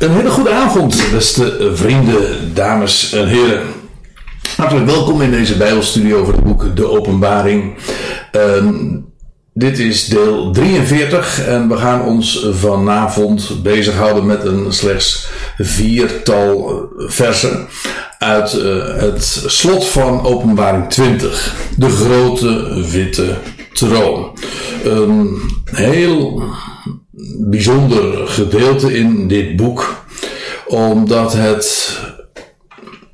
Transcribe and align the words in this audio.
Een 0.00 0.10
hele 0.10 0.30
goede 0.30 0.50
avond, 0.50 1.02
beste 1.12 1.70
vrienden, 1.74 2.54
dames 2.54 3.12
en 3.12 3.28
heren. 3.28 3.62
Hartelijk 4.56 4.86
welkom 4.86 5.22
in 5.22 5.30
deze 5.30 5.56
Bijbelstudio 5.56 6.20
over 6.20 6.34
het 6.34 6.42
boek 6.42 6.76
De 6.76 6.90
Openbaring. 6.90 7.74
Ehm, 8.32 8.74
dit 9.52 9.78
is 9.78 10.06
deel 10.06 10.50
43 10.52 11.46
en 11.46 11.68
we 11.68 11.76
gaan 11.76 12.04
ons 12.04 12.46
vanavond 12.52 13.62
bezighouden 13.62 14.26
met 14.26 14.44
een 14.44 14.72
slechts 14.72 15.28
viertal 15.58 16.82
versen 16.96 17.68
uit 18.18 18.54
uh, 18.54 18.96
het 18.96 19.44
slot 19.46 19.86
van 19.86 20.24
Openbaring 20.24 20.88
20. 20.88 21.54
De 21.76 21.88
grote 21.88 22.84
witte 22.90 23.34
troon. 23.72 24.38
Een 24.84 25.40
heel 25.64 26.42
bijzonder 27.38 28.28
gedeelte 28.28 28.98
in 28.98 29.28
dit 29.28 29.56
boek, 29.56 30.04
omdat 30.66 31.32
het 31.32 31.98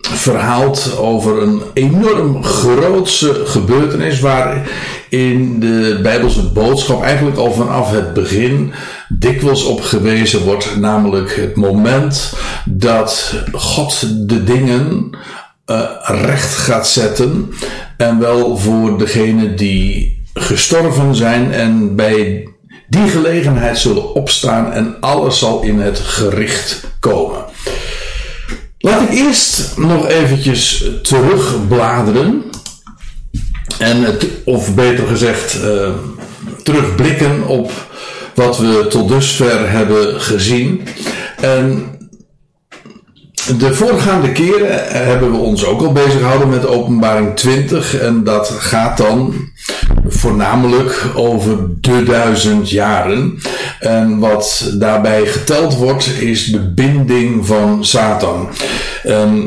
verhaalt 0.00 0.96
over 0.98 1.42
een 1.42 1.62
enorm 1.74 2.44
grootse 2.44 3.42
gebeurtenis 3.44 4.20
waar 4.20 4.70
in 5.08 5.60
de 5.60 5.98
Bijbelse 6.02 6.52
boodschap 6.52 7.02
eigenlijk 7.02 7.36
al 7.36 7.52
vanaf 7.52 7.90
het 7.90 8.14
begin 8.14 8.72
dikwijls 9.08 9.64
op 9.64 9.80
gewezen 9.80 10.44
wordt, 10.44 10.76
namelijk 10.76 11.36
het 11.36 11.56
moment 11.56 12.32
dat 12.64 13.34
God 13.52 14.06
de 14.28 14.44
dingen 14.44 15.10
uh, 15.66 15.80
recht 16.02 16.54
gaat 16.54 16.88
zetten 16.88 17.52
en 17.96 18.18
wel 18.18 18.56
voor 18.56 18.98
degene 18.98 19.54
die 19.54 20.22
gestorven 20.34 21.14
zijn 21.14 21.52
en 21.52 21.96
bij 21.96 22.48
die 22.88 23.08
gelegenheid 23.08 23.78
zullen 23.78 24.14
opstaan 24.14 24.72
en 24.72 24.96
alles 25.00 25.38
zal 25.38 25.62
in 25.62 25.80
het 25.80 25.98
gericht 25.98 26.84
komen. 27.00 27.44
Laat 28.78 29.02
ik 29.02 29.10
eerst 29.10 29.76
nog 29.76 30.08
eventjes 30.08 30.84
terugbladeren. 31.02 32.44
En 33.78 34.02
het, 34.02 34.26
of 34.44 34.74
beter 34.74 35.06
gezegd, 35.06 35.54
uh, 35.54 35.88
terugblikken 36.62 37.46
op 37.46 37.72
wat 38.34 38.58
we 38.58 38.86
tot 38.88 39.08
dusver 39.08 39.70
hebben 39.70 40.20
gezien. 40.20 40.80
En 41.40 41.96
de 43.58 43.74
voorgaande 43.74 44.32
keren 44.32 44.84
hebben 45.06 45.30
we 45.30 45.36
ons 45.36 45.64
ook 45.64 45.82
al 45.82 45.92
bezig 45.92 46.18
gehouden 46.18 46.48
met 46.48 46.66
openbaring 46.66 47.36
20. 47.36 47.98
En 47.98 48.24
dat 48.24 48.50
gaat 48.50 48.96
dan 48.96 49.34
voornamelijk 50.08 51.06
over 51.14 51.56
de 51.80 52.02
duizend 52.02 52.70
jaren. 52.70 53.38
En 53.80 54.18
wat 54.18 54.72
daarbij 54.78 55.26
geteld 55.26 55.76
wordt 55.76 56.06
is 56.20 56.44
de 56.44 56.60
binding 56.60 57.46
van 57.46 57.84
Satan. 57.84 58.48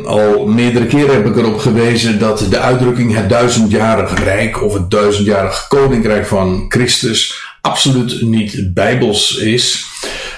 Al 0.06 0.46
meerdere 0.46 0.86
keren 0.86 1.14
heb 1.14 1.26
ik 1.26 1.38
erop 1.38 1.60
gewezen 1.60 2.20
dat 2.20 2.46
de 2.50 2.60
uitdrukking 2.60 3.16
het 3.16 3.30
duizendjarig 3.30 4.24
rijk 4.24 4.64
of 4.64 4.74
het 4.74 4.92
duizendjarig 4.92 5.68
koninkrijk 5.68 6.26
van 6.26 6.66
Christus 6.70 7.48
absoluut 7.62 8.22
niet 8.22 8.74
bijbels 8.74 9.38
is. 9.38 9.88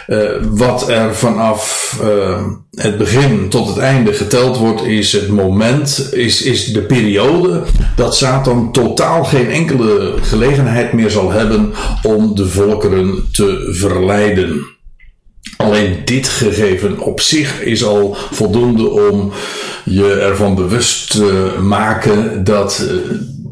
Uh, 0.08 0.30
wat 0.50 0.90
er 0.90 1.16
vanaf 1.16 1.98
uh, 2.04 2.46
het 2.72 2.98
begin 2.98 3.50
tot 3.50 3.68
het 3.68 3.78
einde 3.78 4.14
geteld 4.14 4.58
wordt, 4.58 4.84
is 4.84 5.12
het 5.12 5.28
moment, 5.28 6.10
is, 6.12 6.42
is 6.42 6.66
de 6.66 6.82
periode 6.82 7.64
dat 7.96 8.16
Satan 8.16 8.72
totaal 8.72 9.24
geen 9.24 9.50
enkele 9.50 10.14
gelegenheid 10.22 10.94
meer 10.94 11.10
zal 11.10 11.32
hebben 11.32 11.74
om 12.04 12.36
de 12.36 12.48
volkeren 12.48 13.24
te 13.32 13.68
verleiden. 13.72 14.66
Alleen 15.58 16.02
dit 16.06 16.28
gegeven 16.28 17.00
op 17.00 17.22
zich 17.22 17.62
is 17.62 17.84
al 17.84 18.16
voldoende 18.32 18.90
om 18.90 19.32
je 19.86 20.14
ervan 20.14 20.56
bewust 20.56 21.12
te 21.12 21.56
maken 21.62 22.44
dat 22.44 22.86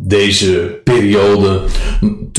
deze 0.10 0.80
periode 0.84 1.62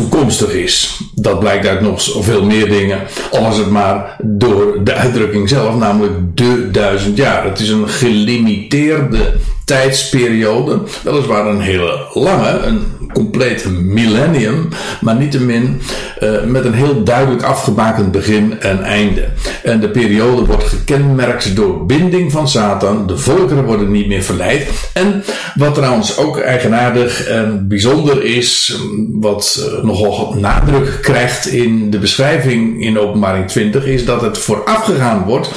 toekomstig 0.01 0.53
is. 0.53 1.01
Dat 1.15 1.39
blijkt 1.39 1.67
uit 1.67 1.81
nog 1.81 2.03
veel 2.21 2.45
meer 2.45 2.69
dingen, 2.69 2.99
al 3.31 3.57
het 3.57 3.71
maar 3.71 4.17
door 4.23 4.85
de 4.85 4.95
uitdrukking 4.95 5.49
zelf, 5.49 5.77
namelijk 5.77 6.37
de 6.37 6.69
duizend 6.71 7.17
jaar. 7.17 7.45
Het 7.45 7.61
is 7.61 7.69
een 7.69 7.89
gelimiteerde 7.89 9.35
tijdsperiode, 9.65 10.83
weliswaar 11.03 11.47
een 11.47 11.61
hele 11.61 12.07
lange, 12.13 12.49
een 12.49 12.85
compleet 13.13 13.67
millennium, 13.83 14.69
maar 15.01 15.17
niettemin 15.17 15.81
uh, 16.21 16.43
met 16.45 16.65
een 16.65 16.75
heel 16.75 17.05
duidelijk 17.05 17.43
afgebakend 17.43 18.13
begin 18.13 18.61
en 18.61 18.83
einde. 18.83 19.29
En 19.63 19.81
de 19.81 19.91
periode 19.91 20.45
wordt 20.45 20.65
gekenmerkt 20.65 21.57
door 21.57 21.87
binding 21.87 22.33
van 22.33 22.49
Satan, 22.49 23.07
de 23.07 23.17
volkeren 23.17 23.65
worden 23.65 23.91
niet 23.91 24.07
meer 24.07 24.23
verleid. 24.23 24.91
En 24.93 25.25
wat 25.55 25.75
trouwens 25.75 26.19
ook 26.19 26.39
eigenaardig 26.39 27.27
en 27.27 27.69
bijzonder 27.69 28.25
is, 28.25 28.79
wat 29.13 29.67
uh, 29.73 29.85
nogal 29.85 30.35
nadruk 30.39 30.99
krijgt 31.03 31.47
in 31.47 31.91
de 31.91 31.99
beschrijving 31.99 32.85
in 32.85 32.99
openbaring 32.99 33.49
20, 33.49 33.87
is 33.87 34.05
dat 34.05 34.21
het 34.21 34.39
voorafgegaan 34.39 35.25
wordt 35.25 35.51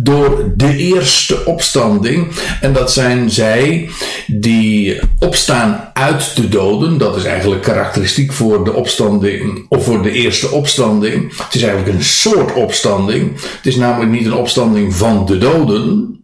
door 0.00 0.52
de 0.56 0.76
eerste 0.76 1.44
opstanding. 1.44 2.28
En 2.60 2.72
dat 2.72 2.92
zijn 2.92 3.30
zij 3.30 3.88
die 4.26 5.00
opstaan 5.18 5.90
uit 5.92 6.36
de 6.36 6.48
doden. 6.48 6.98
Dat 6.98 7.16
is 7.16 7.24
eigenlijk 7.24 7.62
karakteristiek 7.62 8.32
voor 8.32 8.64
de 8.64 8.72
opstanding, 8.72 9.66
of 9.68 9.84
voor 9.84 10.02
de 10.02 10.10
eerste 10.10 10.50
opstanding. 10.50 11.36
Het 11.36 11.54
is 11.54 11.62
eigenlijk 11.62 11.96
een 11.96 12.04
soort 12.04 12.54
opstanding. 12.54 13.32
Het 13.40 13.66
is 13.66 13.76
namelijk 13.76 14.10
niet 14.10 14.26
een 14.26 14.34
opstanding 14.34 14.94
van 14.94 15.26
de 15.26 15.38
doden. 15.38 16.20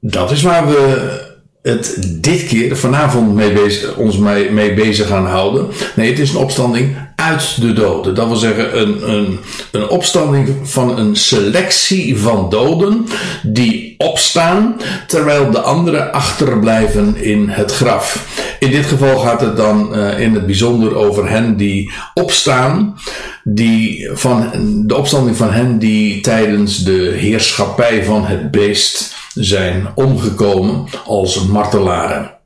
Dat 0.00 0.30
is 0.30 0.42
waar 0.42 0.66
we 0.66 1.28
het 1.62 1.96
dit 2.22 2.46
keer 2.46 2.76
vanavond 2.76 3.34
mee 3.34 3.52
bezig, 3.52 3.96
ons 3.96 4.18
mee, 4.18 4.50
mee 4.50 4.74
bezig 4.74 5.06
gaan 5.06 5.26
houden. 5.26 5.68
Nee, 5.96 6.10
het 6.10 6.18
is 6.18 6.30
een 6.30 6.36
opstanding 6.36 6.96
uit 7.20 7.60
de 7.60 7.72
doden. 7.72 8.14
Dat 8.14 8.26
wil 8.26 8.36
zeggen 8.36 8.80
een, 8.80 9.10
een, 9.10 9.38
een 9.70 9.88
opstanding 9.88 10.56
van 10.62 10.98
een 10.98 11.16
selectie 11.16 12.18
van 12.18 12.50
doden 12.50 13.06
die 13.42 13.94
opstaan 13.98 14.76
terwijl 15.06 15.50
de 15.50 15.60
anderen 15.60 16.12
achterblijven 16.12 17.16
in 17.16 17.48
het 17.48 17.72
graf. 17.72 18.26
In 18.58 18.70
dit 18.70 18.86
geval 18.86 19.18
gaat 19.18 19.40
het 19.40 19.56
dan 19.56 19.98
uh, 19.98 20.20
in 20.20 20.34
het 20.34 20.46
bijzonder 20.46 20.96
over 20.96 21.30
hen 21.30 21.56
die 21.56 21.92
opstaan, 22.14 22.98
die 23.44 24.10
van 24.12 24.50
de 24.86 24.96
opstanding 24.96 25.36
van 25.36 25.52
hen 25.52 25.78
die 25.78 26.20
tijdens 26.20 26.84
de 26.84 27.14
heerschappij 27.16 28.04
van 28.04 28.26
het 28.26 28.50
beest 28.50 29.14
zijn 29.34 29.86
omgekomen 29.94 30.84
als 31.06 31.46
martelaren. 31.46 32.39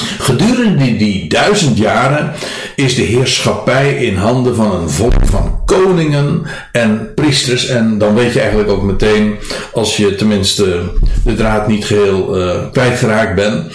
Gedurende 0.00 0.84
die, 0.84 0.96
die 0.96 1.28
duizend 1.28 1.78
jaren 1.78 2.32
is 2.76 2.94
de 2.94 3.02
heerschappij 3.02 3.94
in 3.94 4.16
handen 4.16 4.54
van 4.54 4.74
een 4.74 4.90
volk 4.90 5.26
van 5.26 5.64
koningen 5.64 6.42
en 6.72 7.14
priesters. 7.14 7.66
En 7.66 7.98
dan 7.98 8.14
weet 8.14 8.32
je 8.32 8.40
eigenlijk 8.40 8.70
ook 8.70 8.82
meteen, 8.82 9.34
als 9.72 9.96
je 9.96 10.14
tenminste 10.14 10.92
de 11.24 11.34
draad 11.34 11.68
niet 11.68 11.84
geheel 11.84 12.38
uh, 12.40 12.70
kwijtgeraakt 12.72 13.34
bent, 13.34 13.72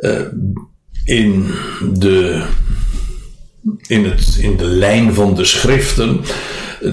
uh, 0.00 0.20
in, 1.04 1.50
de, 1.92 2.42
in, 3.86 4.04
het, 4.04 4.36
in 4.40 4.56
de 4.56 4.64
lijn 4.64 5.14
van 5.14 5.34
de 5.34 5.44
schriften, 5.44 6.20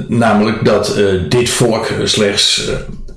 namelijk 0.08 0.66
dat 0.66 1.00
dit 1.30 1.50
volk 1.50 1.88
slechts 2.04 2.72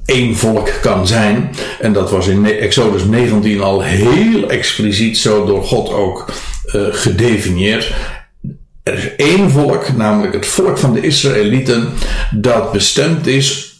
één 0.05 0.37
volk 0.37 0.71
kan 0.81 1.07
zijn. 1.07 1.51
En 1.81 1.93
dat 1.93 2.11
was 2.11 2.27
in 2.27 2.47
Exodus 2.47 3.05
19 3.05 3.61
al 3.61 3.83
heel 3.83 4.51
expliciet 4.51 5.19
zo 5.19 5.47
door 5.47 5.65
God 5.65 5.93
ook 5.93 6.33
uh, 6.67 6.83
gedefinieerd. 6.91 7.93
Er 8.83 8.95
is 8.95 9.17
één 9.17 9.51
volk, 9.51 9.97
namelijk 9.97 10.35
het 10.35 10.47
volk 10.47 10.79
van 10.79 10.93
de 10.93 11.01
Israëlieten, 11.01 11.89
dat 12.31 12.73
bestemd 12.73 13.27
is 13.27 13.72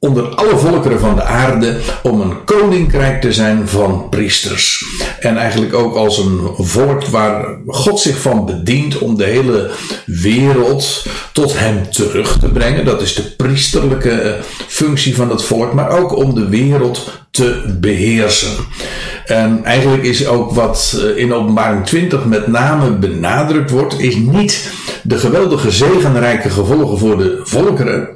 onder 0.00 0.34
alle 0.34 0.56
volkeren 0.56 1.00
van 1.00 1.14
de 1.14 1.22
aarde 1.22 1.76
om 2.02 2.20
een 2.20 2.44
koninkrijk 2.44 3.20
te 3.20 3.32
zijn 3.32 3.68
van 3.68 4.06
priesters. 4.10 4.84
En 5.20 5.36
eigenlijk 5.36 5.74
ook 5.74 5.94
als 5.94 6.18
een 6.18 6.40
volk 6.56 7.04
waar 7.04 7.58
God 7.66 8.00
zich 8.00 8.20
van 8.20 8.46
bedient 8.46 8.98
om 8.98 9.16
de 9.16 9.24
hele 9.24 9.70
wereld 10.04 11.06
tot 11.32 11.58
hem 11.58 11.90
terug 11.90 12.38
te 12.38 12.48
brengen. 12.48 12.84
Dat 12.84 13.02
is 13.02 13.14
de 13.14 13.22
priesterlijke 13.22 14.36
functie 14.66 15.16
van 15.16 15.30
het 15.30 15.42
volk, 15.42 15.72
maar 15.72 15.90
ook 15.90 16.16
om 16.16 16.34
de 16.34 16.48
wereld 16.48 17.10
te 17.30 17.76
beheersen. 17.80 18.56
En 19.26 19.64
eigenlijk 19.64 20.02
is 20.02 20.26
ook 20.26 20.52
wat 20.52 21.02
in 21.16 21.34
openbaring 21.34 21.86
20 21.86 22.24
met 22.24 22.46
name 22.46 22.90
benadrukt 22.90 23.70
wordt, 23.70 23.98
is 23.98 24.16
niet 24.16 24.72
de 25.02 25.18
geweldige 25.18 25.70
zegenrijke 25.70 26.50
gevolgen 26.50 26.98
voor 26.98 27.18
de 27.18 27.40
volkeren 27.44 28.08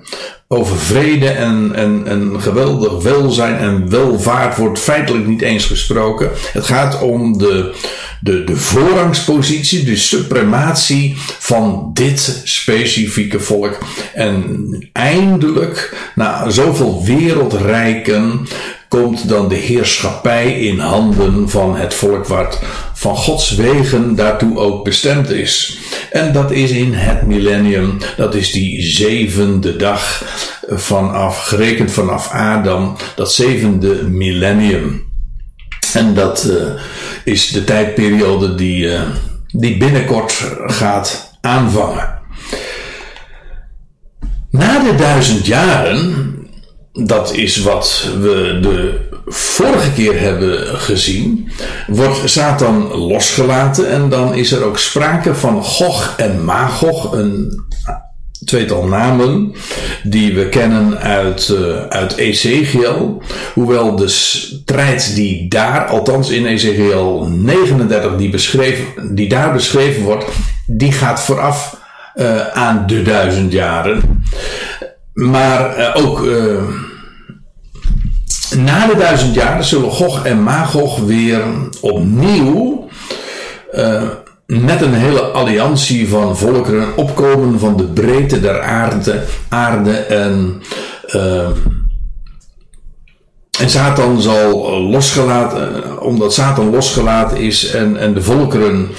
over 0.52 0.76
vrede 0.76 1.28
en, 1.28 1.70
en, 1.74 2.02
en 2.06 2.40
geweldig 2.40 3.02
welzijn 3.02 3.58
en 3.58 3.90
welvaart 3.90 4.56
wordt 4.56 4.78
feitelijk 4.78 5.26
niet 5.26 5.42
eens 5.42 5.64
gesproken. 5.64 6.30
Het 6.52 6.64
gaat 6.64 7.00
om 7.00 7.38
de, 7.38 7.74
de, 8.20 8.44
de 8.44 8.56
voorrangspositie, 8.56 9.84
de 9.84 9.96
suprematie 9.96 11.14
van 11.38 11.90
dit 11.92 12.40
specifieke 12.44 13.40
volk. 13.40 13.78
En 14.14 14.90
eindelijk, 14.92 15.96
na 16.14 16.50
zoveel 16.50 17.04
wereldrijken, 17.04 18.46
komt 18.88 19.28
dan 19.28 19.48
de 19.48 19.54
heerschappij 19.54 20.60
in 20.60 20.78
handen 20.78 21.48
van 21.48 21.76
het 21.76 21.94
volk 21.94 22.26
wat 22.26 22.62
van 23.02 23.16
Gods 23.16 23.54
wegen 23.54 24.14
daartoe 24.14 24.58
ook 24.58 24.84
bestemd 24.84 25.30
is. 25.30 25.78
En 26.10 26.32
dat 26.32 26.50
is 26.50 26.70
in 26.70 26.92
het 26.92 27.26
millennium, 27.26 27.98
dat 28.16 28.34
is 28.34 28.52
die 28.52 28.82
zevende 28.82 29.76
dag 29.76 30.24
vanaf, 30.68 31.44
gerekend 31.44 31.90
vanaf 31.90 32.30
Adam, 32.30 32.96
dat 33.16 33.32
zevende 33.32 34.02
millennium. 34.08 35.10
En 35.92 36.14
dat 36.14 36.44
uh, 36.44 36.80
is 37.24 37.48
de 37.48 37.64
tijdperiode 37.64 38.54
die, 38.54 38.84
uh, 38.84 39.00
die 39.46 39.76
binnenkort 39.76 40.44
gaat 40.66 41.38
aanvangen. 41.40 42.20
Na 44.50 44.78
de 44.78 44.94
duizend 44.94 45.46
jaren 45.46 46.30
dat 46.92 47.34
is 47.34 47.56
wat 47.56 48.08
we 48.20 48.58
de 48.62 49.00
vorige 49.26 49.92
keer 49.92 50.20
hebben 50.20 50.78
gezien, 50.78 51.50
wordt 51.86 52.20
Satan 52.24 52.94
losgelaten 52.94 53.90
en 53.90 54.08
dan 54.08 54.34
is 54.34 54.52
er 54.52 54.64
ook 54.64 54.78
sprake 54.78 55.34
van 55.34 55.64
Gog 55.64 56.14
en 56.16 56.44
Magog, 56.44 57.12
een 57.12 57.62
tweetal 58.44 58.84
namen 58.84 59.52
die 60.02 60.34
we 60.34 60.48
kennen 60.48 60.98
uit, 60.98 61.48
uh, 61.48 61.86
uit 61.88 62.16
Ezekiel. 62.16 63.22
Hoewel 63.54 63.96
de 63.96 64.08
strijd 64.08 65.14
die 65.14 65.48
daar, 65.48 65.86
althans 65.86 66.30
in 66.30 66.46
Ezekiel 66.46 67.28
39, 67.28 68.16
die, 68.16 68.30
beschreven, 68.30 69.14
die 69.14 69.28
daar 69.28 69.52
beschreven 69.52 70.02
wordt, 70.02 70.24
die 70.66 70.92
gaat 70.92 71.22
vooraf 71.22 71.80
uh, 72.14 72.48
aan 72.48 72.86
de 72.86 73.02
duizend 73.02 73.52
jaren. 73.52 74.24
Maar 75.12 75.78
uh, 75.78 76.06
ook 76.06 76.26
na 78.54 78.86
de 78.86 78.96
duizend 78.96 79.34
jaren 79.34 79.64
zullen 79.64 79.90
Gog 79.90 80.24
en 80.24 80.42
Magog 80.42 80.98
weer 80.98 81.42
opnieuw 81.80 82.88
uh, 83.74 84.02
met 84.46 84.80
een 84.80 84.94
hele 84.94 85.20
alliantie 85.20 86.08
van 86.08 86.36
volkeren 86.36 86.96
opkomen 86.96 87.58
van 87.58 87.76
de 87.76 87.84
breedte 87.84 88.40
der 88.40 88.62
aarde, 88.62 89.22
aarde 89.48 89.96
en 89.96 90.62
en 93.62 93.70
Satan 93.70 94.20
zal 94.20 94.80
losgelaten, 94.80 96.00
omdat 96.00 96.34
Satan 96.34 96.70
losgelaten 96.70 97.36
is 97.36 97.70
en, 97.70 97.96
en 97.96 98.14
de 98.14 98.22
volkeren 98.22 98.90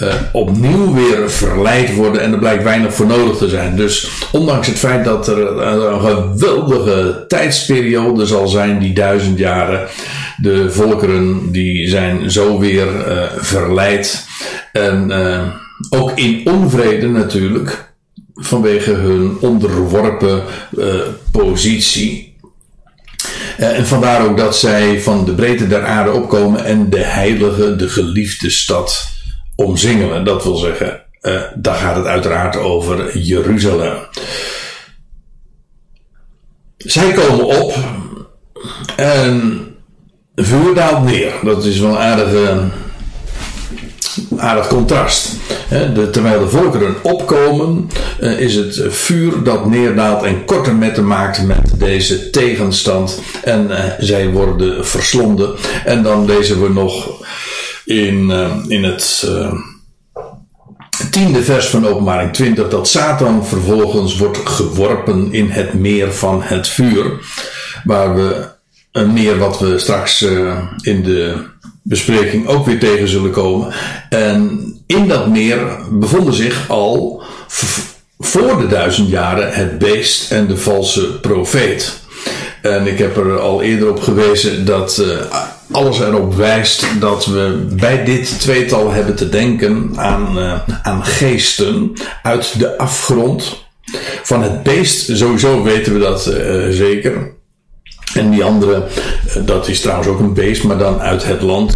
uh, 0.00 0.14
opnieuw 0.32 0.94
weer 0.94 1.30
verleid 1.30 1.94
worden 1.94 2.22
en 2.22 2.32
er 2.32 2.38
blijkt 2.38 2.62
weinig 2.62 2.94
voor 2.94 3.06
nodig 3.06 3.36
te 3.36 3.48
zijn. 3.48 3.76
Dus 3.76 4.10
ondanks 4.32 4.66
het 4.66 4.78
feit 4.78 5.04
dat 5.04 5.28
er 5.28 5.62
een 5.62 6.00
geweldige 6.00 7.24
tijdsperiode 7.28 8.26
zal 8.26 8.48
zijn, 8.48 8.78
die 8.78 8.92
duizend 8.92 9.38
jaren, 9.38 9.88
de 10.36 10.70
volkeren 10.70 11.52
die 11.52 11.88
zijn 11.88 12.30
zo 12.30 12.58
weer 12.58 12.88
verleid 13.36 14.26
en 14.72 15.12
ook 15.90 16.12
in 16.14 16.40
onvrede 16.44 17.08
natuurlijk 17.08 17.92
vanwege 18.34 18.92
hun 18.92 19.36
onderworpen 19.40 20.42
positie. 21.32 22.29
En 23.60 23.86
vandaar 23.86 24.24
ook 24.24 24.36
dat 24.36 24.56
zij 24.56 25.00
van 25.00 25.24
de 25.24 25.34
breedte 25.34 25.66
der 25.66 25.84
aarde 25.84 26.12
opkomen 26.12 26.64
en 26.64 26.90
de 26.90 27.04
heilige, 27.04 27.76
de 27.76 27.88
geliefde 27.88 28.50
stad 28.50 29.08
omzingelen. 29.56 30.24
Dat 30.24 30.44
wil 30.44 30.56
zeggen, 30.56 31.02
uh, 31.22 31.42
daar 31.54 31.74
gaat 31.74 31.96
het 31.96 32.06
uiteraard 32.06 32.56
over 32.56 33.18
Jeruzalem. 33.18 33.96
Zij 36.76 37.12
komen 37.12 37.44
op 37.44 37.74
en 38.96 39.66
vuur 40.34 40.74
daalt 40.74 41.04
neer. 41.04 41.32
Dat 41.42 41.64
is 41.64 41.78
wel 41.78 41.90
een 41.90 41.98
aardige, 41.98 42.68
aardig 44.36 44.66
contrast. 44.66 45.36
Terwijl 46.12 46.40
de 46.40 46.48
volkeren 46.48 46.94
opkomen, 47.02 47.90
uh, 48.20 48.40
is 48.40 48.54
het 48.54 48.82
vuur 48.88 49.42
dat 49.42 49.66
neerdaalt 49.66 50.22
en 50.22 50.44
korte 50.44 50.72
metten 50.72 51.06
maakt 51.06 51.46
met 51.46 51.72
deze 51.78 52.30
tegenstand. 52.30 53.20
En 53.44 53.66
uh, 53.70 53.78
zij 53.98 54.30
worden 54.30 54.86
verslonden. 54.86 55.54
En 55.84 56.02
dan 56.02 56.24
lezen 56.24 56.62
we 56.62 56.68
nog 56.68 57.24
in, 57.84 58.30
uh, 58.30 58.50
in 58.68 58.84
het 58.84 59.28
tiende 61.10 61.42
vers 61.42 61.66
van 61.66 61.86
openbaring 61.86 62.32
20 62.32 62.68
dat 62.68 62.88
Satan 62.88 63.46
vervolgens 63.46 64.16
wordt 64.16 64.38
geworpen 64.38 65.32
in 65.32 65.50
het 65.50 65.74
meer 65.74 66.12
van 66.12 66.42
het 66.42 66.68
vuur. 66.68 67.20
Waar 67.84 68.14
we 68.14 68.48
een 68.92 69.12
meer 69.12 69.38
wat 69.38 69.58
we 69.58 69.78
straks 69.78 70.22
in 70.82 71.02
de 71.02 71.44
bespreking 71.82 72.46
ook 72.46 72.66
weer 72.66 72.78
tegen 72.78 73.08
zullen 73.08 73.30
komen. 73.30 73.72
En 74.08 74.60
in 74.86 75.08
dat 75.08 75.28
meer 75.28 75.58
bevonden 75.90 76.34
zich 76.34 76.68
al 76.68 77.22
voor 78.18 78.58
de 78.58 78.66
duizend 78.66 79.08
jaren 79.08 79.52
het 79.52 79.78
beest 79.78 80.30
en 80.30 80.46
de 80.46 80.56
valse 80.56 81.20
profeet. 81.20 82.00
En 82.62 82.86
ik 82.86 82.98
heb 82.98 83.16
er 83.16 83.38
al 83.38 83.62
eerder 83.62 83.90
op 83.90 84.02
gewezen 84.02 84.64
dat 84.64 84.98
uh, 85.00 85.18
alles 85.70 86.00
erop 86.00 86.34
wijst 86.34 86.86
dat 87.00 87.26
we 87.26 87.66
bij 87.72 88.04
dit 88.04 88.40
tweetal 88.40 88.90
hebben 88.90 89.14
te 89.14 89.28
denken 89.28 89.92
aan, 89.96 90.38
uh, 90.38 90.60
aan 90.82 91.04
geesten 91.04 91.92
uit 92.22 92.58
de 92.58 92.78
afgrond. 92.78 93.68
Van 94.22 94.42
het 94.42 94.62
beest, 94.62 95.16
sowieso 95.16 95.62
weten 95.62 95.92
we 95.92 95.98
dat 95.98 96.26
uh, 96.26 96.68
zeker. 96.70 97.38
En 98.14 98.30
die 98.30 98.44
andere, 98.44 98.86
dat 99.44 99.68
is 99.68 99.80
trouwens 99.80 100.08
ook 100.08 100.20
een 100.20 100.34
beest, 100.34 100.64
maar 100.64 100.78
dan 100.78 101.00
uit 101.00 101.24
het 101.24 101.42
land. 101.42 101.74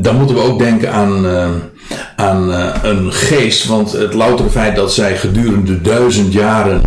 dan 0.00 0.16
moeten 0.16 0.36
we 0.36 0.42
ook 0.42 0.58
denken 0.58 0.92
aan, 0.92 1.26
aan 2.16 2.50
een 2.82 3.12
geest, 3.12 3.66
want 3.66 3.92
het 3.92 4.14
loutere 4.14 4.50
feit 4.50 4.76
dat 4.76 4.92
zij 4.92 5.16
gedurende 5.16 5.80
duizend 5.80 6.32
jaren 6.32 6.82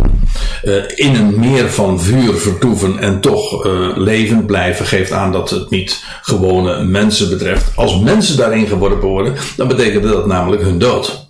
in 0.94 1.14
een 1.14 1.38
meer 1.38 1.70
van 1.70 2.00
vuur 2.00 2.34
vertoeven 2.34 2.98
en 2.98 3.20
toch 3.20 3.64
levend 3.96 4.46
blijven, 4.46 4.86
geeft 4.86 5.12
aan 5.12 5.32
dat 5.32 5.50
het 5.50 5.70
niet 5.70 6.04
gewone 6.22 6.84
mensen 6.84 7.28
betreft. 7.28 7.72
Als 7.74 8.00
mensen 8.00 8.36
daarin 8.36 8.66
geworpen 8.66 9.08
worden, 9.08 9.34
dan 9.56 9.68
betekent 9.68 10.02
dat 10.02 10.26
namelijk 10.26 10.62
hun 10.62 10.78
dood. 10.78 11.25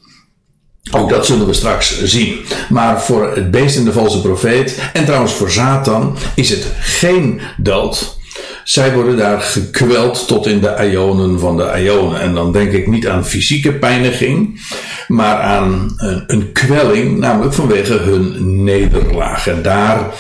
Ook 0.91 1.11
dat 1.11 1.27
zullen 1.27 1.47
we 1.47 1.53
straks 1.53 2.05
zien. 2.05 2.39
Maar 2.69 3.03
voor 3.03 3.35
het 3.35 3.51
beest 3.51 3.77
en 3.77 3.85
de 3.85 3.93
valse 3.93 4.21
profeet, 4.21 4.91
en 4.93 5.05
trouwens 5.05 5.33
voor 5.33 5.51
Satan, 5.51 6.17
is 6.35 6.51
het 6.51 6.67
geen 6.81 7.41
dood. 7.57 8.17
Zij 8.65 8.95
worden 8.95 9.17
daar 9.17 9.41
gekweld 9.41 10.27
tot 10.27 10.47
in 10.47 10.61
de 10.61 10.89
ionen 10.91 11.41
van 11.41 11.57
de 11.57 11.83
ionen. 11.83 12.21
En 12.21 12.35
dan 12.35 12.53
denk 12.53 12.73
ik 12.73 12.87
niet 12.87 13.09
aan 13.09 13.27
fysieke 13.27 13.73
pijniging, 13.73 14.61
maar 15.09 15.37
aan 15.37 15.95
een, 15.97 16.25
een 16.27 16.53
kwelling, 16.53 17.19
namelijk 17.19 17.55
vanwege 17.55 17.95
hun 17.95 18.65
nederlaag. 18.65 19.47
En 19.47 19.63
daar 19.63 20.15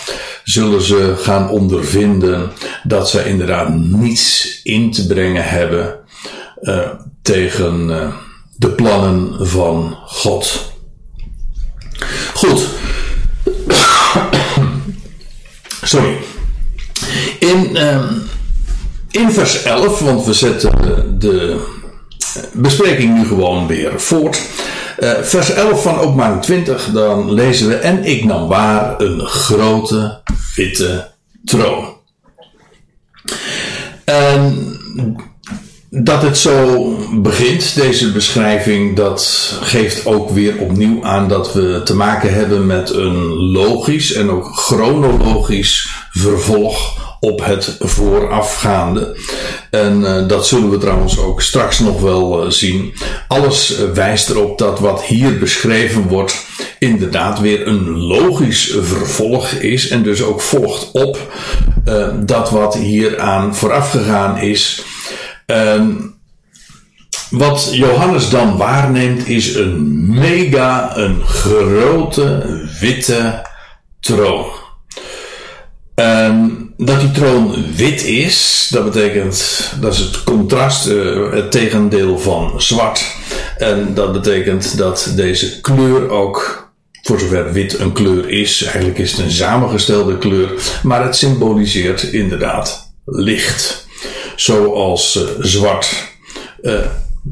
zullen 0.45 0.83
ze 0.83 1.15
gaan 1.19 1.51
ondervinden 1.51 2.51
dat 2.83 3.11
ze 3.11 3.29
inderdaad 3.29 3.75
niets 3.75 4.61
in 4.63 4.91
te 4.91 5.07
brengen 5.07 5.45
hebben 5.45 5.99
uh, 6.61 6.91
tegen 7.23 7.89
uh, 7.89 8.15
de 8.57 8.69
plannen 8.69 9.47
van 9.47 9.97
God. 10.07 10.73
Goed. 12.35 12.69
Sorry. 15.83 16.17
In, 17.39 17.87
um, 17.87 18.23
in 19.11 19.31
vers 19.31 19.63
11, 19.63 20.01
want 20.01 20.25
we 20.25 20.33
zetten 20.33 21.19
de 21.19 21.65
bespreking 22.53 23.15
nu 23.15 23.27
gewoon 23.27 23.67
weer 23.67 24.01
voort. 24.01 24.41
Uh, 24.99 25.13
vers 25.23 25.51
11 25.51 25.83
van 25.83 25.99
openbaring 25.99 26.43
20, 26.43 26.91
dan 26.93 27.33
lezen 27.33 27.69
we: 27.69 27.75
En 27.75 28.05
ik 28.05 28.25
nam 28.25 28.49
waar 28.49 29.01
een 29.01 29.21
grote 29.21 30.21
witte 30.55 31.11
troon. 31.45 31.95
En 34.05 34.77
dat 35.91 36.23
het 36.23 36.39
zo 36.39 36.89
begint, 37.13 37.75
deze 37.75 38.13
beschrijving, 38.13 38.97
dat 38.97 39.53
geeft 39.63 40.07
ook 40.07 40.31
weer 40.31 40.59
opnieuw 40.59 41.05
aan 41.05 41.29
dat 41.29 41.53
we 41.53 41.81
te 41.85 41.97
maken 41.97 42.35
hebben 42.35 42.67
met 42.67 42.91
een 42.91 43.17
logisch 43.35 44.13
en 44.13 44.31
ook 44.31 44.57
chronologisch 44.57 45.89
vervolg 46.11 47.05
op 47.21 47.45
het 47.45 47.77
voorafgaande. 47.79 49.17
En 49.71 50.01
uh, 50.01 50.29
dat 50.29 50.47
zullen 50.47 50.71
we 50.71 50.79
trouwens 50.79 51.19
ook 51.19 51.43
straks 51.43 51.79
nog 51.79 52.01
wel 52.01 52.45
uh, 52.45 52.51
zien. 52.51 52.95
Alles 53.29 53.77
wijst 53.95 54.31
erop 54.31 54.59
dat 54.59 54.81
wat 54.81 55.03
hier 55.03 55.39
beschreven 55.39 56.09
wordt 56.09 56.47
inderdaad 56.79 57.41
weer 57.41 57.67
een 57.67 57.89
logisch 57.99 58.77
vervolg 58.81 59.51
is. 59.51 59.89
En 59.89 60.03
dus 60.03 60.23
ook 60.23 60.41
volgt 60.41 60.91
op 60.93 61.19
dat 62.25 62.51
wat 62.51 62.75
hier 62.75 63.21
aan 63.21 63.57
vooraf 63.57 63.93
gegaan 65.47 65.99
is. 65.99 66.15
Wat 67.31 67.69
Johannes 67.73 68.31
dan 68.31 68.57
waarneemt 68.57 69.29
is 69.29 69.55
een 69.55 70.09
mega, 70.19 70.97
een 70.97 71.23
grote 71.25 72.61
witte 72.81 73.47
troon. 74.01 74.47
Um, 75.95 76.75
dat 76.77 77.01
die 77.01 77.11
troon 77.11 77.75
wit 77.77 78.05
is, 78.05 78.69
dat 78.71 78.85
betekent, 78.85 79.73
dat 79.81 79.93
is 79.93 79.99
het 79.99 80.25
contrast, 80.25 80.87
uh, 80.87 81.33
het 81.33 81.51
tegendeel 81.51 82.19
van 82.19 82.63
zwart. 82.63 83.17
En 83.59 83.95
dat 83.95 84.13
betekent 84.13 84.79
dat 84.79 85.13
deze 85.17 85.61
kleur 85.61 86.11
ook, 86.11 86.69
voor 87.03 87.21
zover 87.21 87.53
wit 87.53 87.79
een 87.79 87.93
kleur 87.93 88.29
is, 88.29 88.63
eigenlijk 88.63 88.99
is 88.99 89.13
het 89.13 89.21
een 89.21 89.31
samengestelde 89.31 90.19
kleur, 90.19 90.53
maar 90.83 91.05
het 91.05 91.17
symboliseert 91.17 92.03
inderdaad 92.03 92.93
licht. 93.05 93.86
Zoals 94.37 95.17
uh, 95.17 95.23
zwart 95.45 96.15
uh, 96.63 96.75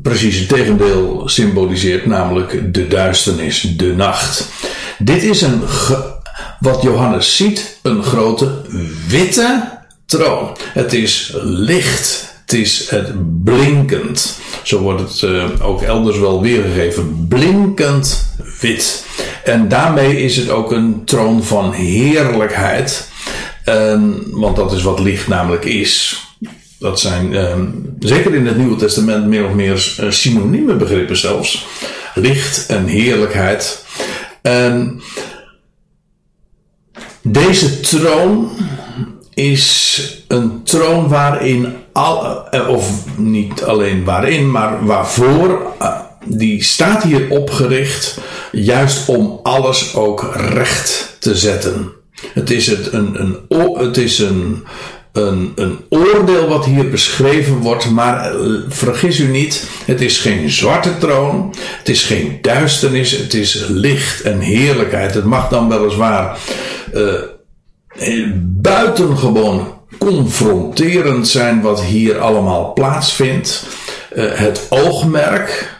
precies 0.02 0.38
het 0.38 0.48
tegendeel 0.48 1.22
symboliseert, 1.28 2.06
namelijk 2.06 2.74
de 2.74 2.88
duisternis, 2.88 3.74
de 3.76 3.94
nacht. 3.96 4.48
Dit 4.98 5.22
is 5.22 5.42
een, 5.42 5.62
wat 6.60 6.82
Johannes 6.82 7.36
ziet, 7.36 7.78
een 7.82 8.02
grote 8.02 8.60
witte 9.08 9.78
troon. 10.06 10.56
Het 10.72 10.92
is 10.92 11.32
licht. 11.42 12.32
Het 12.40 12.52
is 12.52 12.90
het 12.90 13.42
blinkend. 13.44 14.38
Zo 14.62 14.78
wordt 14.78 15.00
het 15.00 15.20
uh, 15.20 15.44
ook 15.60 15.82
elders 15.82 16.18
wel 16.18 16.42
weergegeven. 16.42 17.26
Blinkend 17.28 18.34
wit. 18.60 19.06
En 19.44 19.68
daarmee 19.68 20.22
is 20.22 20.36
het 20.36 20.50
ook 20.50 20.72
een 20.72 21.02
troon 21.04 21.44
van 21.44 21.72
heerlijkheid. 21.72 23.08
Want 24.30 24.56
dat 24.56 24.72
is 24.72 24.82
wat 24.82 24.98
licht 24.98 25.28
namelijk 25.28 25.64
is. 25.64 26.22
Dat 26.84 27.00
zijn 27.00 27.32
uh, 27.32 27.54
zeker 27.98 28.34
in 28.34 28.46
het 28.46 28.56
Nieuwe 28.56 28.76
Testament 28.76 29.26
meer 29.26 29.46
of 29.46 29.52
meer 29.52 29.96
uh, 30.00 30.10
synonieme 30.10 30.74
begrippen 30.74 31.16
zelfs. 31.16 31.66
Licht 32.14 32.66
en 32.66 32.86
heerlijkheid. 32.86 33.84
En 34.42 35.02
deze 37.22 37.80
troon 37.80 38.50
is 39.34 40.00
een 40.28 40.62
troon 40.62 41.08
waarin, 41.08 41.74
al, 41.92 42.48
eh, 42.50 42.68
of 42.68 43.04
niet 43.16 43.62
alleen 43.62 44.04
waarin, 44.04 44.50
maar 44.50 44.86
waarvoor, 44.86 45.74
uh, 45.82 46.00
die 46.24 46.62
staat 46.62 47.02
hier 47.02 47.30
opgericht 47.30 48.18
juist 48.52 49.08
om 49.08 49.40
alles 49.42 49.94
ook 49.94 50.34
recht 50.34 51.16
te 51.18 51.36
zetten. 51.36 51.92
Het 52.32 52.50
is, 52.50 52.66
het, 52.66 52.92
een, 52.92 53.20
een, 53.20 53.36
het 53.76 53.96
is 53.96 54.18
een, 54.18 54.64
een, 55.14 55.52
een 55.54 55.78
oordeel 55.88 56.48
wat 56.48 56.64
hier 56.64 56.90
beschreven 56.90 57.56
wordt, 57.56 57.90
maar 57.90 58.34
eh, 58.34 58.50
vergis 58.68 59.18
u 59.18 59.28
niet, 59.28 59.68
het 59.84 60.00
is 60.00 60.18
geen 60.18 60.50
zwarte 60.50 60.98
troon, 60.98 61.54
het 61.78 61.88
is 61.88 62.02
geen 62.02 62.38
duisternis, 62.42 63.10
het 63.10 63.34
is 63.34 63.64
licht 63.68 64.22
en 64.22 64.40
heerlijkheid. 64.40 65.14
Het 65.14 65.24
mag 65.24 65.48
dan 65.48 65.68
weliswaar 65.68 66.38
uh, 66.94 68.28
buitengewoon 68.42 69.74
confronterend 69.98 71.28
zijn 71.28 71.60
wat 71.60 71.82
hier 71.82 72.18
allemaal 72.18 72.72
plaatsvindt. 72.72 73.66
Het 74.14 74.66
oogmerk 74.68 75.74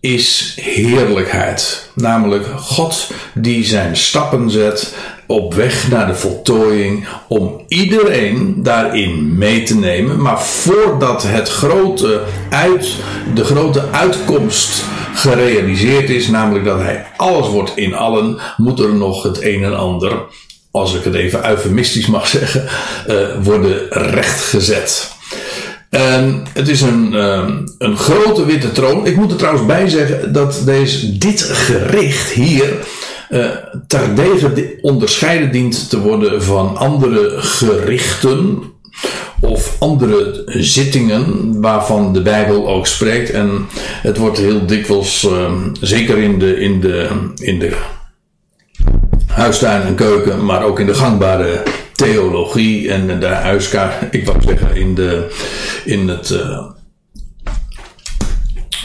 is 0.00 0.56
heerlijkheid. 0.60 1.90
Namelijk 1.94 2.46
God 2.46 3.10
die 3.34 3.64
zijn 3.64 3.96
stappen 3.96 4.50
zet 4.50 4.94
op 5.30 5.54
weg 5.54 5.88
naar 5.90 6.06
de 6.06 6.14
voltooiing 6.14 7.06
om 7.28 7.64
iedereen 7.68 8.62
daarin 8.62 9.38
mee 9.38 9.62
te 9.62 9.76
nemen. 9.76 10.22
Maar 10.22 10.42
voordat 10.42 11.22
het 11.22 11.48
grote 11.48 12.22
uit, 12.48 12.88
de 13.34 13.44
grote 13.44 13.82
uitkomst 13.90 14.84
gerealiseerd 15.14 16.10
is, 16.10 16.28
namelijk 16.28 16.64
dat 16.64 16.78
hij 16.78 17.06
alles 17.16 17.48
wordt 17.48 17.76
in 17.76 17.94
allen, 17.94 18.38
moet 18.56 18.80
er 18.80 18.94
nog 18.94 19.22
het 19.22 19.42
een 19.42 19.64
en 19.64 19.76
ander, 19.76 20.12
als 20.70 20.94
ik 20.94 21.04
het 21.04 21.14
even 21.14 21.48
eufemistisch 21.50 22.06
mag 22.06 22.26
zeggen, 22.38 22.64
uh, 23.08 23.16
worden 23.42 23.88
rechtgezet. 23.88 25.12
En 25.90 26.46
het 26.52 26.68
is 26.68 26.80
een, 26.80 27.12
um, 27.14 27.74
een 27.78 27.96
grote 27.96 28.44
witte 28.44 28.72
troon. 28.72 29.06
Ik 29.06 29.16
moet 29.16 29.30
er 29.30 29.36
trouwens 29.36 29.66
bij 29.66 29.88
zeggen 29.88 30.32
dat 30.32 30.62
deze, 30.64 31.18
dit 31.18 31.42
gericht 31.42 32.30
hier 32.30 32.72
uh, 33.30 33.50
terdege 33.86 34.78
onderscheiden 34.80 35.52
dient 35.52 35.88
te 35.88 36.00
worden 36.00 36.42
van 36.42 36.76
andere 36.76 37.34
gerichten 37.38 38.62
of 39.40 39.76
andere 39.78 40.42
zittingen 40.46 41.60
waarvan 41.60 42.12
de 42.12 42.22
Bijbel 42.22 42.68
ook 42.68 42.86
spreekt. 42.86 43.30
En 43.30 43.66
het 44.02 44.16
wordt 44.16 44.38
heel 44.38 44.66
dikwijls, 44.66 45.22
uh, 45.24 45.52
zeker 45.80 46.18
in 46.18 46.38
de, 46.38 46.60
in 46.60 46.80
de, 46.80 47.08
in 47.34 47.58
de 47.58 47.76
huistuin 49.26 49.82
en 49.82 49.94
keuken, 49.94 50.44
maar 50.44 50.64
ook 50.64 50.80
in 50.80 50.86
de 50.86 50.94
gangbare 50.94 51.62
theologie 51.92 52.90
en 52.92 53.20
de 53.20 53.26
huiskaart, 53.26 53.94
ik 54.14 54.26
wou 54.26 54.42
zeggen, 54.42 54.76
in, 54.76 54.94
de, 54.94 55.34
in 55.84 56.08
het. 56.08 56.30
Uh, 56.30 56.66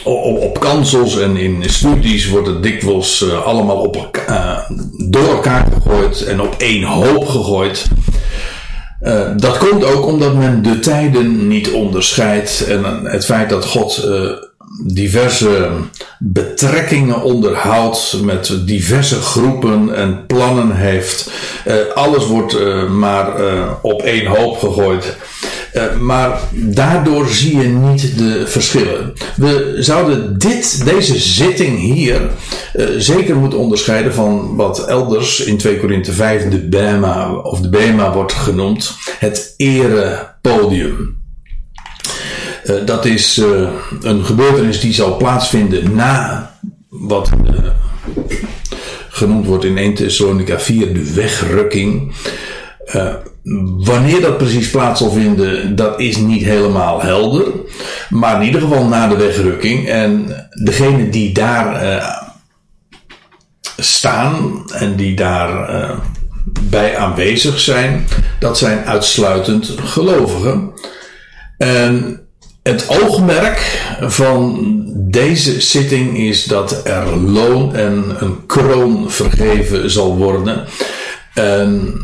op, 0.06 0.42
op 0.42 0.60
kansels 0.60 1.18
en 1.18 1.36
in 1.36 1.62
studies 1.66 2.28
wordt 2.28 2.46
het 2.46 2.62
dikwijls 2.62 3.20
uh, 3.20 3.44
allemaal 3.44 3.76
op, 3.76 4.20
uh, 4.28 4.58
door 5.08 5.28
elkaar 5.28 5.66
gegooid 5.74 6.24
en 6.24 6.40
op 6.40 6.54
één 6.58 6.82
hoop 6.82 7.28
gegooid. 7.28 7.86
Uh, 9.02 9.20
dat 9.36 9.58
komt 9.58 9.84
ook 9.84 10.06
omdat 10.06 10.34
men 10.34 10.62
de 10.62 10.78
tijden 10.78 11.48
niet 11.48 11.70
onderscheidt 11.70 12.66
en 12.66 12.84
het 13.04 13.24
feit 13.24 13.48
dat 13.48 13.64
God 13.64 14.08
diverse 14.86 15.70
betrekkingen 16.18 17.22
onderhoudt 17.22 18.16
met 18.22 18.58
diverse 18.64 19.20
groepen 19.20 19.94
en 19.94 20.26
plannen 20.26 20.76
heeft. 20.76 21.30
Alles 21.94 22.26
wordt 22.26 22.56
maar 22.88 23.28
op 23.82 24.02
één 24.02 24.26
hoop 24.26 24.58
gegooid. 24.58 25.16
Maar 26.00 26.40
daardoor 26.52 27.28
zie 27.28 27.56
je 27.56 27.68
niet 27.68 28.18
de 28.18 28.46
verschillen. 28.46 29.12
We 29.36 29.76
zouden 29.78 30.38
dit, 30.38 30.84
deze 30.84 31.18
zitting 31.18 31.78
hier 31.78 32.30
zeker 32.96 33.36
moeten 33.36 33.58
onderscheiden 33.58 34.14
van 34.14 34.56
wat 34.56 34.86
elders 34.86 35.40
in 35.40 35.56
2 35.56 35.78
Korinthe 35.80 36.12
5 36.12 36.48
de 36.48 36.68
Bema 36.68 37.34
of 37.34 37.60
de 37.60 37.68
Bema 37.68 38.12
wordt 38.12 38.32
genoemd. 38.32 38.94
Het 39.18 39.54
erepodium. 39.56 41.24
Uh, 42.64 42.76
dat 42.84 43.04
is 43.04 43.42
een 44.00 44.24
gebeurtenis 44.24 44.80
die 44.80 44.94
zal 44.94 45.16
plaatsvinden 45.16 45.94
na 45.94 46.50
wat 46.88 47.30
genoemd 49.08 49.46
wordt 49.46 49.64
in 49.64 49.78
1 49.78 49.94
Thessalonica 49.94 50.58
4 50.58 50.94
de 50.94 51.12
wegrukking. 51.12 52.14
Wanneer 53.76 54.20
dat 54.20 54.36
precies 54.36 54.70
plaats 54.70 55.00
zal 55.00 55.10
vinden, 55.10 55.76
dat 55.76 56.00
is 56.00 56.16
niet 56.16 56.42
helemaal 56.42 57.02
helder. 57.02 57.44
Maar 58.10 58.40
in 58.40 58.46
ieder 58.46 58.60
geval 58.60 58.84
na 58.84 59.08
de 59.08 59.16
wegrukking. 59.16 59.88
En 59.88 60.26
degenen 60.64 61.10
die 61.10 61.32
daar 61.32 62.02
staan 63.76 64.64
en 64.72 64.96
die 64.96 65.14
daar 65.14 65.70
bij 66.62 66.96
aanwezig 66.96 67.60
zijn, 67.60 68.06
dat 68.38 68.58
zijn 68.58 68.84
uitsluitend 68.84 69.74
gelovigen. 69.84 70.72
En 71.58 72.20
het 72.62 72.88
oogmerk 72.88 73.80
van 74.00 74.58
deze 74.94 75.60
zitting 75.60 76.18
is 76.18 76.44
dat 76.44 76.86
er 76.86 77.16
loon 77.16 77.74
en 77.74 78.16
een 78.18 78.46
kroon 78.46 79.10
vergeven 79.10 79.90
zal 79.90 80.16
worden. 80.16 80.64
En 81.34 81.94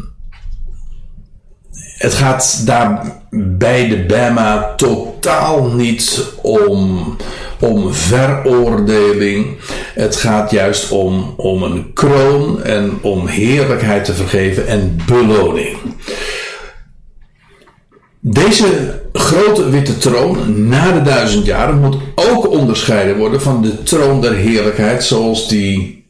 het 2.03 2.15
gaat 2.15 2.67
daar 2.67 3.13
bij 3.31 3.89
de 3.89 4.05
Bema 4.05 4.75
totaal 4.77 5.65
niet 5.65 6.33
om, 6.43 7.17
om 7.61 7.95
veroordeling. 7.95 9.57
Het 9.95 10.17
gaat 10.17 10.51
juist 10.51 10.91
om, 10.91 11.35
om 11.37 11.63
een 11.63 11.93
kroon 11.93 12.63
en 12.63 12.99
om 13.03 13.27
heerlijkheid 13.27 14.05
te 14.05 14.15
vergeven 14.15 14.67
en 14.67 14.99
beloning. 15.07 15.77
Deze 18.21 19.01
grote 19.13 19.71
witte 19.71 19.99
troon 19.99 20.69
na 20.69 20.93
de 20.93 21.03
duizend 21.03 21.45
jaren 21.45 21.81
moet 21.81 21.97
ook 22.15 22.51
onderscheiden 22.51 23.17
worden 23.17 23.41
van 23.41 23.63
de 23.63 23.83
troon 23.83 24.21
der 24.21 24.35
heerlijkheid 24.35 25.05
zoals 25.05 25.49
die 25.49 26.02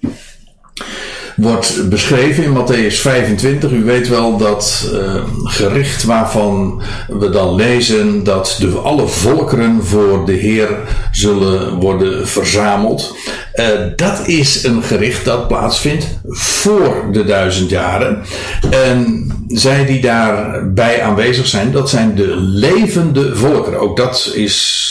wordt 1.37 1.89
beschreven 1.89 2.45
in 2.45 2.57
Matthäus 2.57 2.95
25. 2.95 3.71
U 3.71 3.85
weet 3.85 4.09
wel 4.09 4.37
dat 4.37 4.91
uh, 4.93 5.15
gericht 5.45 6.05
waarvan 6.05 6.83
we 7.09 7.31
dan 7.31 7.55
lezen 7.55 8.25
dat 8.25 8.57
de, 8.59 8.69
alle 8.69 9.07
volkeren 9.07 9.85
voor 9.85 10.27
de 10.27 10.33
Heer 10.33 10.69
zullen 11.11 11.75
worden 11.81 12.29
verzameld. 12.29 13.17
Uh, 13.55 13.67
dat 13.97 14.27
is 14.27 14.65
een 14.65 14.83
gericht 14.83 15.25
dat 15.25 15.49
plaatsvindt 15.49 16.07
voor 16.27 17.09
de 17.13 17.25
duizend 17.25 17.71
jaren. 17.71 18.23
En 18.71 19.31
zij 19.49 19.87
die 19.87 20.01
daarbij 20.01 21.03
aanwezig 21.03 21.47
zijn, 21.47 21.73
dat 21.73 21.91
zijn 21.91 22.15
de 22.15 22.37
levende 22.37 23.37
volkeren. 23.37 23.81
Ook 23.81 23.97
dat 23.97 24.33
is 24.35 24.91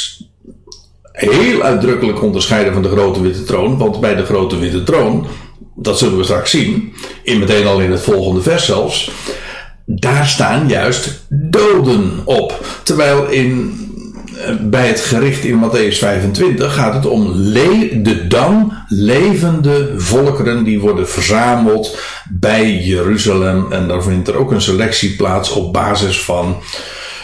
heel 1.12 1.62
uitdrukkelijk 1.62 2.22
onderscheiden 2.24 2.74
van 2.74 2.82
de 2.82 2.90
grote 2.90 3.22
witte 3.22 3.44
troon. 3.44 3.78
Want 3.78 4.00
bij 4.00 4.16
de 4.16 4.26
grote 4.26 4.58
witte 4.58 4.84
troon, 4.84 5.28
dat 5.82 5.98
zullen 5.98 6.18
we 6.18 6.24
straks 6.24 6.52
zien, 6.52 6.94
in 7.24 7.40
meteen 7.40 7.68
al 7.68 7.80
in 7.80 7.92
het 7.92 8.02
volgende 8.02 8.42
vers 8.42 8.66
zelfs, 8.66 9.12
daar 9.86 10.28
staan 10.28 10.68
juist 10.68 11.26
doden 11.30 12.22
op. 12.26 12.66
Terwijl 12.84 13.28
in, 13.30 13.80
eh, 14.38 14.56
bij 14.62 14.88
het 14.88 15.00
gericht 15.00 15.44
in 15.44 15.60
Matthäus 15.60 15.98
25 15.98 16.74
gaat 16.74 16.94
het 16.94 17.06
om 17.06 17.34
de 18.04 18.26
dan 18.28 18.74
levende 18.88 19.94
volkeren 19.98 20.64
die 20.64 20.80
worden 20.80 21.10
verzameld 21.10 21.98
bij 22.30 22.78
Jeruzalem. 22.78 23.72
En 23.72 23.88
daar 23.88 24.04
vindt 24.04 24.28
er 24.28 24.36
ook 24.36 24.52
een 24.52 24.62
selectie 24.62 25.16
plaats 25.16 25.52
op 25.52 25.74
basis 25.74 26.22
van 26.22 26.58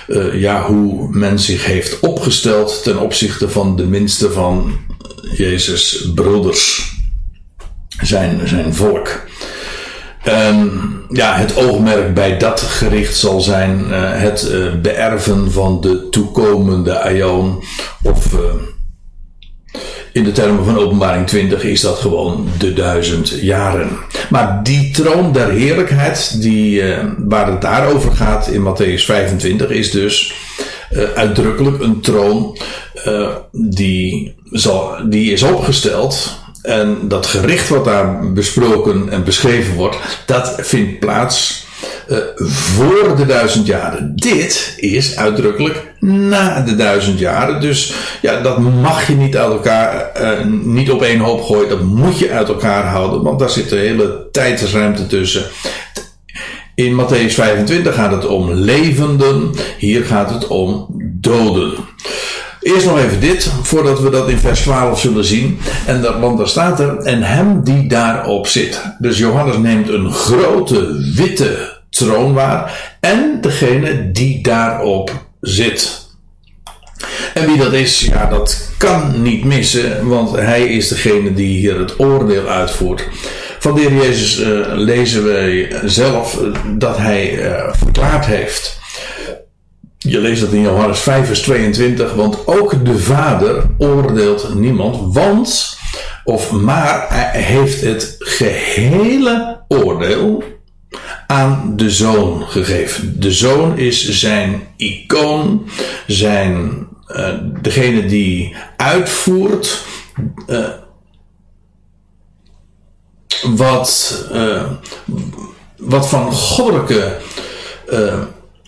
uh, 0.07 0.41
ja, 0.41 0.65
hoe 0.65 1.09
men 1.11 1.39
zich 1.39 1.65
heeft 1.65 1.99
opgesteld 1.99 2.83
ten 2.83 2.97
opzichte 2.97 3.49
van 3.49 3.75
de 3.75 3.85
minste 3.85 4.31
van 4.31 4.79
Jezus' 5.35 6.11
broeders, 6.15 6.95
zijn, 8.01 8.47
zijn 8.47 8.73
volk. 8.73 9.25
Um, 10.27 11.05
ja, 11.09 11.35
het 11.35 11.57
oogmerk 11.57 12.13
bij 12.13 12.37
dat 12.37 12.61
gericht 12.61 13.17
zal 13.17 13.41
zijn 13.41 13.79
uh, 13.89 14.11
het 14.11 14.49
uh, 14.51 14.81
beërven 14.81 15.51
van 15.51 15.81
de 15.81 16.09
toekomende 16.09 16.99
aion 16.99 17.63
of 18.03 18.35
in 20.13 20.23
de 20.23 20.31
termen 20.31 20.65
van 20.65 20.77
openbaring 20.77 21.27
20 21.27 21.63
is 21.63 21.81
dat 21.81 21.97
gewoon 21.97 22.49
de 22.57 22.73
duizend 22.73 23.29
jaren. 23.29 23.89
Maar 24.29 24.63
die 24.63 24.91
troon 24.91 25.31
der 25.31 25.49
heerlijkheid, 25.49 26.41
die, 26.41 26.83
waar 27.17 27.51
het 27.51 27.61
daarover 27.61 28.11
gaat 28.11 28.47
in 28.47 28.63
Matthäus 28.63 29.03
25, 29.05 29.69
is 29.69 29.91
dus 29.91 30.33
uitdrukkelijk 31.15 31.81
een 31.81 32.01
troon 32.01 32.57
die, 33.51 34.35
zal, 34.51 34.95
die 35.09 35.31
is 35.31 35.43
opgesteld. 35.43 36.39
En 36.67 36.97
dat 37.07 37.25
gericht 37.25 37.69
wat 37.69 37.85
daar 37.85 38.33
besproken 38.33 39.09
en 39.09 39.23
beschreven 39.23 39.75
wordt, 39.75 39.97
dat 40.25 40.55
vindt 40.57 40.99
plaats 40.99 41.65
uh, 42.09 42.17
voor 42.37 43.15
de 43.15 43.25
duizend 43.25 43.67
jaren. 43.67 44.11
Dit 44.15 44.73
is 44.77 45.15
uitdrukkelijk 45.15 45.93
na 45.99 46.61
de 46.61 46.75
duizend 46.75 47.19
jaren. 47.19 47.61
Dus 47.61 47.93
ja, 48.21 48.41
dat 48.41 48.59
mag 48.59 49.07
je 49.07 49.13
niet 49.13 49.37
uit 49.37 49.51
elkaar, 49.51 50.11
uh, 50.21 50.45
niet 50.63 50.91
op 50.91 51.01
één 51.01 51.19
hoop 51.19 51.41
gooien. 51.41 51.69
Dat 51.69 51.83
moet 51.83 52.19
je 52.19 52.31
uit 52.31 52.47
elkaar 52.47 52.85
houden, 52.85 53.21
want 53.21 53.39
daar 53.39 53.49
zit 53.49 53.71
een 53.71 53.77
hele 53.77 54.27
tijdsruimte 54.31 55.07
tussen. 55.07 55.43
In 56.75 56.99
Matthäus 57.01 57.33
25 57.33 57.95
gaat 57.95 58.11
het 58.11 58.25
om 58.25 58.51
levenden, 58.51 59.51
hier 59.77 60.05
gaat 60.05 60.29
het 60.29 60.47
om 60.47 60.87
doden. 60.99 61.73
Eerst 62.67 62.85
nog 62.85 62.99
even 62.99 63.19
dit, 63.19 63.51
voordat 63.61 63.99
we 63.99 64.09
dat 64.09 64.29
in 64.29 64.37
vers 64.37 64.61
12 64.61 64.99
zullen 64.99 65.25
zien. 65.25 65.59
En 65.85 66.01
dat, 66.01 66.19
want 66.19 66.37
daar 66.37 66.47
staat 66.47 66.79
er, 66.79 66.97
en 66.97 67.23
hem 67.23 67.63
die 67.63 67.87
daarop 67.87 68.47
zit. 68.47 68.81
Dus 68.99 69.17
Johannes 69.17 69.57
neemt 69.57 69.89
een 69.89 70.11
grote 70.11 71.11
witte 71.15 71.79
troonwaar 71.89 72.95
en 72.99 73.37
degene 73.41 74.11
die 74.11 74.41
daarop 74.41 75.25
zit. 75.41 76.07
En 77.33 77.45
wie 77.45 77.57
dat 77.57 77.73
is, 77.73 77.99
ja, 77.99 78.25
dat 78.25 78.69
kan 78.77 79.21
niet 79.21 79.43
missen, 79.43 80.07
want 80.07 80.35
hij 80.35 80.67
is 80.67 80.87
degene 80.87 81.33
die 81.33 81.57
hier 81.57 81.79
het 81.79 81.99
oordeel 81.99 82.47
uitvoert. 82.47 83.07
Van 83.59 83.75
de 83.75 83.81
Heer 83.81 83.93
Jezus 83.93 84.39
uh, 84.39 84.47
lezen 84.73 85.25
wij 85.25 85.75
zelf 85.85 86.39
dat 86.77 86.97
hij 86.97 87.33
uh, 87.33 87.73
verklaard 87.73 88.25
heeft. 88.25 88.79
Je 90.07 90.19
leest 90.19 90.41
dat 90.41 90.51
in 90.51 90.61
Johannes 90.61 90.99
5, 90.99 91.25
vers 91.27 91.41
22, 91.41 92.13
want 92.13 92.47
ook 92.47 92.85
de 92.85 92.99
Vader 92.99 93.65
oordeelt 93.77 94.55
niemand, 94.55 95.13
want, 95.13 95.77
of 96.23 96.51
maar, 96.51 97.05
hij 97.09 97.41
heeft 97.41 97.81
het 97.81 98.15
gehele 98.19 99.61
oordeel 99.67 100.43
aan 101.27 101.73
de 101.75 101.89
zoon 101.89 102.41
gegeven. 102.47 103.19
De 103.19 103.31
zoon 103.31 103.77
is 103.77 104.09
zijn 104.09 104.61
icoon, 104.77 105.69
zijn 106.07 106.87
uh, 107.07 107.33
degene 107.61 108.05
die 108.05 108.55
uitvoert 108.77 109.83
uh, 110.47 110.67
wat, 113.55 114.25
uh, 114.33 114.63
wat 115.77 116.09
van 116.09 116.31
goddelijke 116.31 117.17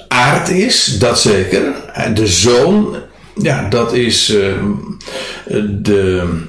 aard 0.09 0.49
is, 0.49 0.99
dat 0.99 1.19
zeker. 1.19 1.73
De 2.13 2.27
zoon, 2.27 2.95
ja, 3.35 3.69
dat 3.69 3.93
is 3.93 4.25
de 5.81 6.47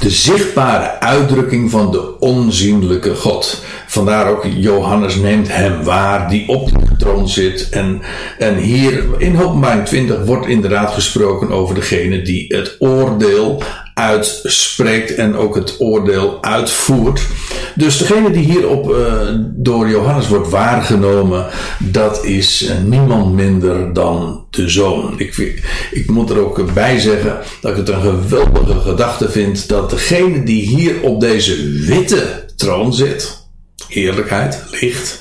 de 0.00 0.10
zichtbare 0.10 1.00
uitdrukking 1.00 1.70
van 1.70 1.90
de 1.90 2.18
onzienlijke 2.18 3.14
God. 3.14 3.62
Vandaar 3.86 4.30
ook 4.30 4.46
Johannes 4.56 5.16
neemt 5.16 5.48
hem 5.48 5.82
waar 5.82 6.28
die 6.28 6.48
op 6.48 6.68
de 6.68 6.96
troon 6.96 7.28
zit. 7.28 7.68
En, 7.68 8.02
en 8.38 8.56
hier 8.56 9.04
in 9.18 9.40
openbaring 9.40 9.84
20 9.84 10.24
wordt 10.24 10.46
inderdaad 10.46 10.92
gesproken 10.92 11.50
over 11.50 11.74
degene 11.74 12.22
die 12.22 12.44
het 12.48 12.76
oordeel 12.78 13.62
uitspreekt 13.98 15.14
en 15.14 15.36
ook 15.36 15.54
het 15.54 15.76
oordeel 15.78 16.42
uitvoert. 16.42 17.26
Dus 17.74 17.98
degene 17.98 18.30
die 18.30 18.44
hierop 18.44 18.90
uh, 18.90 19.28
door 19.40 19.88
Johannes 19.88 20.28
wordt 20.28 20.48
waargenomen, 20.48 21.46
dat 21.78 22.24
is 22.24 22.62
uh, 22.62 22.70
niemand 22.84 23.34
minder 23.34 23.92
dan 23.92 24.46
de 24.50 24.68
zoon. 24.68 25.14
Ik, 25.16 25.62
ik 25.90 26.10
moet 26.10 26.30
er 26.30 26.44
ook 26.44 26.74
bij 26.74 26.98
zeggen 26.98 27.38
dat 27.60 27.70
ik 27.70 27.76
het 27.76 27.88
een 27.88 28.00
geweldige 28.00 28.80
gedachte 28.80 29.30
vind 29.30 29.68
dat 29.68 29.90
degene 29.90 30.42
die 30.42 30.62
hier 30.62 31.02
op 31.02 31.20
deze 31.20 31.70
witte 31.70 32.44
troon 32.56 32.94
zit, 32.94 33.46
heerlijkheid, 33.88 34.62
licht, 34.80 35.20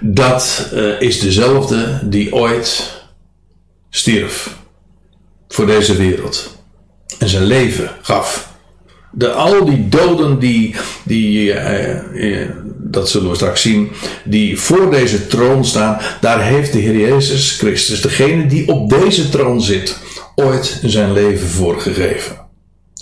dat 0.00 0.70
uh, 0.74 1.00
is 1.00 1.20
dezelfde 1.20 2.00
die 2.04 2.34
ooit 2.34 3.02
stierf 3.90 4.56
voor 5.48 5.66
deze 5.66 5.96
wereld 5.96 6.57
en 7.18 7.28
zijn 7.28 7.44
leven 7.44 7.90
gaf. 8.02 8.48
De, 9.10 9.30
al 9.30 9.64
die 9.64 9.88
doden 9.88 10.38
die, 10.38 10.74
die 11.04 11.54
uh, 11.54 12.12
uh, 12.14 12.48
dat 12.76 13.08
zullen 13.08 13.28
we 13.28 13.34
straks 13.34 13.62
zien, 13.62 13.90
die 14.24 14.60
voor 14.60 14.90
deze 14.90 15.26
troon 15.26 15.64
staan, 15.64 15.98
daar 16.20 16.42
heeft 16.42 16.72
de 16.72 16.78
Heer 16.78 16.96
Jezus 16.96 17.56
Christus, 17.58 18.00
degene 18.00 18.46
die 18.46 18.68
op 18.68 18.90
deze 18.90 19.28
troon 19.28 19.62
zit, 19.62 19.98
ooit 20.34 20.80
zijn 20.82 21.12
leven 21.12 21.48
voor 21.48 21.80
gegeven. 21.80 22.46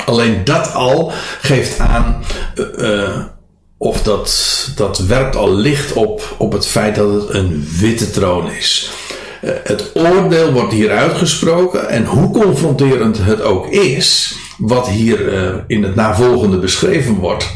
Alleen 0.04 0.44
dat 0.44 0.72
al 0.74 1.12
geeft 1.40 1.78
aan, 1.78 2.24
uh, 2.78 3.24
of 3.78 4.02
dat, 4.02 4.70
dat 4.76 4.98
werpt 4.98 5.36
al 5.36 5.54
licht 5.54 5.92
op, 5.92 6.34
op 6.38 6.52
het 6.52 6.66
feit 6.66 6.94
dat 6.94 7.12
het 7.12 7.34
een 7.34 7.68
witte 7.78 8.10
troon 8.10 8.50
is. 8.50 8.90
Eh, 9.46 9.52
het 9.64 9.90
oordeel 9.94 10.52
wordt 10.52 10.72
hier 10.72 10.90
uitgesproken 10.90 11.88
en 11.88 12.04
hoe 12.04 12.30
confronterend 12.30 13.18
het 13.20 13.42
ook 13.42 13.66
is, 13.68 14.38
wat 14.58 14.88
hier 14.88 15.32
uh, 15.32 15.54
in 15.66 15.82
het 15.82 15.94
navolgende 15.94 16.58
beschreven 16.58 17.14
wordt. 17.14 17.54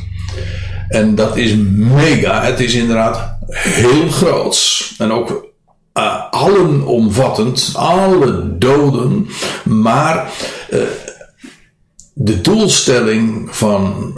En 0.89 1.15
dat 1.15 1.37
is 1.37 1.55
mega. 1.75 2.43
Het 2.43 2.61
is 2.61 2.75
inderdaad 2.75 3.37
heel 3.51 4.09
groots. 4.09 4.95
En 4.99 5.13
ook 5.13 5.47
uh, 5.95 6.31
allenomvattend. 6.31 7.71
Alle 7.75 8.59
doden. 8.59 9.29
Maar 9.65 10.31
de 12.15 12.41
doelstelling 12.41 13.57
van, 13.57 14.17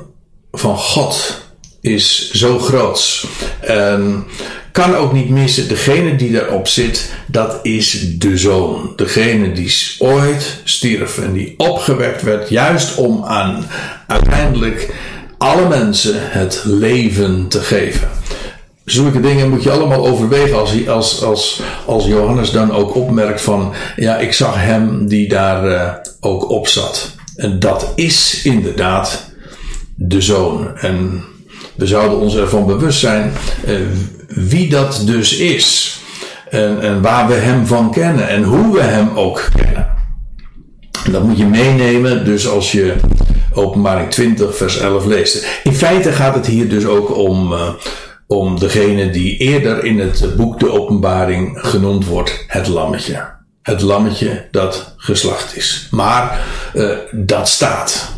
van 0.51 0.77
God 0.77 1.42
is 1.83 2.31
zo 2.31 2.59
groot. 2.59 3.27
En 3.61 4.25
kan 4.73 4.95
ook 4.95 5.13
niet 5.13 5.29
missen, 5.29 5.69
degene 5.69 6.17
die 6.17 6.33
daarop 6.33 6.69
zit, 6.69 7.13
dat 7.27 7.59
is 7.63 8.19
de 8.19 8.39
zoon. 8.39 8.93
Degene 8.97 9.53
die 9.53 9.73
ooit 9.99 10.61
stierf 10.65 11.19
en 11.19 11.33
die 11.33 11.55
opgewekt 11.57 12.23
werd, 12.23 12.49
juist 12.49 12.95
om 12.95 13.25
aan 13.25 13.67
uiteindelijk 14.07 14.95
alle 15.39 15.69
mensen 15.69 16.15
het 16.17 16.63
leven 16.65 17.49
te 17.49 17.61
geven. 17.61 18.09
Zulke 18.85 19.21
dingen 19.21 19.51
moet 19.51 19.63
je 19.63 19.71
allemaal 19.71 20.07
overwegen 20.07 20.59
als, 20.59 20.89
als, 20.89 21.23
als, 21.23 21.61
als 21.87 22.07
Johannes 22.07 22.51
dan 22.51 22.73
ook 22.73 22.95
opmerkt 22.95 23.41
van, 23.41 23.73
ja, 23.97 24.19
ik 24.19 24.33
zag 24.33 24.55
hem 24.57 25.07
die 25.07 25.29
daar 25.29 25.67
uh, 25.67 25.93
ook 26.21 26.51
op 26.51 26.69
zat. 26.69 27.15
En 27.37 27.59
dat 27.59 27.93
is 27.95 28.41
inderdaad 28.45 29.31
de 29.95 30.21
zoon. 30.21 30.77
En 30.77 31.25
we 31.75 31.87
zouden 31.87 32.19
ons 32.19 32.37
ervan 32.37 32.67
bewust 32.67 32.99
zijn 32.99 33.33
uh, 33.67 33.77
wie 34.29 34.69
dat 34.69 35.03
dus 35.07 35.37
is. 35.37 35.97
En, 36.51 36.81
en, 36.81 37.03
waar 37.03 37.29
we 37.29 37.35
hem 37.35 37.67
van 37.67 37.91
kennen 37.91 38.29
en 38.29 38.43
hoe 38.43 38.73
we 38.75 38.83
hem 38.83 39.09
ook 39.17 39.49
kennen. 39.57 39.89
Dat 41.11 41.23
moet 41.23 41.39
je 41.39 41.47
meenemen, 41.47 42.25
dus 42.25 42.49
als 42.49 42.73
je 42.73 42.95
Openbaring 43.55 44.11
20, 44.11 44.57
vers 44.57 44.79
11 44.79 45.05
leest. 45.05 45.47
In 45.65 45.75
feite 45.75 46.13
gaat 46.13 46.35
het 46.35 46.47
hier 46.47 46.69
dus 46.69 46.87
ook 46.87 47.17
om, 47.17 47.53
uh, 47.53 47.69
om 48.27 48.59
degene 48.59 49.11
die 49.11 49.37
eerder 49.37 49.85
in 49.85 49.99
het 49.99 50.37
boek 50.37 50.61
de 50.61 50.71
Openbaring 50.71 51.59
genoemd 51.63 52.07
wordt, 52.07 52.45
het 52.47 52.69
lammetje. 52.69 53.31
Het 53.63 53.81
lammetje 53.81 54.49
dat 54.51 54.95
geslacht 54.97 55.57
is. 55.57 55.89
Maar 55.91 56.41
uh, 56.75 56.97
dat 57.13 57.49
staat. 57.49 58.13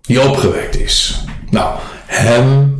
Die 0.00 0.20
opgewekt 0.20 0.80
is. 0.80 1.21
Nou, 1.52 1.78
hem 2.06 2.76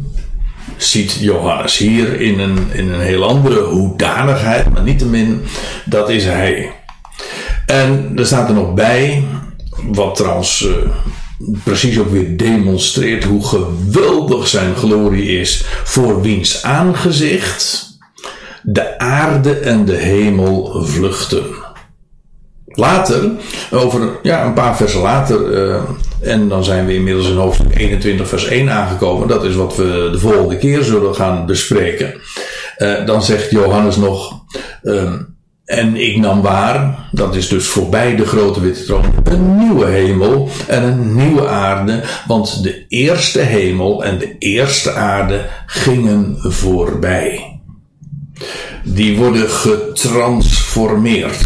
ziet 0.76 1.12
Johannes 1.12 1.78
hier 1.78 2.20
in 2.20 2.38
een, 2.38 2.58
in 2.72 2.92
een 2.92 3.00
heel 3.00 3.24
andere 3.24 3.60
hoedanigheid, 3.60 4.70
maar 4.72 4.82
niettemin, 4.82 5.42
dat 5.84 6.10
is 6.10 6.24
hij. 6.24 6.72
En 7.66 8.12
er 8.16 8.26
staat 8.26 8.48
er 8.48 8.54
nog 8.54 8.74
bij, 8.74 9.24
wat 9.82 10.14
trouwens 10.14 10.62
uh, 10.62 10.72
precies 11.64 11.98
ook 11.98 12.10
weer 12.10 12.36
demonstreert 12.36 13.24
hoe 13.24 13.46
geweldig 13.46 14.48
zijn 14.48 14.74
glorie 14.74 15.40
is, 15.40 15.64
voor 15.84 16.22
wiens 16.22 16.62
aangezicht 16.62 17.90
de 18.62 18.98
aarde 18.98 19.58
en 19.58 19.84
de 19.84 19.96
hemel 19.96 20.84
vluchten. 20.84 21.44
Later, 22.66 23.30
over 23.70 24.18
ja, 24.22 24.44
een 24.44 24.54
paar 24.54 24.76
versen 24.76 25.00
later, 25.00 25.66
uh, 25.66 25.82
en 26.22 26.48
dan 26.48 26.64
zijn 26.64 26.86
we 26.86 26.94
inmiddels 26.94 27.28
in 27.28 27.36
hoofdstuk 27.36 27.78
21, 27.78 28.28
vers 28.28 28.46
1 28.46 28.70
aangekomen. 28.70 29.28
Dat 29.28 29.44
is 29.44 29.54
wat 29.54 29.76
we 29.76 30.08
de 30.12 30.18
volgende 30.18 30.56
keer 30.56 30.82
zullen 30.82 31.14
gaan 31.14 31.46
bespreken. 31.46 32.14
Uh, 32.78 33.06
dan 33.06 33.22
zegt 33.22 33.50
Johannes 33.50 33.96
nog. 33.96 34.44
Uh, 34.82 35.12
en 35.64 35.96
ik 35.96 36.16
nam 36.16 36.42
waar, 36.42 37.08
dat 37.12 37.34
is 37.34 37.48
dus 37.48 37.66
voorbij 37.66 38.16
de 38.16 38.26
grote 38.26 38.60
witte 38.60 38.84
troon, 38.84 39.04
een 39.24 39.58
nieuwe 39.58 39.86
hemel 39.86 40.48
en 40.66 40.82
een 40.82 41.16
nieuwe 41.16 41.48
aarde, 41.48 42.02
want 42.26 42.62
de 42.62 42.84
eerste 42.88 43.40
hemel 43.40 44.04
en 44.04 44.18
de 44.18 44.36
eerste 44.38 44.92
aarde 44.92 45.46
gingen 45.66 46.36
voorbij. 46.38 47.60
Die 48.84 49.16
worden 49.16 49.48
getransformeerd. 49.48 51.44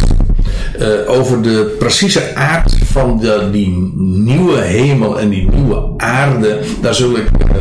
Uh, 0.80 1.10
over 1.10 1.42
de 1.42 1.74
precieze 1.78 2.34
aard 2.34 2.74
van 2.96 3.18
de, 3.18 3.48
die 3.52 3.68
nieuwe 3.96 4.61
hemel 4.61 5.20
en 5.20 5.28
die 5.28 5.48
nieuwe 5.50 5.94
aarde, 5.96 6.61
daar, 6.80 7.00
ik, 7.00 7.28
uh, 7.48 7.56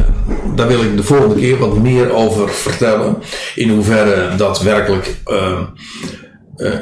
daar 0.56 0.68
wil 0.68 0.84
ik 0.84 0.98
de 0.98 1.04
volgende 1.04 1.36
keer 1.36 1.58
wat 1.58 1.78
meer 1.78 2.14
over 2.14 2.50
vertellen. 2.50 3.18
In 3.56 3.70
hoeverre 3.70 4.36
dat 4.36 4.62
werkelijk 4.62 5.16
uh, 5.28 5.60
uh, 6.58 6.74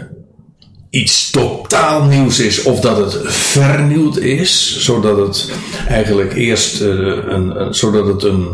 iets 0.90 1.32
totaal 1.32 2.04
nieuws 2.04 2.40
is 2.40 2.64
of 2.64 2.80
dat 2.80 2.98
het 2.98 3.32
vernieuwd 3.34 4.18
is, 4.18 4.80
zodat 4.80 5.18
het 5.18 5.52
eigenlijk 5.88 6.34
eerst 6.34 6.82
uh, 6.82 6.88
een, 7.28 7.74
zodat 7.74 8.08
het 8.08 8.24
een, 8.24 8.48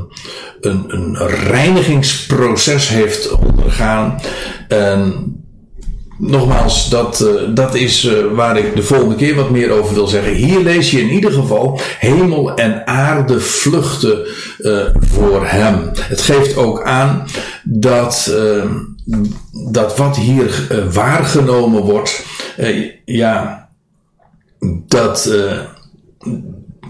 een, 0.61 0.85
een 0.89 1.27
reinigingsproces 1.27 2.89
heeft 2.89 3.31
ondergaan. 3.31 4.21
Nogmaals, 6.19 6.89
dat, 6.89 7.19
uh, 7.19 7.55
dat 7.55 7.75
is 7.75 8.03
uh, 8.03 8.13
waar 8.33 8.57
ik 8.57 8.75
de 8.75 8.83
volgende 8.83 9.15
keer 9.15 9.35
wat 9.35 9.49
meer 9.49 9.71
over 9.71 9.93
wil 9.93 10.07
zeggen. 10.07 10.33
Hier 10.33 10.59
lees 10.59 10.91
je 10.91 11.01
in 11.01 11.09
ieder 11.09 11.31
geval 11.31 11.79
hemel 11.99 12.53
en 12.53 12.87
aarde 12.87 13.39
vluchten 13.39 14.27
uh, 14.59 14.79
voor 14.99 15.45
hem. 15.45 15.91
Het 15.99 16.21
geeft 16.21 16.57
ook 16.57 16.83
aan 16.83 17.25
dat, 17.63 18.33
dat 19.71 19.97
wat 19.97 20.17
hier 20.17 20.67
waargenomen 20.93 21.81
wordt, 21.81 22.25
ja, 23.05 23.69
dat 24.87 25.31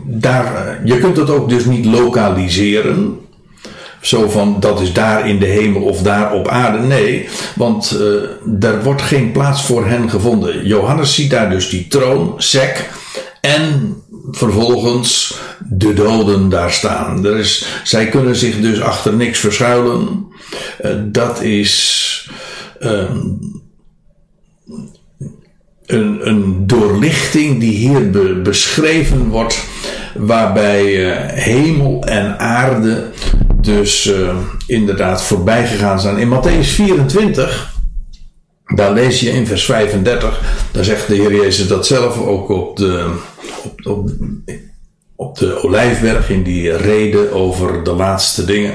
daar, 0.05 0.81
je 0.83 0.97
kunt 0.97 1.17
het 1.17 1.29
ook 1.29 1.49
dus 1.49 1.65
niet 1.65 1.85
lokaliseren. 1.85 3.19
Zo 4.01 4.29
van 4.29 4.57
dat 4.59 4.81
is 4.81 4.93
daar 4.93 5.27
in 5.27 5.39
de 5.39 5.45
hemel 5.45 5.81
of 5.81 6.01
daar 6.01 6.33
op 6.33 6.47
aarde. 6.47 6.87
Nee, 6.87 7.29
want 7.55 7.97
uh, 7.99 8.69
er 8.69 8.83
wordt 8.83 9.01
geen 9.01 9.31
plaats 9.31 9.61
voor 9.65 9.87
hen 9.87 10.09
gevonden. 10.09 10.65
Johannes 10.65 11.15
ziet 11.15 11.29
daar 11.29 11.49
dus 11.49 11.69
die 11.69 11.87
troon, 11.87 12.33
sek. 12.37 12.89
En 13.41 13.95
vervolgens 14.31 15.39
de 15.69 15.93
doden 15.93 16.49
daar 16.49 16.71
staan. 16.71 17.25
Er 17.25 17.37
is, 17.37 17.65
zij 17.83 18.07
kunnen 18.07 18.35
zich 18.35 18.59
dus 18.61 18.81
achter 18.81 19.13
niks 19.13 19.39
verschuilen. 19.39 20.27
Uh, 20.81 20.91
dat 21.05 21.41
is. 21.41 22.29
Uh, 22.79 23.09
een, 25.89 26.27
een 26.27 26.67
doorlichting 26.67 27.59
die 27.59 27.77
hier 27.77 28.09
be, 28.09 28.39
beschreven 28.43 29.27
wordt, 29.27 29.59
waarbij 30.15 30.85
uh, 30.85 31.15
hemel 31.43 32.03
en 32.03 32.39
aarde 32.39 33.09
dus 33.61 34.05
uh, 34.05 34.37
inderdaad 34.67 35.23
voorbij 35.23 35.67
gegaan 35.67 35.99
zijn. 35.99 36.17
In 36.17 36.29
Matthäus 36.29 36.67
24, 36.67 37.73
daar 38.65 38.93
lees 38.93 39.19
je 39.19 39.29
in 39.29 39.47
vers 39.47 39.65
35, 39.65 40.41
daar 40.71 40.83
zegt 40.83 41.07
de 41.07 41.15
Heer 41.15 41.35
Jezus 41.35 41.67
dat 41.67 41.87
zelf 41.87 42.17
ook 42.25 42.49
op 42.49 42.77
de, 42.77 43.11
op, 43.63 43.85
op, 43.85 44.09
op 45.15 45.37
de 45.37 45.63
Olijfberg 45.63 46.29
in 46.29 46.43
die 46.43 46.77
reden 46.77 47.33
over 47.33 47.83
de 47.83 47.93
laatste 47.93 48.45
dingen. 48.45 48.73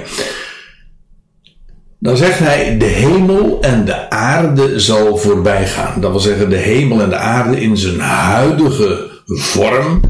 Dan 2.05 2.17
zegt 2.17 2.38
hij, 2.38 2.79
de 2.79 2.85
hemel 2.85 3.59
en 3.61 3.85
de 3.85 4.11
aarde 4.11 4.81
zal 4.81 5.17
voorbij 5.17 5.67
gaan. 5.67 6.01
Dat 6.01 6.11
wil 6.11 6.21
zeggen, 6.21 6.51
de 6.51 6.57
hemel 6.57 7.01
en 7.01 7.09
de 7.09 7.17
aarde 7.17 7.61
in 7.61 7.77
zijn 7.77 8.01
huidige 8.01 9.11
vorm, 9.27 10.01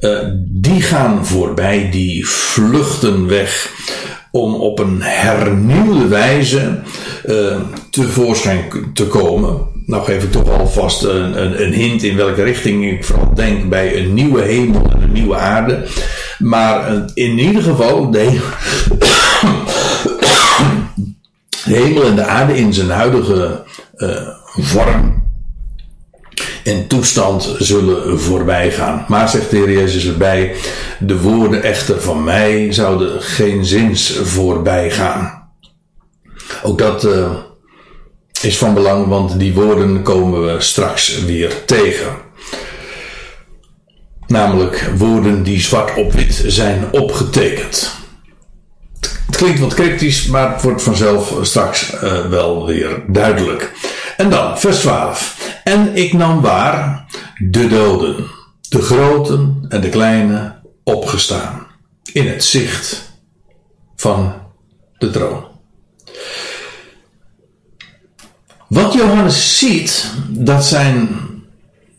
uh, 0.00 0.18
die 0.38 0.82
gaan 0.82 1.26
voorbij, 1.26 1.88
die 1.90 2.28
vluchten 2.28 3.28
weg 3.28 3.70
om 4.30 4.54
op 4.54 4.78
een 4.78 5.02
hernieuwde 5.02 6.08
wijze 6.08 6.78
uh, 7.26 7.56
tevoorschijn 7.90 8.64
te 8.94 9.06
komen. 9.06 9.58
Nou 9.86 10.04
geef 10.04 10.22
ik 10.22 10.32
toch 10.32 10.50
alvast 10.58 11.02
een, 11.02 11.42
een, 11.42 11.62
een, 11.62 11.72
hint 11.72 12.02
in 12.02 12.16
welke 12.16 12.42
richting 12.42 12.90
ik 12.90 13.04
vooral 13.04 13.34
denk 13.34 13.68
bij 13.68 13.96
een 13.98 14.14
nieuwe 14.14 14.42
hemel 14.42 14.90
en 14.90 15.02
een 15.02 15.12
nieuwe 15.12 15.36
aarde. 15.36 15.86
Maar 16.38 16.92
uh, 16.92 17.00
in 17.14 17.38
ieder 17.38 17.62
geval, 17.62 18.10
de 18.10 18.38
hemel 21.74 22.04
en 22.04 22.16
de 22.16 22.24
aarde 22.24 22.56
in 22.56 22.74
zijn 22.74 22.90
huidige 22.90 23.64
uh, 23.96 24.28
vorm 24.44 25.24
en 26.64 26.86
toestand 26.86 27.54
zullen 27.58 28.20
voorbij 28.20 28.70
gaan. 28.70 29.04
Maar 29.08 29.28
zegt 29.28 29.50
de 29.50 29.56
Heer 29.56 29.72
Jezus 29.72 30.06
erbij, 30.06 30.54
de 30.98 31.20
woorden 31.20 31.62
echter 31.62 32.00
van 32.00 32.24
mij 32.24 32.72
zouden 32.72 33.22
geen 33.22 33.64
zins 33.64 34.18
voorbij 34.22 34.90
gaan. 34.90 35.50
Ook 36.62 36.78
dat 36.78 37.04
uh, 37.04 37.30
is 38.40 38.58
van 38.58 38.74
belang, 38.74 39.06
want 39.06 39.38
die 39.38 39.54
woorden 39.54 40.02
komen 40.02 40.54
we 40.54 40.60
straks 40.60 41.24
weer 41.24 41.64
tegen. 41.64 42.16
Namelijk 44.26 44.90
woorden 44.96 45.42
die 45.42 45.60
zwart 45.60 45.96
op 45.96 46.12
wit 46.12 46.42
zijn 46.46 46.84
opgetekend. 46.90 48.05
Het 49.26 49.36
klinkt 49.36 49.60
wat 49.60 49.74
cryptisch, 49.74 50.26
maar 50.26 50.52
het 50.52 50.62
wordt 50.62 50.82
vanzelf 50.82 51.34
straks 51.42 51.94
uh, 51.94 52.26
wel 52.26 52.66
weer 52.66 53.02
duidelijk. 53.06 53.72
En 54.16 54.30
dan, 54.30 54.58
vers 54.58 54.80
12. 54.80 55.60
En 55.64 55.96
ik 55.96 56.12
nam 56.12 56.40
waar 56.40 57.06
de 57.38 57.66
doden, 57.66 58.24
de 58.68 58.82
groten 58.82 59.66
en 59.68 59.80
de 59.80 59.88
kleine, 59.88 60.54
opgestaan. 60.84 61.66
In 62.12 62.28
het 62.28 62.44
zicht 62.44 63.12
van 63.96 64.34
de 64.98 65.10
troon. 65.10 65.44
Wat 68.68 68.92
Johannes 68.92 69.58
ziet, 69.58 70.12
dat 70.28 70.64
zijn 70.64 71.08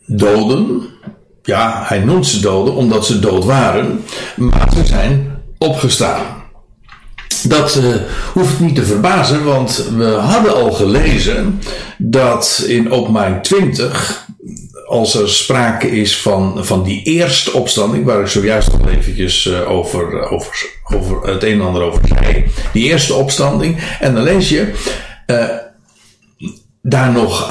doden. 0.06 0.88
Ja, 1.42 1.82
hij 1.86 1.98
noemt 1.98 2.26
ze 2.26 2.40
doden 2.40 2.74
omdat 2.74 3.06
ze 3.06 3.18
dood 3.18 3.44
waren, 3.44 4.04
maar 4.36 4.72
ze 4.74 4.86
zijn 4.86 5.42
opgestaan. 5.58 6.37
Dat 7.42 7.76
uh, 7.76 7.94
hoeft 8.32 8.60
niet 8.60 8.74
te 8.74 8.84
verbazen, 8.84 9.44
want 9.44 9.84
we 9.96 10.04
hadden 10.04 10.54
al 10.54 10.72
gelezen 10.72 11.60
dat 11.98 12.64
in 12.66 12.90
openbaring 12.90 13.42
20, 13.42 14.26
als 14.86 15.14
er 15.14 15.28
sprake 15.28 15.90
is 15.90 16.20
van, 16.20 16.64
van 16.64 16.82
die 16.82 17.02
eerste 17.02 17.52
opstanding, 17.52 18.04
waar 18.04 18.20
ik 18.20 18.26
zojuist 18.26 18.72
al 18.72 18.88
eventjes 18.88 19.44
uh, 19.44 19.70
over, 19.70 20.30
over, 20.30 20.66
over 20.94 21.28
het 21.28 21.42
een 21.42 21.60
en 21.60 21.66
ander 21.66 21.82
over 21.82 22.00
zei, 22.08 22.44
die 22.72 22.84
eerste 22.84 23.14
opstanding, 23.14 23.96
en 24.00 24.14
dan 24.14 24.22
lees 24.22 24.48
je 24.48 24.72
uh, 25.26 25.44
daar 26.82 27.12
nog 27.12 27.48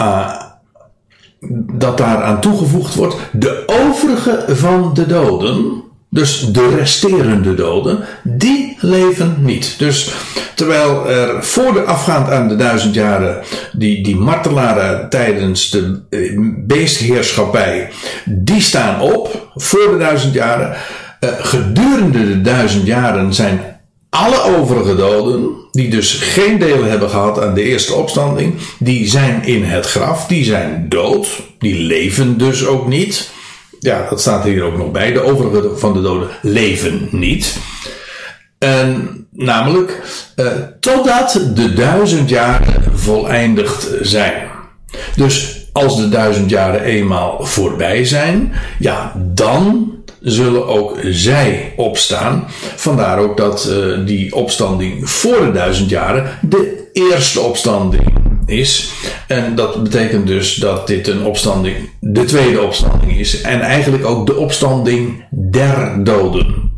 dat 1.72 1.98
daar 1.98 2.24
aan 2.24 2.42
toegevoegd 2.42 2.96
wordt, 2.96 3.16
de 3.32 3.64
overige 3.66 4.46
van 4.48 4.94
de 4.94 5.06
doden 5.06 5.84
Dus 6.18 6.40
de 6.52 6.76
resterende 6.76 7.54
doden, 7.56 8.06
die 8.24 8.78
leven 8.80 9.36
niet. 9.40 9.76
Dus 9.78 10.14
terwijl 10.56 11.10
er 11.10 11.44
voor 11.44 11.74
de 11.74 11.82
afgaand 11.82 12.30
aan 12.30 12.48
de 12.48 12.56
duizend 12.56 12.94
jaren 12.94 13.42
die, 13.74 14.04
die 14.04 14.16
martelaren 14.16 15.10
tijdens 15.10 15.70
de 15.70 16.02
eh, 16.10 16.20
beestheerschappij, 16.58 17.90
die 18.26 18.62
staan 18.62 19.02
op 19.02 19.52
voor 19.56 19.92
de 19.92 19.98
duizend 19.98 20.34
jaren. 20.34 20.76
Eh, 21.20 21.30
gedurende 21.40 22.28
de 22.28 22.42
duizend 22.42 22.86
jaren 22.86 23.34
zijn 23.34 23.80
alle 24.10 24.42
overige 24.42 24.96
doden, 24.96 25.50
die 25.72 25.90
dus 25.90 26.14
geen 26.14 26.60
deel 26.60 26.84
hebben 26.84 27.10
gehad 27.10 27.42
aan 27.42 27.54
de 27.54 27.64
eerste 27.64 27.94
opstanding, 27.94 28.54
die 28.80 29.08
zijn 29.08 29.44
in 29.44 29.64
het 29.64 29.86
graf, 29.86 30.28
die 30.28 30.44
zijn 30.44 30.86
dood, 30.90 31.28
die 31.60 31.76
leven 31.76 32.38
dus 32.38 32.66
ook 32.66 32.88
niet. 32.88 33.36
Ja, 33.80 34.08
dat 34.10 34.22
staat 34.22 34.44
hier 34.44 34.64
ook 34.64 34.78
nog 34.78 34.92
bij. 34.92 35.12
De 35.12 35.22
overige 35.22 35.78
van 35.78 35.94
de 35.94 36.02
doden 36.02 36.30
leven 36.42 37.08
niet. 37.12 37.58
En 38.58 39.28
namelijk 39.32 40.02
eh, 40.36 40.46
totdat 40.80 41.42
de 41.54 41.74
duizend 41.74 42.30
jaren 42.30 42.84
voleindigd 42.94 43.90
zijn. 44.02 44.48
Dus 45.16 45.66
als 45.72 45.98
de 45.98 46.10
duizend 46.10 46.50
jaren 46.50 46.82
eenmaal 46.82 47.46
voorbij 47.46 48.06
zijn, 48.06 48.54
ja, 48.80 49.14
dan 49.16 49.96
zullen 50.22 50.68
ook 50.68 50.98
zij 51.04 51.74
opstaan. 51.76 52.44
Vandaar 52.76 53.20
ook 53.20 53.38
dat 53.38 53.70
uh, 53.70 54.06
die 54.06 54.36
opstanding 54.36 55.10
voor 55.10 55.46
de 55.46 55.52
duizend 55.52 55.90
jaren 55.90 56.40
de 56.42 56.90
eerste 56.94 57.40
opstanding 57.40 58.17
is. 58.48 58.92
En 59.28 59.56
dat 59.56 59.84
betekent 59.84 60.28
dus 60.28 60.56
dat 60.56 60.88
dit 60.88 61.08
een 61.08 61.26
opstanding, 61.26 61.76
de 62.00 62.24
tweede 62.24 62.62
opstanding 62.62 63.18
is. 63.18 63.42
En 63.42 63.62
eigenlijk 63.62 64.06
ook 64.06 64.26
de 64.26 64.36
opstanding 64.36 65.26
der 65.30 66.04
doden. 66.04 66.72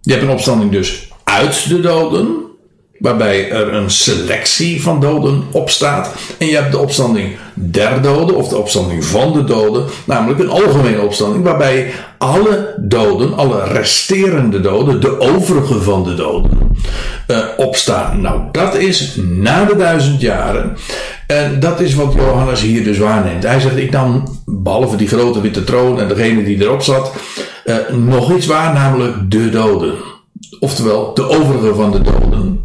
Je 0.00 0.10
hebt 0.12 0.22
een 0.22 0.30
opstanding 0.30 0.70
dus 0.70 1.08
uit 1.24 1.68
de 1.68 1.80
doden, 1.80 2.43
waarbij 3.04 3.50
er 3.50 3.74
een 3.74 3.90
selectie 3.90 4.82
van 4.82 5.00
doden 5.00 5.42
opstaat. 5.50 6.14
En 6.38 6.46
je 6.46 6.54
hebt 6.54 6.72
de 6.72 6.78
opstanding 6.78 7.36
der 7.54 8.02
doden, 8.02 8.36
of 8.36 8.48
de 8.48 8.56
opstanding 8.56 9.04
van 9.04 9.32
de 9.32 9.44
doden, 9.44 9.84
namelijk 10.04 10.40
een 10.40 10.50
algemene 10.50 11.00
opstanding, 11.00 11.44
waarbij 11.44 11.92
alle 12.18 12.74
doden, 12.80 13.36
alle 13.36 13.64
resterende 13.64 14.60
doden, 14.60 15.00
de 15.00 15.20
overige 15.20 15.80
van 15.80 16.04
de 16.04 16.14
doden, 16.14 16.50
uh, 17.28 17.38
opstaan. 17.56 18.20
Nou, 18.20 18.40
dat 18.52 18.74
is 18.74 19.16
na 19.16 19.64
de 19.64 19.76
duizend 19.76 20.20
jaren. 20.20 20.76
En 21.26 21.60
dat 21.60 21.80
is 21.80 21.94
wat 21.94 22.12
Johannes 22.14 22.60
hier 22.60 22.84
dus 22.84 22.98
waarneemt. 22.98 23.42
Hij 23.42 23.60
zegt: 23.60 23.76
Ik 23.76 23.90
nam, 23.90 24.40
behalve 24.44 24.96
die 24.96 25.08
grote 25.08 25.40
witte 25.40 25.64
troon 25.64 26.00
en 26.00 26.08
degene 26.08 26.44
die 26.44 26.62
erop 26.62 26.82
zat, 26.82 27.12
uh, 27.64 27.76
nog 27.92 28.36
iets 28.36 28.46
waar, 28.46 28.74
namelijk 28.74 29.30
de 29.30 29.50
doden. 29.50 29.94
Oftewel, 30.60 31.14
de 31.14 31.28
overige 31.28 31.74
van 31.74 31.90
de 31.90 32.00
doden. 32.00 32.63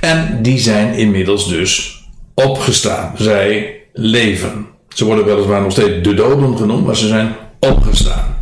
En 0.00 0.38
die 0.42 0.58
zijn 0.58 0.94
inmiddels 0.94 1.48
dus 1.48 2.04
opgestaan. 2.34 3.12
Zij 3.16 3.80
leven. 3.92 4.66
Ze 4.88 5.04
worden 5.04 5.24
weliswaar 5.24 5.62
nog 5.62 5.72
steeds 5.72 6.02
de 6.02 6.14
doden 6.14 6.56
genoemd, 6.56 6.86
maar 6.86 6.96
ze 6.96 7.06
zijn 7.06 7.34
opgestaan. 7.58 8.36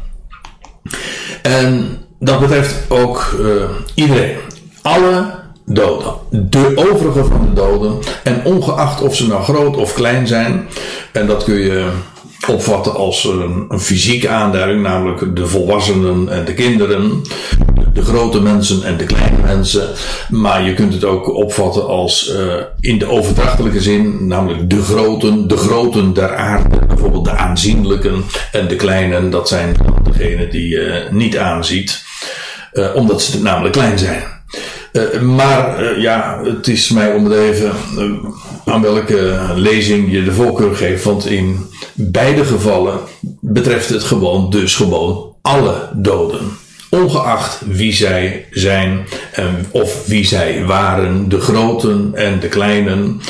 En 1.42 1.98
dat 2.18 2.40
betreft 2.40 2.90
ook 2.90 3.36
uh, 3.40 3.62
iedereen. 3.94 4.36
Alle 4.82 5.38
doden. 5.66 6.14
De 6.30 6.72
overige 6.74 7.24
van 7.24 7.46
de 7.48 7.52
doden. 7.52 7.98
En 8.24 8.44
ongeacht 8.44 9.02
of 9.02 9.16
ze 9.16 9.26
nou 9.26 9.42
groot 9.42 9.76
of 9.76 9.94
klein 9.94 10.26
zijn. 10.26 10.68
En 11.12 11.26
dat 11.26 11.44
kun 11.44 11.58
je 11.58 11.90
opvatten 12.48 12.94
als 12.94 13.24
een, 13.24 13.80
fysieke 13.80 14.28
aanduiding, 14.28 14.82
namelijk 14.82 15.36
de 15.36 15.46
volwassenen 15.46 16.28
en 16.28 16.44
de 16.44 16.54
kinderen, 16.54 17.22
de 17.92 18.02
grote 18.02 18.40
mensen 18.40 18.82
en 18.82 18.96
de 18.96 19.04
kleine 19.04 19.42
mensen. 19.42 19.88
Maar 20.28 20.62
je 20.62 20.74
kunt 20.74 20.92
het 20.92 21.04
ook 21.04 21.34
opvatten 21.34 21.86
als 21.86 22.32
uh, 22.34 22.54
in 22.80 22.98
de 22.98 23.08
overdrachtelijke 23.08 23.80
zin, 23.80 24.26
namelijk 24.26 24.70
de 24.70 24.82
groten, 24.82 25.48
de 25.48 25.56
groten 25.56 26.12
der 26.12 26.36
aarde, 26.36 26.86
bijvoorbeeld 26.86 27.24
de 27.24 27.36
aanzienlijken 27.36 28.24
en 28.52 28.68
de 28.68 28.76
kleinen, 28.76 29.30
dat 29.30 29.48
zijn 29.48 29.76
degenen 30.12 30.50
die 30.50 30.68
je 30.68 31.08
niet 31.10 31.38
aanziet, 31.38 32.04
uh, 32.72 32.94
omdat 32.94 33.22
ze 33.22 33.42
namelijk 33.42 33.72
klein 33.72 33.98
zijn. 33.98 34.22
Uh, 34.92 35.20
maar 35.20 35.82
uh, 35.82 36.02
ja, 36.02 36.40
het 36.44 36.68
is 36.68 36.90
mij 36.90 37.12
om 37.12 37.32
even 37.32 37.72
uh, 37.98 38.12
aan 38.64 38.82
welke 38.82 39.38
lezing 39.54 40.12
je 40.12 40.24
de 40.24 40.32
voorkeur 40.32 40.76
geeft. 40.76 41.04
Want 41.04 41.26
in 41.26 41.66
beide 41.94 42.44
gevallen 42.44 42.98
betreft 43.40 43.88
het 43.88 44.02
gewoon, 44.02 44.50
dus 44.50 44.76
gewoon 44.76 45.34
alle 45.42 45.88
doden. 45.94 46.40
Ongeacht 46.90 47.60
wie 47.66 47.92
zij 47.92 48.46
zijn 48.50 49.06
en 49.32 49.66
of 49.70 50.06
wie 50.06 50.26
zij 50.26 50.64
waren, 50.64 51.28
de 51.28 51.40
groten 51.40 52.10
en 52.14 52.40
de 52.40 52.48
kleinen. 52.48 53.20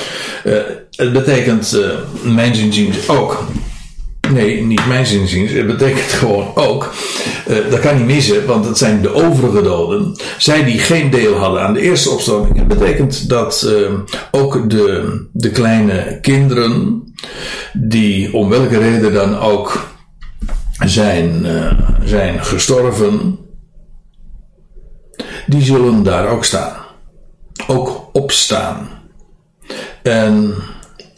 het 0.91 1.13
betekent, 1.13 1.79
mijn 2.23 2.55
inziens, 2.55 3.09
ook 3.09 3.45
Nee, 4.33 4.63
niet 4.63 4.87
mijn 4.87 5.07
zinziens. 5.07 5.53
Het 5.53 5.67
betekent 5.67 6.13
gewoon 6.13 6.55
ook, 6.55 6.93
uh, 7.49 7.71
dat 7.71 7.81
kan 7.81 7.97
niet 7.97 8.07
missen, 8.07 8.47
want 8.47 8.65
het 8.65 8.79
zijn 8.79 9.03
de 9.03 9.13
overige 9.13 9.63
doden. 9.63 10.17
Zij 10.39 10.65
die 10.65 10.79
geen 10.79 11.11
deel 11.11 11.35
hadden 11.35 11.63
aan 11.63 11.73
de 11.73 11.81
eerste 11.81 12.11
opstanding. 12.11 12.57
Het 12.57 12.69
betekent 12.69 13.29
dat 13.29 13.65
uh, 13.67 13.91
ook 14.31 14.71
de, 14.71 15.21
de 15.33 15.51
kleine 15.51 16.19
kinderen, 16.21 17.03
die 17.73 18.35
om 18.35 18.49
welke 18.49 18.79
reden 18.79 19.13
dan 19.13 19.39
ook 19.39 19.89
zijn, 20.79 21.45
uh, 21.45 21.73
zijn 22.05 22.45
gestorven, 22.45 23.39
die 25.47 25.63
zullen 25.63 26.03
daar 26.03 26.29
ook 26.29 26.45
staan. 26.45 26.77
Ook 27.67 28.09
opstaan. 28.13 28.89
En 30.03 30.55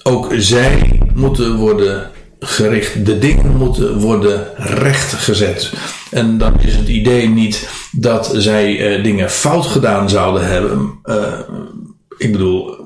ook 0.02 0.32
zij 0.36 1.00
moeten 1.14 1.56
worden 1.56 2.10
gericht. 2.42 3.06
De 3.06 3.18
dingen 3.18 3.56
moeten 3.56 3.98
worden 3.98 4.46
rechtgezet. 4.56 5.72
En 6.10 6.38
dan 6.38 6.60
is 6.60 6.74
het 6.76 6.88
idee 6.88 7.28
niet 7.28 7.68
dat 7.92 8.32
zij 8.36 8.96
uh, 8.96 9.04
dingen 9.04 9.30
fout 9.30 9.66
gedaan 9.66 10.10
zouden 10.10 10.46
hebben. 10.46 10.98
Uh, 11.04 11.38
ik 12.18 12.32
bedoel, 12.32 12.82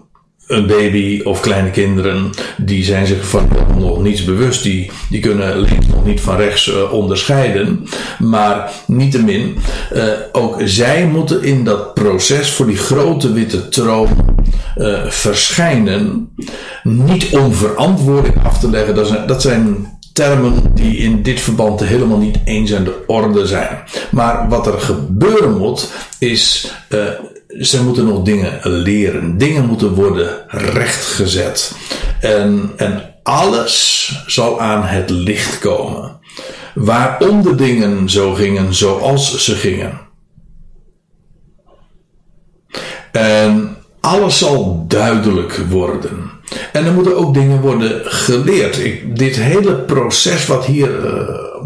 een 0.47 0.67
baby 0.67 1.21
of 1.25 1.41
kleine 1.41 1.71
kinderen, 1.71 2.31
die 2.57 2.85
zijn 2.85 3.07
zich 3.07 3.29
van 3.29 3.49
nog 3.79 4.03
niets 4.03 4.25
bewust. 4.25 4.63
Die, 4.63 4.91
die 5.11 5.21
kunnen 5.21 5.61
links 5.61 5.87
nog 5.87 6.05
niet 6.05 6.21
van 6.21 6.37
rechts 6.37 6.67
uh, 6.67 6.93
onderscheiden. 6.93 7.87
Maar 8.19 8.73
niettemin, 8.87 9.59
uh, 9.93 10.03
ook 10.33 10.61
zij 10.65 11.07
moeten 11.07 11.43
in 11.43 11.65
dat 11.65 11.95
proces 11.95 12.51
voor 12.51 12.67
die 12.67 12.77
grote 12.77 13.33
witte 13.33 13.69
troon 13.69 14.36
uh, 14.77 15.07
verschijnen. 15.07 16.31
Niet 16.83 17.37
om 17.37 17.55
verantwoording 17.55 18.45
af 18.45 18.59
te 18.59 18.71
leggen. 18.71 18.95
Dat 18.95 19.07
zijn, 19.09 19.27
dat 19.27 19.43
zijn 19.43 19.97
termen 20.13 20.75
die 20.75 20.97
in 20.97 21.23
dit 21.23 21.41
verband 21.41 21.81
helemaal 21.81 22.19
niet 22.19 22.39
eens 22.45 22.75
aan 22.75 22.85
de 22.85 23.05
orde 23.07 23.47
zijn. 23.47 23.79
Maar 24.11 24.49
wat 24.49 24.67
er 24.67 24.81
gebeuren 24.81 25.59
moet, 25.59 25.93
is 26.19 26.73
uh, 26.89 27.05
ze 27.61 27.85
moeten 27.85 28.05
nog 28.05 28.23
dingen 28.23 28.61
leren. 28.63 29.39
Dingen 29.39 29.67
moeten 29.67 29.95
worden 29.95 30.29
rechtgezet. 30.49 31.73
En, 32.21 32.71
en 32.77 33.15
alles 33.23 34.13
zal 34.27 34.61
aan 34.61 34.83
het 34.83 35.11
licht 35.11 35.59
komen. 35.59 36.19
Waarom 36.75 37.43
de 37.43 37.55
dingen 37.55 38.11
zo 38.11 38.35
gingen 38.35 38.75
zoals 38.75 39.45
ze 39.45 39.55
gingen. 39.55 40.01
En 43.13 43.76
alles 44.07 44.39
zal 44.39 44.85
duidelijk 44.89 45.61
worden. 45.71 46.31
En 46.73 46.85
er 46.85 46.93
moeten 46.93 47.17
ook 47.17 47.35
dingen 47.35 47.61
worden 47.61 48.01
geleerd. 48.05 48.81
Dit 49.15 49.37
hele 49.37 49.75
proces 49.75 50.47
wat 50.47 50.65
hier 50.65 51.05
uh, 51.05 51.11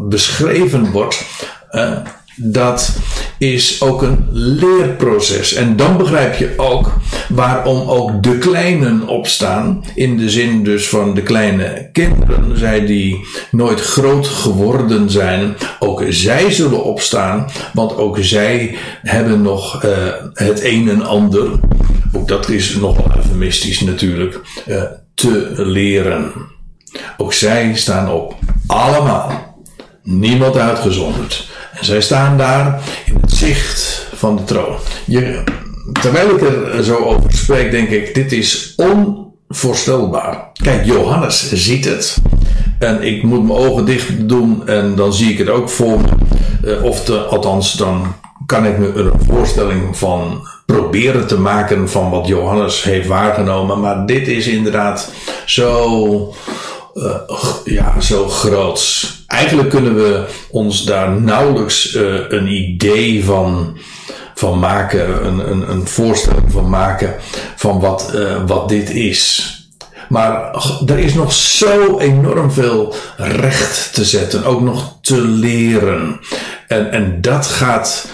beschreven 0.09 0.91
wordt, 0.91 1.25
uh, 1.71 1.93
dat 2.37 2.97
is 3.39 3.83
ook 3.83 4.03
een 4.03 4.29
leerproces. 4.31 5.55
En 5.55 5.77
dan 5.77 5.97
begrijp 5.97 6.35
je 6.35 6.53
ook 6.57 6.93
waarom 7.29 7.89
ook 7.89 8.23
de 8.23 8.39
kleinen 8.39 9.09
opstaan. 9.09 9.85
In 9.95 10.17
de 10.17 10.31
zin 10.31 10.65
dus 10.65 10.89
van 10.89 11.15
de 11.15 11.23
kleine 11.23 11.89
kinderen, 11.93 12.59
zij 12.59 12.87
die 12.87 13.27
nooit 13.51 13.81
groot 13.81 14.27
geworden 14.27 15.11
zijn. 15.11 15.57
Ook 15.79 16.05
zij 16.09 16.51
zullen 16.51 16.85
opstaan, 16.85 17.47
want 17.73 17.97
ook 17.97 18.19
zij 18.21 18.77
hebben 19.03 19.43
nog 19.43 19.85
uh, 19.85 19.91
het 20.35 20.65
een 20.65 20.89
en 20.89 21.03
ander. 21.03 21.49
Ook 22.13 22.29
dat 22.29 22.49
is 22.49 22.75
nog 22.75 22.97
wel 22.97 23.17
eufemistisch 23.17 23.81
natuurlijk. 23.81 24.41
Uh, 24.67 24.83
te 25.15 25.53
leren. 25.57 26.33
Ook 27.17 27.33
zij 27.33 27.75
staan 27.75 28.11
op. 28.11 28.35
Allemaal. 28.67 29.59
Niemand 30.03 30.57
uitgezonderd. 30.57 31.49
En 31.73 31.85
zij 31.85 32.01
staan 32.01 32.39
daar 32.39 32.83
in 33.07 33.19
het 33.21 33.33
zicht 33.33 34.07
van 34.15 34.37
de 34.37 34.45
troon. 34.45 34.77
Je, 35.05 35.45
terwijl 36.01 36.31
ik 36.31 36.41
er 36.43 36.85
zo 36.85 36.97
over 36.97 37.33
spreek, 37.33 37.71
denk 37.71 37.89
ik, 37.89 38.15
dit 38.15 38.33
is 38.33 38.75
onvoorstelbaar. 38.77 40.51
Kijk, 40.53 40.85
Johannes 40.85 41.53
ziet 41.53 41.85
het. 41.85 42.17
En 42.79 43.03
ik 43.03 43.23
moet 43.23 43.47
mijn 43.47 43.59
ogen 43.59 43.85
dicht 43.85 44.29
doen 44.29 44.69
en 44.69 44.95
dan 44.95 45.13
zie 45.13 45.33
ik 45.33 45.39
het 45.39 45.49
ook 45.49 45.71
voor 45.71 46.01
me. 46.01 46.81
of 46.83 47.05
de, 47.05 47.19
althans, 47.19 47.73
dan 47.73 48.15
kan 48.51 48.67
ik 48.67 48.79
me 48.79 48.93
een 48.93 49.13
voorstelling 49.27 49.97
van 49.97 50.49
proberen 50.67 51.27
te 51.27 51.39
maken 51.39 51.91
van 51.91 52.11
wat 52.11 52.27
Johannes 52.27 52.83
heeft 52.83 53.09
waargenomen. 53.09 53.81
Maar 53.81 54.07
dit 54.07 54.29
is 54.29 54.47
inderdaad 54.47 55.13
zo, 55.47 56.35
uh, 56.95 57.15
ja, 57.65 58.01
zo 58.01 58.29
groots. 58.29 59.15
Eigenlijk 59.27 59.69
kunnen 59.69 59.95
we 59.95 60.25
ons 60.51 60.85
daar 60.85 61.21
nauwelijks 61.21 61.95
uh, 61.95 62.15
een 62.29 62.47
idee 62.47 63.25
van, 63.25 63.79
van 64.35 64.59
maken, 64.59 65.27
een, 65.27 65.51
een, 65.51 65.71
een 65.71 65.87
voorstelling 65.87 66.53
van 66.53 66.69
maken 66.69 67.15
van 67.57 67.81
wat, 67.81 68.11
uh, 68.15 68.37
wat 68.47 68.69
dit 68.69 68.91
is. 68.91 69.55
Maar 70.09 70.65
er 70.87 70.99
is 70.99 71.15
nog 71.15 71.33
zo 71.33 71.99
enorm 71.99 72.53
veel 72.53 72.95
recht 73.17 73.95
te 73.95 74.05
zetten, 74.05 74.45
ook 74.45 74.61
nog 74.61 74.99
te 75.01 75.21
leren. 75.21 76.21
En, 76.69 76.91
en 76.91 77.21
dat 77.21 77.47
gaat, 77.47 78.09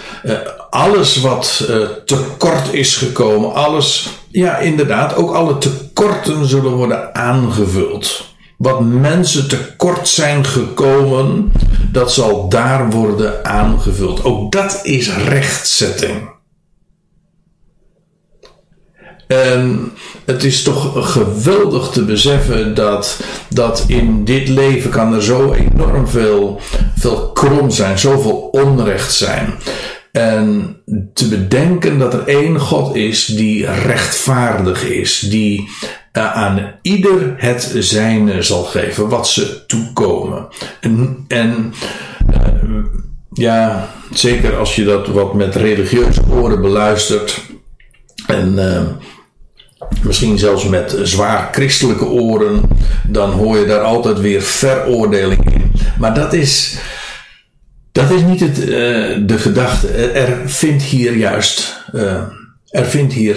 alles 0.70 1.16
wat 1.16 1.66
uh, 1.70 1.88
tekort 2.04 2.72
is 2.72 2.96
gekomen, 2.96 3.54
alles, 3.54 4.08
ja 4.30 4.58
inderdaad, 4.58 5.14
ook 5.16 5.34
alle 5.34 5.58
tekorten 5.58 6.46
zullen 6.46 6.72
worden 6.72 7.14
aangevuld. 7.14 8.34
Wat 8.58 8.80
mensen 8.80 9.48
tekort 9.48 10.08
zijn 10.08 10.44
gekomen, 10.44 11.52
dat 11.92 12.12
zal 12.12 12.48
daar 12.48 12.90
worden 12.90 13.44
aangevuld. 13.44 14.24
Ook 14.24 14.52
dat 14.52 14.80
is 14.82 15.16
rechtzetting. 15.16 16.34
En 19.26 19.92
het 20.24 20.44
is 20.44 20.62
toch 20.62 21.12
geweldig 21.12 21.88
te 21.88 22.04
beseffen 22.04 22.74
dat, 22.74 23.20
dat 23.48 23.84
in 23.86 24.24
dit 24.24 24.48
leven 24.48 24.90
kan 24.90 25.14
er 25.14 25.22
zo 25.22 25.52
enorm 25.52 26.08
veel, 26.08 26.60
veel 26.98 27.30
krom 27.32 27.70
zijn, 27.70 27.98
zoveel 27.98 28.48
onrecht 28.52 29.12
zijn. 29.12 29.54
En 30.16 30.76
te 31.14 31.28
bedenken 31.28 31.98
dat 31.98 32.14
er 32.14 32.26
één 32.26 32.60
God 32.60 32.94
is 32.94 33.26
die 33.26 33.66
rechtvaardig 33.66 34.84
is, 34.84 35.18
die 35.18 35.68
uh, 36.12 36.34
aan 36.34 36.72
ieder 36.82 37.34
het 37.36 37.74
zijne 37.78 38.42
zal 38.42 38.62
geven 38.62 39.08
wat 39.08 39.28
ze 39.28 39.66
toekomen. 39.66 40.48
En, 40.80 41.24
en 41.28 41.74
uh, 42.30 42.84
ja, 43.32 43.88
zeker 44.10 44.56
als 44.56 44.76
je 44.76 44.84
dat 44.84 45.06
wat 45.06 45.34
met 45.34 45.54
religieuze 45.54 46.22
oren 46.30 46.60
beluistert 46.60 47.40
en 48.26 48.52
uh, 48.52 48.82
misschien 50.02 50.38
zelfs 50.38 50.68
met 50.68 50.96
zwaar 51.02 51.48
christelijke 51.52 52.06
oren, 52.06 52.60
dan 53.08 53.30
hoor 53.30 53.58
je 53.58 53.66
daar 53.66 53.82
altijd 53.82 54.20
weer 54.20 54.42
veroordeling 54.42 55.52
in. 55.52 55.72
Maar 55.98 56.14
dat 56.14 56.32
is, 56.32 56.78
dat 57.96 58.10
is 58.10 58.22
niet 58.22 58.40
het, 58.40 58.58
uh, 58.58 58.68
de 59.26 59.38
gedachte. 59.38 59.88
Er 60.12 60.50
vindt 60.50 60.82
hier 60.82 61.16
juist, 61.16 61.82
uh, 61.94 62.22
er 62.68 62.84
vindt 62.84 63.12
hier 63.12 63.36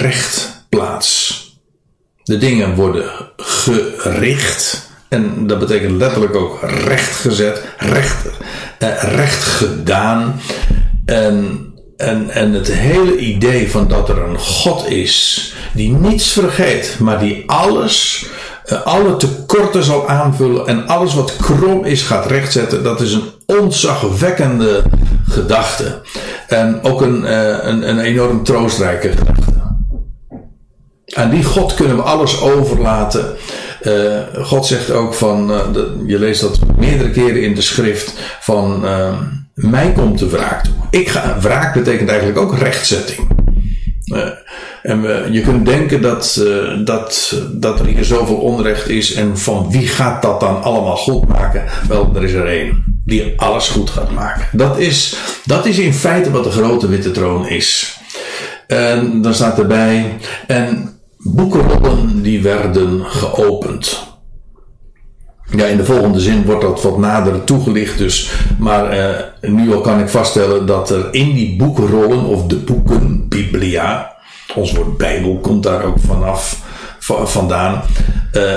recht 0.00 0.64
plaats. 0.68 1.44
De 2.22 2.38
dingen 2.38 2.74
worden 2.74 3.10
gericht. 3.36 4.90
En 5.08 5.46
dat 5.46 5.58
betekent 5.58 5.98
letterlijk 5.98 6.34
ook 6.34 6.58
recht 6.62 7.14
gezet, 7.16 7.64
recht, 7.78 8.26
uh, 8.78 9.02
recht 9.02 9.42
gedaan. 9.42 10.40
En 11.04 11.66
en, 11.96 12.30
en 12.30 12.52
het 12.52 12.72
hele 12.72 13.16
idee 13.16 13.70
van 13.70 13.88
dat 13.88 14.08
er 14.08 14.18
een 14.18 14.38
God 14.38 14.90
is 14.90 15.52
die 15.72 15.92
niets 15.92 16.32
vergeet, 16.32 16.96
maar 16.98 17.18
die 17.18 17.42
alles, 17.46 18.26
alle 18.84 19.16
tekorten 19.16 19.84
zal 19.84 20.08
aanvullen 20.08 20.66
en 20.66 20.86
alles 20.86 21.14
wat 21.14 21.36
krom 21.36 21.84
is 21.84 22.02
gaat 22.02 22.26
rechtzetten, 22.26 22.82
dat 22.82 23.00
is 23.00 23.12
een 23.12 23.30
ontzagwekkende 23.46 24.82
gedachte. 25.28 26.00
En 26.48 26.82
ook 26.82 27.00
een, 27.00 27.22
uh, 27.22 27.48
een, 27.62 27.88
een 27.88 27.98
enorm 27.98 28.44
troostrijke 28.44 29.08
gedachte. 29.08 29.54
Aan 31.14 31.30
die 31.30 31.44
God 31.44 31.74
kunnen 31.74 31.96
we 31.96 32.02
alles 32.02 32.40
overlaten. 32.40 33.36
Uh, 33.82 34.18
God 34.42 34.66
zegt 34.66 34.90
ook 34.90 35.14
van, 35.14 35.52
je 36.06 36.18
leest 36.18 36.40
dat 36.40 36.58
meerdere 36.78 37.10
keren 37.10 37.42
in 37.42 37.54
de 37.54 37.62
schrift, 37.62 38.12
van 38.40 38.84
mij 39.54 39.92
komt 39.92 40.18
de 40.18 40.28
wraak 40.28 40.64
toe. 40.64 40.74
Ik 40.90 41.08
ga, 41.08 41.36
wraak 41.40 41.74
betekent 41.74 42.08
eigenlijk 42.08 42.38
ook 42.38 42.58
rechtzetting. 42.58 43.35
Uh, 44.06 44.28
en 44.82 45.32
je 45.32 45.40
kunt 45.40 45.66
denken 45.66 46.02
dat, 46.02 46.36
uh, 46.40 46.84
dat, 46.84 47.34
dat 47.52 47.80
er 47.80 47.86
hier 47.86 48.04
zoveel 48.04 48.36
onrecht 48.36 48.88
is 48.88 49.14
en 49.14 49.38
van 49.38 49.70
wie 49.70 49.86
gaat 49.86 50.22
dat 50.22 50.40
dan 50.40 50.62
allemaal 50.62 50.96
goed 50.96 51.28
maken? 51.28 51.64
Wel, 51.88 52.10
er 52.14 52.24
is 52.24 52.32
er 52.32 52.46
één 52.46 53.00
die 53.04 53.32
alles 53.36 53.68
goed 53.68 53.90
gaat 53.90 54.10
maken. 54.10 54.46
Dat 54.52 54.78
is, 54.78 55.16
dat 55.44 55.66
is 55.66 55.78
in 55.78 55.94
feite 55.94 56.30
wat 56.30 56.44
de 56.44 56.50
grote 56.50 56.88
witte 56.88 57.10
troon 57.10 57.48
is. 57.48 57.98
En 58.66 59.22
dan 59.22 59.34
staat 59.34 59.58
erbij, 59.58 60.18
en 60.46 60.98
boekenrollen 61.18 62.22
die 62.22 62.42
werden 62.42 63.04
geopend. 63.04 64.15
Ja, 65.50 65.64
in 65.64 65.76
de 65.76 65.84
volgende 65.84 66.20
zin 66.20 66.44
wordt 66.44 66.62
dat 66.62 66.82
wat 66.82 66.98
nader 66.98 67.44
toegelicht 67.44 67.98
dus. 67.98 68.30
Maar 68.58 68.96
uh, 68.98 69.50
nu 69.50 69.74
al 69.74 69.80
kan 69.80 70.00
ik 70.00 70.08
vaststellen 70.08 70.66
dat 70.66 70.90
er 70.90 71.08
in 71.10 71.34
die 71.34 71.56
boekenrollen, 71.56 72.24
of 72.24 72.46
de 72.46 72.56
boeken, 72.56 73.28
Biblia, 73.28 74.12
ons 74.54 74.72
woord 74.72 74.96
Bijbel 74.96 75.38
komt 75.38 75.62
daar 75.62 75.84
ook 75.84 75.98
vanaf, 76.06 76.60
vandaan. 77.24 77.82
Uh, 78.32 78.54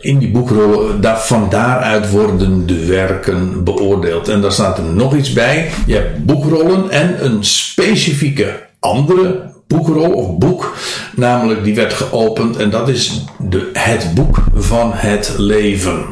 in 0.00 0.18
die 0.18 0.30
boekrollen, 0.30 1.00
daar, 1.00 1.20
van 1.20 1.46
daaruit 1.50 2.10
worden 2.10 2.66
de 2.66 2.86
werken 2.86 3.64
beoordeeld. 3.64 4.28
En 4.28 4.40
daar 4.40 4.52
staat 4.52 4.78
er 4.78 4.84
nog 4.84 5.14
iets 5.14 5.32
bij. 5.32 5.70
Je 5.86 5.94
hebt 5.94 6.24
boekrollen 6.24 6.90
en 6.90 7.24
een 7.24 7.44
specifieke 7.44 8.66
andere 8.80 9.54
boekrol 9.66 10.12
of 10.12 10.38
boek. 10.38 10.76
Namelijk 11.14 11.64
die 11.64 11.74
werd 11.74 11.92
geopend 11.92 12.56
en 12.56 12.70
dat 12.70 12.88
is 12.88 13.24
de, 13.38 13.70
het 13.72 14.14
boek 14.14 14.44
van 14.54 14.90
het 14.94 15.34
leven. 15.36 16.04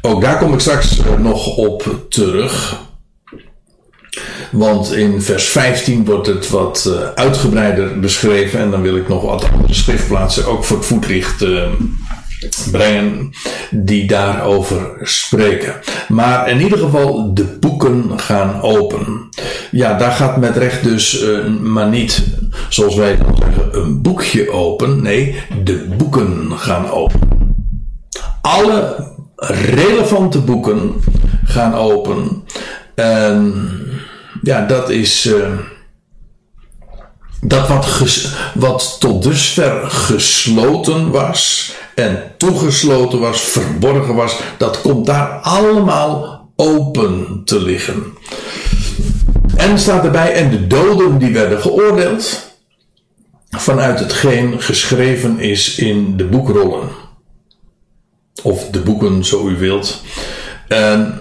Ook 0.00 0.20
daar 0.20 0.38
kom 0.38 0.52
ik 0.52 0.60
straks 0.60 0.98
eh, 0.98 1.18
nog 1.18 1.56
op 1.56 2.06
terug. 2.08 2.84
Want 4.50 4.92
in 4.92 5.22
vers 5.22 5.44
15 5.44 6.04
wordt 6.04 6.26
het 6.26 6.48
wat 6.48 6.84
uh, 6.88 7.08
uitgebreider 7.14 8.00
beschreven. 8.00 8.60
En 8.60 8.70
dan 8.70 8.82
wil 8.82 8.96
ik 8.96 9.08
nog 9.08 9.22
wat 9.22 9.50
andere 9.52 9.74
schriftplaatsen 9.74 10.46
ook 10.46 10.64
voor 10.64 10.76
het 10.76 10.86
voetlicht 10.86 11.42
uh, 11.42 11.62
brengen 12.70 13.30
die 13.70 14.06
daarover 14.06 14.98
spreken. 15.02 15.74
Maar 16.08 16.48
in 16.50 16.60
ieder 16.60 16.78
geval, 16.78 17.34
de 17.34 17.44
boeken 17.44 18.20
gaan 18.20 18.62
open. 18.62 19.28
Ja, 19.70 19.98
daar 19.98 20.12
gaat 20.12 20.36
met 20.36 20.56
recht 20.56 20.82
dus, 20.82 21.22
uh, 21.22 21.46
maar 21.46 21.88
niet 21.88 22.24
zoals 22.68 22.94
wij 22.94 23.16
dan 23.16 23.36
zeggen, 23.36 23.78
een 23.78 24.02
boekje 24.02 24.50
open. 24.50 25.02
Nee, 25.02 25.40
de 25.64 25.94
boeken 25.96 26.50
gaan 26.58 26.90
open. 26.90 27.20
Alle 28.42 29.12
relevante 29.36 30.40
boeken 30.40 30.92
gaan 31.44 31.74
open. 31.74 32.44
En 32.94 33.68
ja, 34.42 34.66
dat 34.66 34.90
is. 34.90 35.26
Uh, 35.26 35.58
dat 37.40 37.68
wat, 37.68 37.86
wat 38.54 38.96
tot 39.00 39.22
dusver 39.22 39.90
gesloten 39.90 41.10
was 41.10 41.72
en 41.96 42.32
toegesloten 42.36 43.20
was, 43.20 43.40
verborgen 43.40 44.14
was, 44.14 44.40
dat 44.58 44.80
komt 44.80 45.06
daar 45.06 45.28
allemaal 45.28 46.48
open 46.56 47.42
te 47.44 47.62
liggen. 47.62 48.02
En 49.56 49.78
staat 49.78 50.04
erbij, 50.04 50.32
en 50.32 50.50
de 50.50 50.66
doden 50.66 51.18
die 51.18 51.32
werden 51.32 51.60
geoordeeld 51.60 52.54
vanuit 53.48 53.98
hetgeen 53.98 54.60
geschreven 54.60 55.38
is 55.38 55.78
in 55.78 56.16
de 56.16 56.24
boekrollen. 56.24 56.88
Of 58.42 58.68
de 58.70 58.80
boeken, 58.80 59.24
zo 59.24 59.48
u 59.48 59.56
wilt. 59.56 60.02
En 60.68 61.20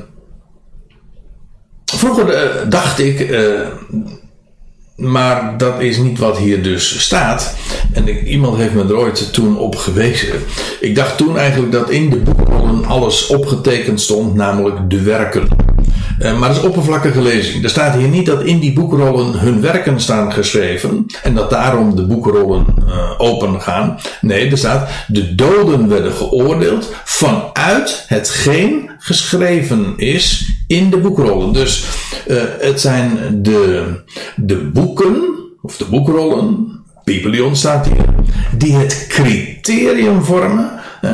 vroeger 1.85 2.45
uh, 2.45 2.69
dacht 2.69 2.99
ik, 2.99 3.19
uh, 3.19 3.67
maar 4.95 5.57
dat 5.57 5.81
is 5.81 5.97
niet 5.97 6.19
wat 6.19 6.37
hier 6.37 6.63
dus 6.63 7.01
staat. 7.01 7.55
En 7.93 8.07
iemand 8.27 8.57
heeft 8.57 8.73
me 8.73 8.83
er 8.83 8.97
ooit 8.97 9.33
toen 9.33 9.57
op 9.57 9.75
gewezen. 9.75 10.39
Ik 10.79 10.95
dacht 10.95 11.17
toen 11.17 11.37
eigenlijk 11.37 11.71
dat 11.71 11.89
in 11.89 12.09
de 12.09 12.17
boekrollen 12.17 12.85
alles 12.85 13.27
opgetekend 13.27 14.01
stond, 14.01 14.35
namelijk 14.35 14.89
de 14.89 15.01
werken. 15.01 15.64
Uh, 16.19 16.39
maar 16.39 16.49
dat 16.49 16.57
is 16.57 16.63
oppervlakkige 16.63 17.21
lezing. 17.21 17.63
Er 17.63 17.69
staat 17.69 17.95
hier 17.95 18.07
niet 18.07 18.25
dat 18.25 18.43
in 18.43 18.59
die 18.59 18.73
boekrollen 18.73 19.39
hun 19.39 19.61
werken 19.61 19.99
staan 19.99 20.33
geschreven 20.33 21.05
en 21.23 21.33
dat 21.33 21.49
daarom 21.49 21.95
de 21.95 22.05
boekrollen 22.05 22.65
uh, 22.87 23.11
open 23.17 23.61
gaan. 23.61 23.99
Nee, 24.21 24.51
er 24.51 24.57
staat 24.57 24.89
de 25.07 25.35
doden 25.35 25.87
werden 25.87 26.11
geoordeeld 26.11 26.93
vanuit 27.03 28.05
hetgeen 28.07 28.89
geschreven 28.99 29.93
is 29.97 30.51
in 30.67 30.89
de 30.89 30.97
boekrollen. 30.97 31.53
Dus 31.53 31.85
uh, 32.27 32.41
het 32.59 32.81
zijn 32.81 33.17
de, 33.41 33.85
de 34.35 34.55
boeken, 34.55 35.23
of 35.61 35.77
de 35.77 35.85
boekrollen, 35.85 36.67
Biblion 37.03 37.55
staat 37.55 37.85
hier, 37.85 38.05
die 38.57 38.75
het 38.75 39.05
criterium 39.09 40.23
vormen. 40.23 40.71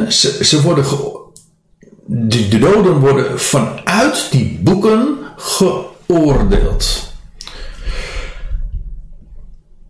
Ze, 0.08 0.46
ze 0.46 0.62
worden 0.62 0.86
de, 2.14 2.48
de 2.48 2.60
doden 2.60 3.00
worden 3.00 3.40
vanuit 3.40 4.28
die 4.32 4.60
boeken 4.64 5.18
geoordeeld. 5.36 7.14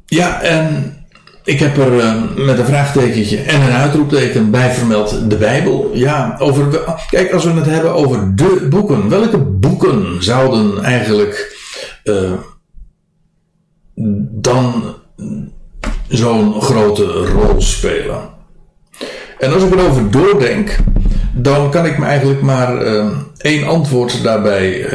Ja, 0.05 0.41
en 0.41 0.95
ik 1.43 1.59
heb 1.59 1.78
er 1.78 1.93
uh, 1.93 2.36
met 2.36 2.59
een 2.59 2.65
vraagtekentje 2.65 3.38
en 3.38 3.61
een 3.61 3.72
uitroepteken 3.72 4.51
bij 4.51 4.72
vermeld 4.74 5.30
de 5.30 5.36
Bijbel. 5.36 5.91
Ja, 5.93 6.36
over, 6.39 6.82
kijk, 7.09 7.34
als 7.34 7.43
we 7.43 7.51
het 7.51 7.65
hebben 7.65 7.93
over 7.93 8.36
de 8.36 8.67
boeken. 8.69 9.09
Welke 9.09 9.38
boeken 9.38 10.24
zouden 10.24 10.84
eigenlijk 10.84 11.57
uh, 12.03 12.32
dan 14.32 14.95
zo'n 16.07 16.61
grote 16.61 17.05
rol 17.05 17.61
spelen? 17.61 18.30
En 19.41 19.53
als 19.53 19.63
ik 19.63 19.71
erover 19.71 20.11
doordenk, 20.11 20.75
dan 21.33 21.71
kan 21.71 21.85
ik 21.85 21.97
me 21.97 22.05
eigenlijk 22.05 22.41
maar 22.41 22.85
uh, 22.85 23.07
één 23.37 23.67
antwoord 23.67 24.23
daarbij 24.23 24.89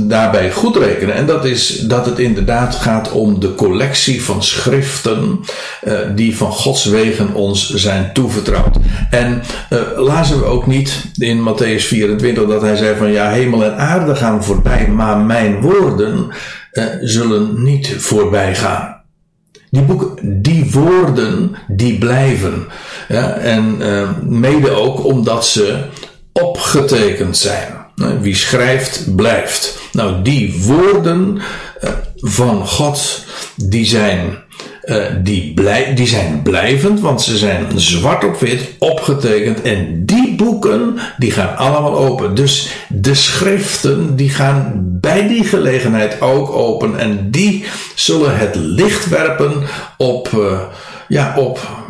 daarbij 0.00 0.52
goed 0.52 0.76
rekenen. 0.76 1.14
En 1.14 1.26
dat 1.26 1.44
is 1.44 1.78
dat 1.78 2.06
het 2.06 2.18
inderdaad 2.18 2.74
gaat 2.74 3.12
om 3.12 3.40
de 3.40 3.54
collectie 3.54 4.22
van 4.22 4.42
schriften 4.42 5.40
uh, 5.84 5.98
die 6.14 6.36
van 6.36 6.52
Gods 6.52 6.84
wegen 6.84 7.34
ons 7.34 7.74
zijn 7.74 8.12
toevertrouwd. 8.12 8.76
En 9.10 9.42
uh, 9.70 9.78
lazen 9.96 10.38
we 10.38 10.44
ook 10.44 10.66
niet 10.66 11.04
in 11.14 11.48
Matthäus 11.48 11.82
24 11.82 12.46
dat 12.46 12.62
hij 12.62 12.76
zei 12.76 12.96
van 12.96 13.10
ja, 13.10 13.30
hemel 13.30 13.64
en 13.64 13.76
aarde 13.78 14.14
gaan 14.14 14.44
voorbij, 14.44 14.88
maar 14.88 15.18
mijn 15.18 15.60
woorden 15.60 16.28
uh, 16.72 16.84
zullen 17.00 17.62
niet 17.62 17.94
voorbij 17.98 18.54
gaan. 18.54 19.01
Die 19.72 19.82
boeken, 19.82 20.42
die 20.42 20.70
woorden, 20.70 21.56
die 21.68 21.98
blijven. 21.98 22.66
Ja, 23.08 23.32
en 23.32 23.76
mede 24.28 24.70
ook 24.70 25.04
omdat 25.04 25.46
ze 25.46 25.84
opgetekend 26.32 27.36
zijn. 27.36 27.82
Wie 28.20 28.34
schrijft, 28.34 29.14
blijft. 29.16 29.78
Nou, 29.92 30.22
die 30.22 30.62
woorden 30.62 31.42
eh, 31.80 31.90
van 32.16 32.66
God, 32.66 33.24
die 33.56 33.84
zijn, 33.84 34.38
uh, 34.84 35.04
die, 35.22 35.54
die 35.94 36.06
zijn 36.06 36.42
blijvend, 36.42 37.00
want 37.00 37.22
ze 37.22 37.36
zijn 37.36 37.66
zwart 37.74 38.24
op 38.24 38.40
wit 38.40 38.68
opgetekend. 38.78 39.62
En 39.62 40.06
die 40.06 40.34
boeken, 40.34 40.98
die 41.18 41.30
gaan 41.30 41.56
allemaal 41.56 41.96
open. 41.96 42.34
Dus 42.34 42.68
de 42.88 43.14
schriften, 43.14 44.16
die 44.16 44.30
gaan 44.30 44.72
bij 45.00 45.28
die 45.28 45.44
gelegenheid 45.44 46.20
ook 46.20 46.50
open. 46.50 46.98
En 46.98 47.30
die 47.30 47.64
zullen 47.94 48.38
het 48.38 48.54
licht 48.54 49.08
werpen 49.08 49.52
op, 49.96 50.30
uh, 50.34 50.60
ja, 51.08 51.34
op 51.36 51.80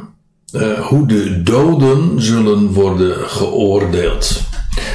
hoe 0.81 1.07
de 1.07 1.43
doden 1.43 2.23
zullen 2.23 2.73
worden 2.73 3.17
geoordeeld. 3.29 4.41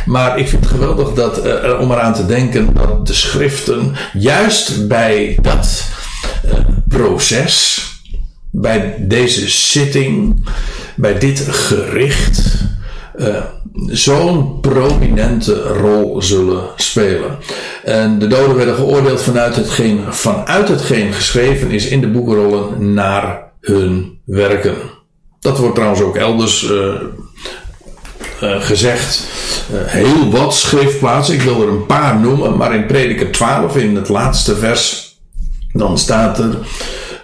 Maar 0.05 0.39
ik 0.39 0.47
vind 0.47 0.63
het 0.63 0.73
geweldig 0.73 1.13
dat, 1.13 1.45
uh, 1.45 1.79
om 1.79 1.91
eraan 1.91 2.13
te 2.13 2.25
denken 2.25 2.73
dat 2.73 3.07
de 3.07 3.13
schriften 3.13 3.95
juist 4.13 4.87
bij 4.87 5.37
dat 5.41 5.85
proces, 6.87 7.85
bij 8.51 8.95
deze 8.99 9.49
zitting, 9.49 10.45
bij 10.95 11.19
dit 11.19 11.39
gericht, 11.49 12.65
uh, 13.15 13.43
zo'n 13.87 14.59
prominente 14.59 15.61
rol 15.61 16.21
zullen 16.21 16.63
spelen. 16.75 17.37
En 17.83 18.19
de 18.19 18.27
doden 18.27 18.55
werden 18.55 18.75
geoordeeld 18.75 19.21
vanuit 19.21 19.55
hetgeen, 19.55 19.99
vanuit 20.09 20.67
hetgeen 20.67 21.13
geschreven 21.13 21.71
is 21.71 21.87
in 21.87 22.01
de 22.01 22.07
boekenrollen 22.07 22.93
naar 22.93 23.51
hun 23.61 24.19
werken. 24.25 24.75
Dat 25.39 25.57
wordt 25.57 25.75
trouwens 25.75 26.01
ook 26.01 26.15
elders 26.15 26.63
uh, 26.63 26.93
gezegd 28.39 29.27
heel 29.73 30.31
wat 30.31 30.55
schriftplaatsen. 30.55 31.33
Ik 31.33 31.41
wil 31.41 31.61
er 31.61 31.67
een 31.67 31.85
paar 31.85 32.19
noemen, 32.19 32.57
maar 32.57 32.75
in 32.75 32.85
Prediker 32.85 33.31
12, 33.31 33.77
in 33.77 33.95
het 33.95 34.09
laatste 34.09 34.55
vers, 34.55 35.06
dan 35.77 35.97
staat 35.97 36.39
er, 36.39 36.57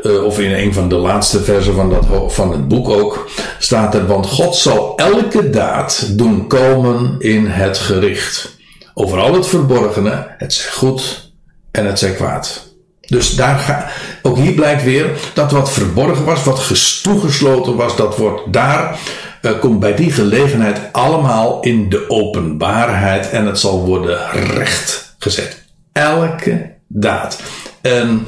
uh, 0.01 0.24
of 0.24 0.39
in 0.39 0.54
een 0.54 0.74
van 0.74 0.89
de 0.89 0.95
laatste 0.95 1.43
versen 1.43 1.74
van, 1.74 1.89
dat, 1.89 2.34
van 2.34 2.51
het 2.51 2.68
boek 2.68 2.89
ook, 2.89 3.30
staat 3.60 3.95
er, 3.95 4.08
want 4.08 4.28
God 4.28 4.56
zal 4.56 4.93
elke 4.95 5.49
daad 5.49 6.18
doen 6.18 6.47
komen 6.47 7.16
in 7.20 7.47
het 7.47 7.78
gericht. 7.78 8.58
Over 8.93 9.20
al 9.20 9.34
het 9.34 9.47
verborgene, 9.47 10.28
het 10.38 10.54
zij 10.54 10.72
goed 10.72 11.32
en 11.72 11.86
het 11.86 11.99
zij 11.99 12.12
kwaad. 12.12 12.72
Dus 13.01 13.36
daar 13.36 13.58
ga, 13.58 13.88
ook 14.22 14.38
hier 14.38 14.54
blijkt 14.54 14.84
weer 14.84 15.10
dat 15.34 15.51
wat 15.51 15.72
verborgen 15.72 16.26
was, 16.26 16.43
wat 16.43 17.01
toegesloten 17.04 17.76
was, 17.76 17.95
dat 17.95 18.18
wordt 18.18 18.54
daar 18.54 18.99
uh, 19.41 19.60
komt 19.60 19.80
bij 19.80 19.95
die 19.95 20.12
gelegenheid 20.12 20.80
allemaal 20.91 21.60
in 21.62 21.89
de 21.89 22.10
openbaarheid 22.10 23.30
en 23.30 23.45
het 23.45 23.60
zal 23.60 23.86
worden 23.86 24.32
rechtgezet. 24.32 25.64
Elke 25.91 26.72
daad. 26.88 27.41
En 27.84 28.27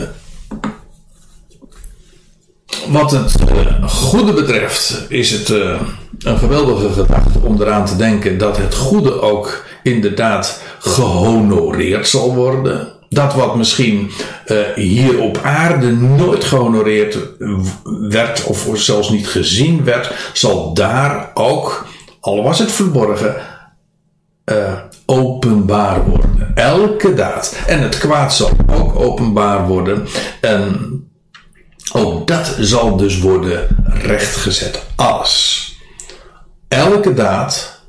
uh, 0.00 0.06
wat 2.88 3.10
het 3.10 3.34
uh, 3.50 3.88
goede 3.88 4.32
betreft 4.32 5.06
is 5.08 5.30
het 5.30 5.48
een 6.18 6.38
geweldige 6.38 6.92
gedachte 6.92 7.38
om 7.42 7.60
eraan 7.60 7.86
te 7.86 7.96
denken 7.96 8.38
dat 8.38 8.56
het 8.56 8.74
goede 8.74 9.20
ook 9.20 9.64
inderdaad 9.82 10.62
gehonoreerd 10.78 12.08
zal 12.08 12.34
worden. 12.34 12.92
Dat 13.08 13.34
wat 13.34 13.56
misschien 13.56 14.10
uh, 14.46 14.58
hier 14.74 15.20
op 15.20 15.40
aarde 15.42 15.92
nooit 15.92 16.44
gehonoreerd 16.44 17.18
werd, 18.08 18.44
of 18.44 18.68
zelfs 18.74 19.10
niet 19.10 19.28
gezien 19.28 19.84
werd, 19.84 20.12
zal 20.32 20.74
daar 20.74 21.30
ook, 21.34 21.86
al 22.20 22.42
was 22.42 22.58
het 22.58 22.72
verborgen, 22.72 23.36
openbaar 25.06 26.04
worden. 26.04 26.33
Elke 26.54 27.14
daad. 27.14 27.56
En 27.66 27.80
het 27.80 27.98
kwaad 27.98 28.34
zal 28.34 28.50
ook 28.72 29.00
openbaar 29.00 29.66
worden. 29.66 30.06
En 30.40 30.92
ook 31.92 32.26
dat 32.26 32.56
zal 32.60 32.96
dus 32.96 33.18
worden 33.18 33.84
rechtgezet. 33.84 34.82
Alles. 34.96 35.62
Elke 36.68 37.14
daad 37.14 37.80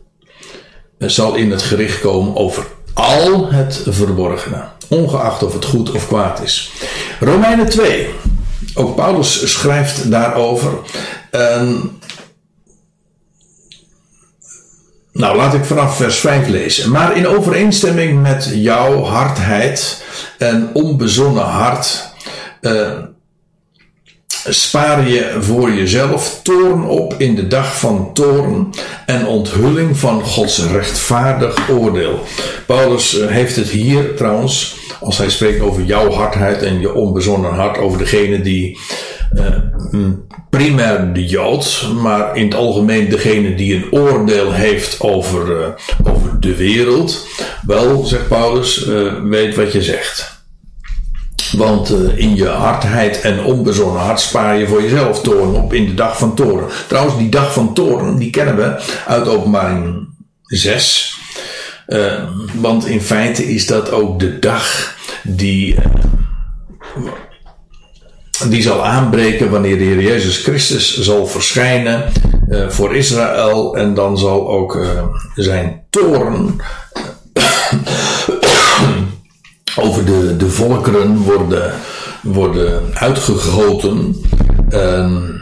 zal 1.00 1.36
in 1.36 1.52
het 1.52 1.62
gericht 1.62 2.00
komen 2.00 2.36
over 2.36 2.66
al 2.94 3.52
het 3.52 3.82
verborgene 3.88 4.64
ongeacht 4.90 5.44
of 5.44 5.54
het 5.54 5.66
goed 5.66 5.92
of 5.92 6.08
kwaad 6.08 6.42
is. 6.42 6.72
Romeinen 7.20 7.70
2. 7.70 8.10
Ook 8.74 8.96
Paulus 8.96 9.52
schrijft 9.52 10.12
daarover. 10.12 10.72
Um, 11.32 12.00
nou, 15.18 15.36
laat 15.36 15.54
ik 15.54 15.66
vanaf 15.66 15.96
vers 15.96 16.20
5 16.20 16.48
lezen. 16.48 16.92
Maar 16.92 17.18
in 17.18 17.28
overeenstemming 17.28 18.22
met 18.22 18.52
jouw 18.54 19.04
hardheid 19.04 20.04
en 20.38 20.70
onbezonnen 20.74 21.44
hart. 21.44 22.14
Uh, 22.62 22.92
spaar 24.50 25.08
je 25.08 25.38
voor 25.40 25.72
jezelf 25.72 26.40
toorn 26.44 26.84
op 26.84 27.14
in 27.18 27.36
de 27.36 27.48
dag 27.48 27.80
van 27.80 28.14
toorn 28.14 28.74
en 29.06 29.28
onthulling 29.28 29.98
van 29.98 30.24
Gods 30.24 30.66
rechtvaardig 30.66 31.70
oordeel. 31.70 32.20
Paulus 32.66 33.20
eh, 33.20 33.28
heeft 33.28 33.56
het 33.56 33.70
hier 33.70 34.16
trouwens, 34.16 34.76
als 35.00 35.18
hij 35.18 35.30
spreekt 35.30 35.62
over 35.62 35.84
jouw 35.84 36.12
hardheid 36.12 36.62
en 36.62 36.80
je 36.80 36.94
onbezonnen 36.94 37.54
hart, 37.54 37.78
over 37.78 37.98
degene 37.98 38.42
die 38.42 38.80
primair 40.50 41.14
de 41.14 41.26
Jood, 41.26 41.88
maar 42.02 42.38
in 42.38 42.46
het 42.46 42.56
algemeen 42.56 43.10
degene 43.10 43.56
die 43.56 43.76
een 43.76 43.92
oordeel 43.92 44.52
heeft 44.54 45.02
over, 45.02 45.60
uh, 45.60 45.68
over 46.04 46.40
de 46.40 46.56
wereld. 46.56 47.28
Wel, 47.62 48.06
zegt 48.06 48.28
Paulus, 48.28 48.88
uh, 48.88 49.14
weet 49.24 49.56
wat 49.56 49.72
je 49.72 49.82
zegt. 49.82 50.34
Want 51.52 51.90
in 52.16 52.36
je 52.36 52.48
hardheid 52.48 53.22
en 53.22 53.44
onbezonnen 53.44 54.02
hart 54.02 54.20
spaar 54.20 54.58
je 54.58 54.68
voor 54.68 54.82
jezelf 54.82 55.22
toren 55.22 55.64
op 55.64 55.74
in 55.74 55.86
de 55.86 55.94
dag 55.94 56.18
van 56.18 56.36
toren. 56.36 56.68
Trouwens, 56.88 57.18
die 57.18 57.30
dag 57.30 57.54
van 57.54 57.74
toren, 57.74 58.18
die 58.18 58.30
kennen 58.30 58.56
we 58.56 58.82
uit 59.08 59.28
openbaring 59.28 60.08
6. 60.44 61.20
Uh, 61.88 62.24
want 62.54 62.86
in 62.86 63.02
feite 63.02 63.54
is 63.54 63.68
dat 63.68 63.92
ook 63.92 64.20
de 64.20 64.40
dag 64.40 64.96
die, 65.24 65.76
die 68.38 68.62
zal 68.62 68.86
aanbreken 68.86 69.50
wanneer 69.50 69.78
de 69.78 69.84
Heer 69.84 70.02
Jezus 70.02 70.38
Christus 70.38 71.00
zal 71.02 71.28
verschijnen 71.28 72.12
voor 72.68 72.96
Israël. 72.96 73.78
En 73.78 73.94
dan 73.94 74.18
zal 74.18 74.50
ook 74.50 74.86
zijn 75.36 75.84
toren 75.90 76.60
over 79.76 80.06
de, 80.06 80.36
de 80.38 80.50
volkeren 80.50 81.18
worden, 81.18 81.74
worden 82.22 82.84
uitgegoten. 82.94 84.16
En, 84.70 85.42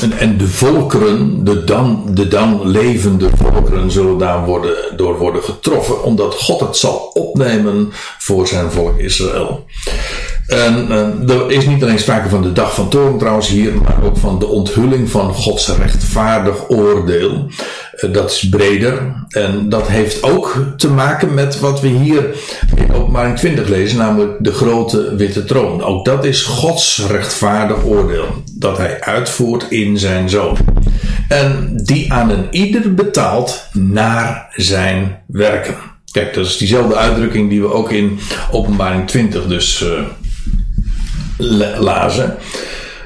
en, 0.00 0.12
en, 0.12 0.38
de 0.38 0.48
volkeren, 0.48 1.44
de 1.44 1.64
dan, 1.64 2.04
de 2.14 2.28
dan 2.28 2.68
levende 2.68 3.28
volkeren, 3.36 3.59
zullen 3.88 4.18
daar 4.18 4.44
worden, 4.44 4.96
door 4.96 5.18
worden 5.18 5.42
getroffen, 5.42 6.02
omdat 6.02 6.34
God 6.34 6.60
het 6.60 6.76
zal 6.76 7.10
opnemen 7.14 7.88
voor 8.18 8.46
zijn 8.46 8.70
volk 8.70 8.98
Israël. 8.98 9.66
En 10.50 10.86
uh, 10.88 11.36
er 11.36 11.50
is 11.50 11.66
niet 11.66 11.82
alleen 11.82 11.98
sprake 11.98 12.28
van 12.28 12.42
de 12.42 12.52
dag 12.52 12.74
van 12.74 12.88
toorn 12.88 13.18
trouwens 13.18 13.48
hier, 13.48 13.72
maar 13.74 14.04
ook 14.04 14.16
van 14.16 14.38
de 14.38 14.46
onthulling 14.46 15.10
van 15.10 15.34
Gods 15.34 15.68
rechtvaardig 15.76 16.68
oordeel. 16.68 17.46
Uh, 18.00 18.12
dat 18.12 18.30
is 18.30 18.48
breder. 18.48 19.24
En 19.28 19.68
dat 19.68 19.88
heeft 19.88 20.22
ook 20.22 20.66
te 20.76 20.90
maken 20.90 21.34
met 21.34 21.60
wat 21.60 21.80
we 21.80 21.88
hier 21.88 22.24
in 22.76 22.92
openbaring 22.92 23.36
20 23.36 23.68
lezen, 23.68 23.98
namelijk 23.98 24.36
de 24.38 24.52
grote 24.52 25.14
witte 25.16 25.44
troon. 25.44 25.82
Ook 25.82 26.04
dat 26.04 26.24
is 26.24 26.42
Gods 26.42 27.06
rechtvaardig 27.08 27.84
oordeel. 27.84 28.42
Dat 28.52 28.76
hij 28.76 29.00
uitvoert 29.00 29.66
in 29.68 29.98
zijn 29.98 30.30
zoon. 30.30 30.56
En 31.28 31.72
die 31.84 32.12
aan 32.12 32.30
een 32.30 32.46
ieder 32.50 32.94
betaalt 32.94 33.68
naar 33.72 34.52
zijn 34.54 35.22
werken. 35.26 35.74
Kijk, 36.12 36.34
dat 36.34 36.46
is 36.46 36.56
diezelfde 36.56 36.96
uitdrukking 36.96 37.48
die 37.50 37.60
we 37.60 37.72
ook 37.72 37.90
in 37.90 38.18
openbaring 38.50 39.06
20 39.06 39.46
dus... 39.46 39.80
Uh, 39.80 40.00
lazen. 41.78 42.36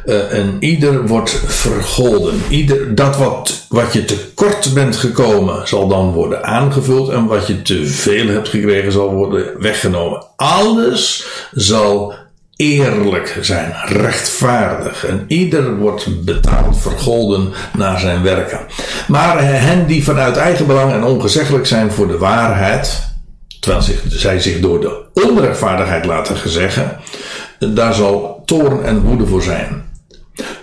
Uh, 0.06 0.32
en 0.32 0.56
ieder 0.60 1.06
wordt 1.06 1.40
vergolden. 1.46 2.42
Ieder, 2.48 2.94
dat 2.94 3.16
wat, 3.16 3.66
wat 3.68 3.92
je 3.92 4.04
tekort 4.04 4.74
bent 4.74 4.96
gekomen, 4.96 5.68
zal 5.68 5.88
dan 5.88 6.12
worden 6.12 6.44
aangevuld. 6.44 7.08
En 7.08 7.26
wat 7.26 7.46
je 7.46 7.62
te 7.62 7.86
veel 7.86 8.26
hebt 8.26 8.48
gekregen, 8.48 8.92
zal 8.92 9.12
worden 9.12 9.60
weggenomen. 9.60 10.24
Alles 10.36 11.26
zal 11.52 12.14
eerlijk 12.56 13.38
zijn, 13.40 13.74
rechtvaardig. 13.84 15.06
En 15.06 15.24
ieder 15.28 15.76
wordt 15.76 16.24
betaald, 16.24 16.78
vergolden 16.78 17.52
naar 17.76 18.00
zijn 18.00 18.22
werken. 18.22 18.60
Maar 19.08 19.42
hen 19.42 19.86
die 19.86 20.04
vanuit 20.04 20.36
eigen 20.36 20.66
belang 20.66 20.92
en 20.92 21.04
ongezeggelijk 21.04 21.66
zijn 21.66 21.90
voor 21.90 22.08
de 22.08 22.18
waarheid, 22.18 23.02
terwijl 23.60 23.84
zij 24.08 24.40
zich 24.40 24.60
door 24.60 24.80
de 24.80 25.02
onrechtvaardigheid 25.14 26.04
laten 26.04 26.36
gezeggen, 26.36 26.96
daar 27.58 27.94
zal 27.94 28.42
toorn 28.44 28.82
en 28.82 29.00
woede 29.00 29.26
voor 29.26 29.42
zijn. 29.42 29.82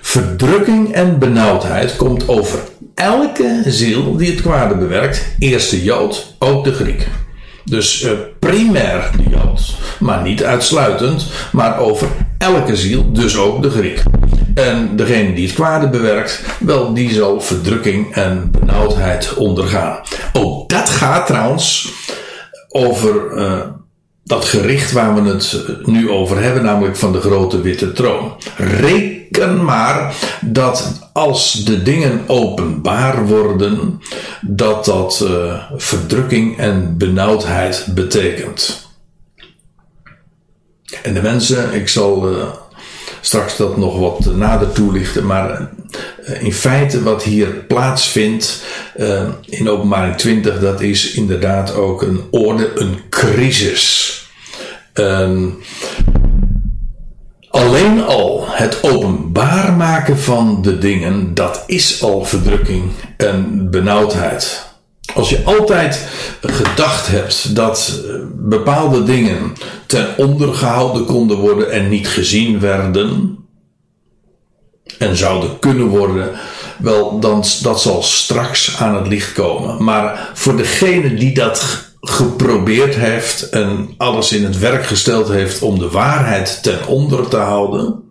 Verdrukking 0.01 0.93
en 0.93 1.19
benauwdheid 1.19 1.95
komt 1.95 2.27
over 2.27 2.59
elke 2.95 3.63
ziel 3.65 4.17
die 4.17 4.31
het 4.31 4.41
kwade 4.41 4.75
bewerkt. 4.75 5.35
Eerst 5.39 5.69
de 5.69 5.83
Jood, 5.83 6.35
ook 6.39 6.63
de 6.63 6.73
Griek. 6.73 7.07
Dus 7.65 8.03
uh, 8.03 8.11
primair 8.39 9.11
de 9.17 9.29
Jood, 9.29 9.75
maar 9.99 10.21
niet 10.21 10.43
uitsluitend, 10.43 11.25
maar 11.51 11.79
over 11.79 12.07
elke 12.37 12.75
ziel, 12.75 13.11
dus 13.11 13.37
ook 13.37 13.61
de 13.61 13.69
Griek. 13.69 14.03
En 14.53 14.95
degene 14.95 15.33
die 15.33 15.45
het 15.45 15.55
kwade 15.55 15.89
bewerkt, 15.89 16.43
wel, 16.59 16.93
die 16.93 17.13
zal 17.13 17.41
verdrukking 17.41 18.13
en 18.13 18.51
benauwdheid 18.51 19.33
ondergaan. 19.33 19.99
Ook 20.33 20.69
dat 20.69 20.89
gaat 20.89 21.27
trouwens 21.27 21.93
over 22.69 23.31
uh, 23.37 23.61
dat 24.23 24.45
gericht 24.45 24.91
waar 24.91 25.23
we 25.23 25.29
het 25.29 25.85
nu 25.85 26.09
over 26.09 26.41
hebben, 26.41 26.63
namelijk 26.63 26.95
van 26.95 27.11
de 27.11 27.21
grote 27.21 27.61
witte 27.61 27.91
troon. 27.91 28.33
Reken 28.57 29.63
maar 29.63 30.15
dat 30.41 31.09
als 31.13 31.53
de 31.65 31.83
dingen 31.83 32.21
openbaar 32.27 33.27
worden, 33.27 34.01
dat 34.41 34.85
dat 34.85 35.21
uh, 35.23 35.63
verdrukking 35.75 36.57
en 36.57 36.97
benauwdheid 36.97 37.87
betekent. 37.93 38.89
En 41.03 41.13
de 41.13 41.21
mensen, 41.21 41.73
ik 41.73 41.87
zal 41.87 42.31
uh, 42.31 42.47
straks 43.21 43.57
dat 43.57 43.77
nog 43.77 43.99
wat 43.99 44.35
nader 44.35 44.71
toelichten, 44.71 45.25
maar 45.25 45.69
in 46.39 46.53
feite 46.53 47.03
wat 47.03 47.23
hier 47.23 47.47
plaatsvindt 47.47 48.63
in 49.45 49.69
openbaring 49.69 50.15
20, 50.15 50.59
dat 50.59 50.81
is 50.81 51.13
inderdaad 51.13 51.75
ook 51.75 52.01
een 52.01 52.21
orde, 52.31 52.71
een 52.75 52.99
crisis. 53.09 54.15
Um, 54.93 55.57
alleen 57.49 58.03
al 58.03 58.45
het 58.47 58.83
openbaar 58.83 59.73
maken 59.73 60.17
van 60.17 60.61
de 60.61 60.77
dingen, 60.77 61.33
dat 61.33 61.63
is 61.67 62.03
al 62.03 62.25
verdrukking 62.25 62.83
en 63.17 63.67
benauwdheid. 63.71 64.69
Als 65.13 65.29
je 65.29 65.43
altijd 65.43 66.07
gedacht 66.41 67.07
hebt 67.07 67.55
dat 67.55 68.01
eh, 68.05 68.13
bepaalde 68.33 69.03
dingen 69.03 69.53
ten 69.85 70.17
onder 70.17 70.53
gehouden 70.53 71.05
konden 71.05 71.37
worden 71.37 71.71
en 71.71 71.89
niet 71.89 72.07
gezien 72.07 72.59
werden, 72.59 73.37
en 75.01 75.15
zouden 75.15 75.59
kunnen 75.59 75.87
worden, 75.87 76.29
wel, 76.77 77.19
dan, 77.19 77.43
dat 77.61 77.81
zal 77.81 78.03
straks 78.03 78.77
aan 78.77 78.95
het 78.95 79.07
licht 79.07 79.33
komen. 79.33 79.83
Maar 79.83 80.29
voor 80.33 80.57
degene 80.57 81.13
die 81.13 81.33
dat 81.33 81.89
geprobeerd 82.01 82.95
heeft 82.95 83.49
en 83.49 83.93
alles 83.97 84.31
in 84.31 84.43
het 84.43 84.59
werk 84.59 84.85
gesteld 84.85 85.27
heeft 85.27 85.61
om 85.61 85.79
de 85.79 85.89
waarheid 85.89 86.63
ten 86.63 86.87
onder 86.87 87.27
te 87.27 87.37
houden, 87.37 88.03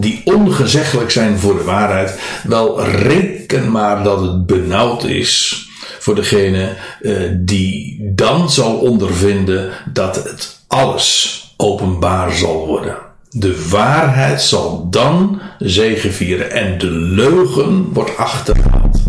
die 0.00 0.20
ongezeggelijk 0.24 1.10
zijn 1.10 1.38
voor 1.38 1.56
de 1.56 1.64
waarheid, 1.64 2.20
wel 2.42 2.84
reken 2.84 3.70
maar 3.70 4.02
dat 4.02 4.20
het 4.20 4.46
benauwd 4.46 5.04
is 5.04 5.64
voor 5.98 6.14
degene 6.14 6.76
uh, 7.00 7.30
die 7.38 7.98
dan 8.14 8.50
zal 8.50 8.74
ondervinden 8.74 9.70
dat 9.92 10.16
het 10.16 10.64
alles 10.66 11.44
openbaar 11.56 12.32
zal 12.32 12.66
worden. 12.66 13.09
De 13.32 13.68
waarheid 13.68 14.42
zal 14.42 14.90
dan 14.90 15.40
zegevieren 15.58 16.50
en 16.50 16.78
de 16.78 16.90
leugen 16.90 17.92
wordt 17.92 18.16
achterhaald. 18.16 19.02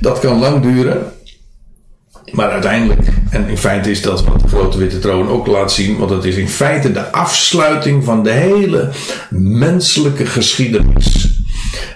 Dat 0.00 0.18
kan 0.18 0.38
lang 0.38 0.62
duren, 0.62 1.12
maar 2.32 2.50
uiteindelijk, 2.50 3.08
en 3.30 3.48
in 3.48 3.58
feite 3.58 3.90
is 3.90 4.02
dat 4.02 4.24
wat 4.24 4.40
de 4.40 4.48
grote 4.48 4.78
witte 4.78 4.98
troon 4.98 5.28
ook 5.28 5.46
laat 5.46 5.72
zien, 5.72 5.96
want 5.96 6.10
het 6.10 6.24
is 6.24 6.36
in 6.36 6.48
feite 6.48 6.92
de 6.92 7.12
afsluiting 7.12 8.04
van 8.04 8.22
de 8.22 8.30
hele 8.30 8.90
menselijke 9.30 10.26
geschiedenis. 10.26 11.28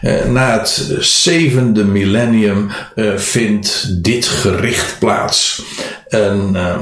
Eh, 0.01 0.25
na 0.25 0.59
het 0.59 0.97
zevende 0.99 1.85
millennium 1.85 2.71
eh, 2.95 3.17
vindt 3.17 4.03
dit 4.05 4.27
gericht 4.27 4.99
plaats. 4.99 5.63
En, 6.09 6.51
uh, 6.53 6.77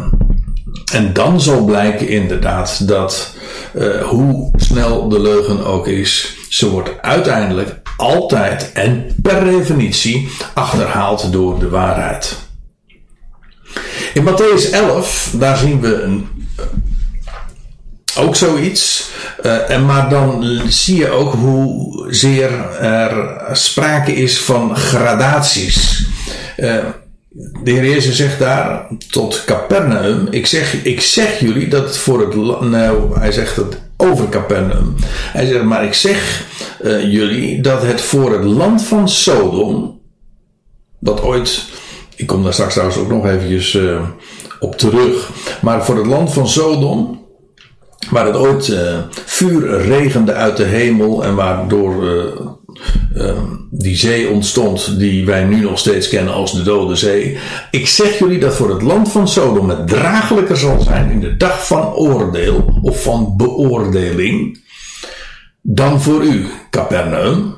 en 0.92 1.12
dan 1.12 1.40
zal 1.40 1.64
blijken 1.64 2.08
inderdaad 2.08 2.88
dat 2.88 3.34
uh, 3.74 4.02
hoe 4.02 4.50
snel 4.56 5.08
de 5.08 5.20
leugen 5.20 5.64
ook 5.64 5.86
is, 5.86 6.36
ze 6.48 6.70
wordt 6.70 6.90
uiteindelijk 7.00 7.80
altijd 7.96 8.72
en 8.72 9.14
per 9.22 9.44
definitie 9.44 10.28
achterhaald 10.54 11.32
door 11.32 11.58
de 11.58 11.68
waarheid. 11.68 12.36
In 14.14 14.24
Matthäus 14.24 14.70
11, 14.72 15.34
daar 15.38 15.56
zien 15.56 15.80
we 15.80 16.02
een, 16.02 16.28
ook 18.18 18.36
zoiets. 18.36 19.10
Uh, 19.42 19.70
en 19.70 19.86
maar 19.86 20.08
dan 20.08 20.60
zie 20.68 20.96
je 20.96 21.10
ook 21.10 21.32
hoe 21.32 22.06
zeer 22.10 22.50
er 22.80 23.38
sprake 23.56 24.14
is 24.14 24.40
van 24.40 24.76
gradaties. 24.76 26.06
Uh, 26.56 26.76
de 27.62 27.70
Heer 27.70 27.84
Jezus 27.84 28.16
zegt 28.16 28.38
daar 28.38 28.86
tot 29.10 29.44
Capernaum: 29.44 30.26
ik 30.30 30.46
zeg, 30.46 30.84
ik 30.84 31.00
zeg 31.00 31.40
jullie 31.40 31.68
dat 31.68 31.84
het 31.84 31.96
voor 31.96 32.20
het 32.20 32.34
land. 32.34 32.70
Nou, 32.70 33.18
hij 33.18 33.32
zegt 33.32 33.56
het 33.56 33.80
over 33.96 34.28
Capernaum. 34.28 34.94
Hij 35.06 35.46
zegt, 35.46 35.64
maar 35.64 35.84
ik 35.84 35.94
zeg 35.94 36.44
uh, 36.82 37.12
jullie 37.12 37.60
dat 37.60 37.82
het 37.82 38.00
voor 38.00 38.32
het 38.32 38.44
land 38.44 38.82
van 38.82 39.08
Sodom, 39.08 40.00
dat 40.98 41.22
ooit 41.22 41.64
ik 42.16 42.26
kom 42.26 42.42
daar 42.42 42.52
straks 42.52 42.72
trouwens 42.72 42.98
ook 42.98 43.08
nog 43.08 43.26
eventjes 43.26 43.74
uh, 43.74 44.08
op 44.60 44.76
terug. 44.76 45.30
Maar 45.60 45.84
voor 45.84 45.96
het 45.96 46.06
land 46.06 46.32
van 46.32 46.48
Sodom, 46.48 47.26
waar 48.10 48.26
het 48.26 48.36
ooit 48.36 48.68
uh, 48.68 48.98
vuur 49.12 49.80
regende 49.80 50.32
uit 50.32 50.56
de 50.56 50.64
hemel 50.64 51.24
en 51.24 51.34
waardoor 51.34 52.04
uh, 53.16 53.32
die 53.70 53.96
zee 53.96 54.30
ontstond 54.30 54.98
die 54.98 55.26
wij 55.26 55.44
nu 55.44 55.60
nog 55.60 55.78
steeds 55.78 56.08
kennen 56.08 56.34
als 56.34 56.52
de 56.52 56.62
Dode 56.62 56.96
Zee. 56.96 57.38
Ik 57.70 57.88
zeg 57.88 58.18
jullie 58.18 58.38
dat 58.38 58.54
voor 58.54 58.70
het 58.70 58.82
land 58.82 59.12
van 59.12 59.28
Sodom 59.28 59.68
het 59.68 59.88
draaglijker 59.88 60.56
zal 60.56 60.80
zijn 60.80 61.10
in 61.10 61.20
de 61.20 61.36
dag 61.36 61.66
van 61.66 61.92
oordeel 61.92 62.78
of 62.82 63.02
van 63.02 63.36
beoordeling 63.36 64.60
dan 65.62 66.00
voor 66.00 66.22
u, 66.22 66.46
Capernaum. 66.70 67.54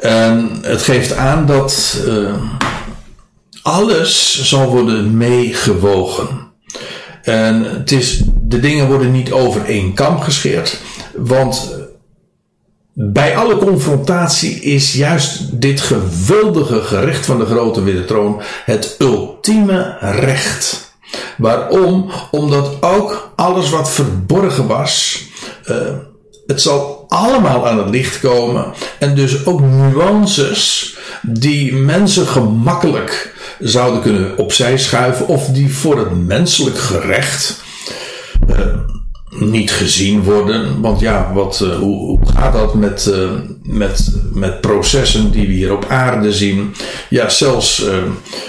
En 0.00 0.58
het 0.62 0.82
geeft 0.82 1.16
aan 1.16 1.46
dat 1.46 2.02
uh, 2.06 2.34
alles 3.62 4.42
zal 4.48 4.70
worden 4.70 5.16
meegewogen. 5.16 6.52
En 7.22 7.62
het 7.62 7.92
is, 7.92 8.22
de 8.42 8.60
dingen 8.60 8.86
worden 8.86 9.12
niet 9.12 9.32
over 9.32 9.64
één 9.64 9.94
kam 9.94 10.20
gescheerd. 10.20 10.80
Want 11.14 11.83
bij 12.94 13.36
alle 13.36 13.56
confrontatie 13.56 14.60
is 14.60 14.92
juist 14.92 15.60
dit 15.60 15.80
geweldige 15.80 16.80
gerecht 16.80 17.26
van 17.26 17.38
de 17.38 17.46
grote 17.46 17.82
witte 17.82 18.04
troon 18.04 18.40
het 18.64 18.96
ultieme 18.98 19.96
recht. 20.00 20.92
Waarom? 21.36 22.10
Omdat 22.30 22.76
ook 22.80 23.32
alles 23.36 23.70
wat 23.70 23.90
verborgen 23.90 24.66
was, 24.66 25.24
uh, 25.70 25.76
het 26.46 26.62
zal 26.62 27.04
allemaal 27.08 27.68
aan 27.68 27.78
het 27.78 27.90
licht 27.90 28.20
komen. 28.20 28.72
En 28.98 29.14
dus 29.14 29.46
ook 29.46 29.60
nuances 29.60 30.96
die 31.22 31.74
mensen 31.74 32.26
gemakkelijk 32.26 33.34
zouden 33.58 34.02
kunnen 34.02 34.38
opzij 34.38 34.78
schuiven. 34.78 35.28
Of 35.28 35.46
die 35.46 35.74
voor 35.74 35.98
het 35.98 36.26
menselijk 36.26 36.78
gerecht 36.78 37.62
niet 39.38 39.70
gezien 39.70 40.22
worden. 40.22 40.80
Want 40.80 41.00
ja, 41.00 41.32
wat, 41.34 41.60
uh, 41.64 41.74
hoe, 41.78 41.96
hoe, 41.96 42.18
gaat 42.34 42.52
dat 42.52 42.74
met, 42.74 43.06
uh, 43.14 43.30
met, 43.66 44.12
met 44.32 44.60
processen 44.60 45.30
die 45.30 45.46
we 45.46 45.52
hier 45.52 45.72
op 45.72 45.86
aarde 45.88 46.32
zien? 46.32 46.74
Ja, 47.08 47.28
zelfs, 47.28 47.82
uh, 47.82 47.94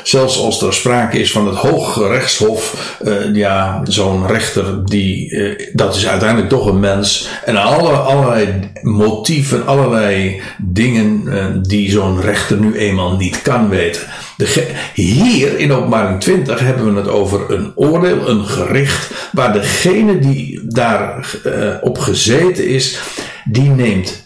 zelfs 0.03 0.39
als 0.39 0.61
er 0.61 0.73
sprake 0.73 1.19
is 1.19 1.31
van 1.31 1.47
het 1.47 1.55
Hooggerechtshof, 1.55 2.97
ja, 3.33 3.81
zo'n 3.83 4.27
rechter, 4.27 4.85
die, 4.85 5.37
dat 5.73 5.95
is 5.95 6.07
uiteindelijk 6.07 6.49
toch 6.49 6.65
een 6.65 6.79
mens. 6.79 7.27
En 7.45 7.55
alle, 7.55 7.89
allerlei 7.89 8.71
motieven, 8.81 9.65
allerlei 9.65 10.41
dingen 10.57 11.23
die 11.63 11.91
zo'n 11.91 12.21
rechter 12.21 12.57
nu 12.57 12.75
eenmaal 12.75 13.17
niet 13.17 13.41
kan 13.41 13.69
weten. 13.69 14.01
De, 14.37 14.73
hier 14.93 15.59
in 15.59 15.71
openbaring 15.71 16.19
20 16.19 16.59
hebben 16.59 16.93
we 16.93 16.99
het 16.99 17.09
over 17.09 17.51
een 17.51 17.71
oordeel, 17.75 18.29
een 18.29 18.45
gericht, 18.45 19.11
waar 19.31 19.53
degene 19.53 20.19
die 20.19 20.61
daar 20.67 21.35
uh, 21.45 21.75
op 21.81 21.97
gezeten 21.97 22.67
is, 22.67 22.99
die 23.45 23.69
neemt 23.69 24.24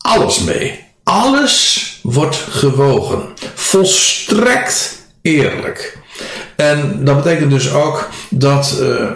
alles 0.00 0.40
mee. 0.40 0.78
Alles 1.04 1.84
wordt 2.02 2.36
gewogen. 2.36 3.22
Volstrekt 3.54 5.06
eerlijk. 5.22 5.98
En 6.56 7.04
dat 7.04 7.16
betekent 7.16 7.50
dus 7.50 7.72
ook 7.72 8.08
dat 8.30 8.78
uh, 8.80 9.10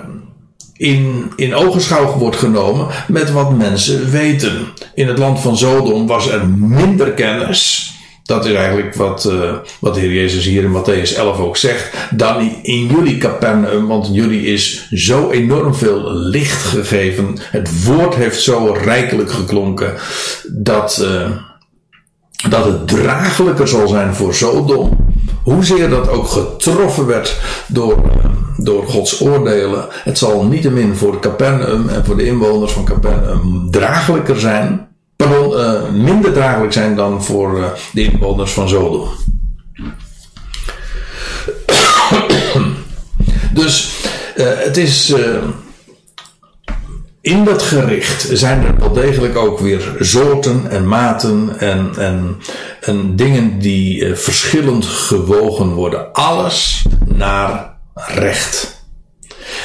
in, 0.76 1.32
in 1.37 1.55
ogenschouw 1.55 2.18
wordt 2.18 2.37
genomen 2.37 2.87
met 3.09 3.30
wat 3.30 3.57
mensen 3.57 4.11
weten. 4.11 4.66
In 4.95 5.09
het 5.09 5.18
land 5.18 5.41
van 5.41 5.57
Sodom 5.57 6.07
was 6.07 6.28
er 6.28 6.49
minder 6.49 7.12
kennis 7.12 7.93
dat 8.25 8.47
is 8.47 8.53
eigenlijk 8.53 8.95
wat, 8.95 9.25
uh, 9.25 9.53
wat 9.81 9.95
de 9.95 10.01
Heer 10.01 10.12
Jezus 10.12 10.45
hier 10.45 10.62
in 10.62 10.72
Matthäus 10.72 11.16
11 11.16 11.39
ook 11.39 11.57
zegt. 11.57 11.97
Dan 12.11 12.41
in 12.62 12.87
jullie 12.87 13.18
Capernaum, 13.18 13.87
want 13.87 14.09
jullie 14.12 14.47
is 14.47 14.89
zo 14.91 15.31
enorm 15.31 15.75
veel 15.75 16.12
licht 16.12 16.62
gegeven. 16.62 17.37
Het 17.51 17.85
woord 17.85 18.14
heeft 18.14 18.41
zo 18.41 18.77
rijkelijk 18.83 19.33
geklonken 19.33 19.95
dat, 20.49 21.01
uh, 21.03 21.31
dat 22.49 22.64
het 22.64 22.89
draaglijker 22.89 23.68
zal 23.68 23.89
zijn 23.89 24.14
voor 24.14 24.35
Sodom. 24.35 25.12
Hoezeer 25.43 25.89
dat 25.89 26.09
ook 26.09 26.27
getroffen 26.27 27.07
werd 27.07 27.41
door, 27.66 27.97
uh, 27.97 28.25
door 28.57 28.87
Gods 28.87 29.20
oordelen. 29.20 29.87
Het 29.91 30.18
zal 30.18 30.45
niettemin 30.45 30.95
voor 30.95 31.20
Capernaum 31.20 31.89
en 31.89 32.05
voor 32.05 32.16
de 32.16 32.27
inwoners 32.27 32.72
van 32.72 32.85
Capernaum 32.85 33.68
draaglijker 33.70 34.41
zijn 34.41 34.93
pardon, 35.17 35.53
uh, 35.53 35.91
minder 35.91 36.33
draaglijk 36.33 36.73
zijn 36.73 36.97
dan 36.97 37.25
voor 37.25 37.59
uh, 37.59 37.67
de 37.93 38.03
inwoners 38.03 38.53
van 38.53 38.69
Zodom. 38.69 39.09
dus 43.53 43.95
uh, 44.37 44.47
het 44.47 44.77
is. 44.77 45.15
in 47.21 47.45
dat 47.45 47.62
gericht 47.62 48.29
zijn 48.33 48.65
er 48.65 48.79
wel 48.79 48.93
degelijk 48.93 49.37
ook 49.37 49.59
weer 49.59 49.97
soorten 49.99 50.71
en 50.71 50.89
maten 50.89 51.59
en, 51.59 51.93
en, 51.99 52.37
en 52.81 53.17
dingen 53.17 53.59
die 53.59 54.15
verschillend 54.15 54.85
gewogen 54.85 55.69
worden. 55.69 56.12
Alles 56.12 56.85
naar 57.05 57.77
recht. 57.95 58.83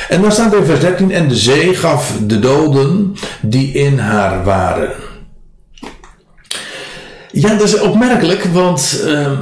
En 0.09 0.21
dan 0.21 0.31
staat 0.31 0.53
in 0.53 0.65
vers 0.65 0.79
13: 0.79 1.11
En 1.11 1.27
de 1.27 1.35
zee 1.35 1.75
gaf 1.75 2.17
de 2.21 2.39
doden 2.39 3.15
die 3.41 3.73
in 3.73 3.99
haar 3.99 4.43
waren. 4.43 5.08
Ja, 7.31 7.55
dat 7.55 7.67
is 7.67 7.79
opmerkelijk, 7.79 8.43
want 8.43 9.01
uh, 9.05 9.39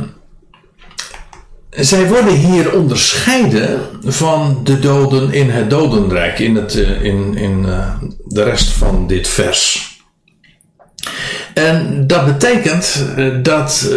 zij 1.70 2.08
worden 2.08 2.36
hier 2.36 2.74
onderscheiden 2.74 3.80
van 4.04 4.60
de 4.64 4.80
doden 4.80 5.34
in 5.34 5.50
het 5.50 5.70
dodenrijk, 5.70 6.40
in, 6.40 6.56
het, 6.56 6.76
uh, 6.76 7.04
in, 7.04 7.36
in 7.36 7.64
uh, 7.66 7.94
de 8.26 8.44
rest 8.44 8.70
van 8.70 9.08
dit 9.08 9.28
vers. 9.28 9.96
En 11.54 12.08
dat 12.08 12.26
betekent 12.26 13.06
eh, 13.16 13.36
dat, 13.42 13.92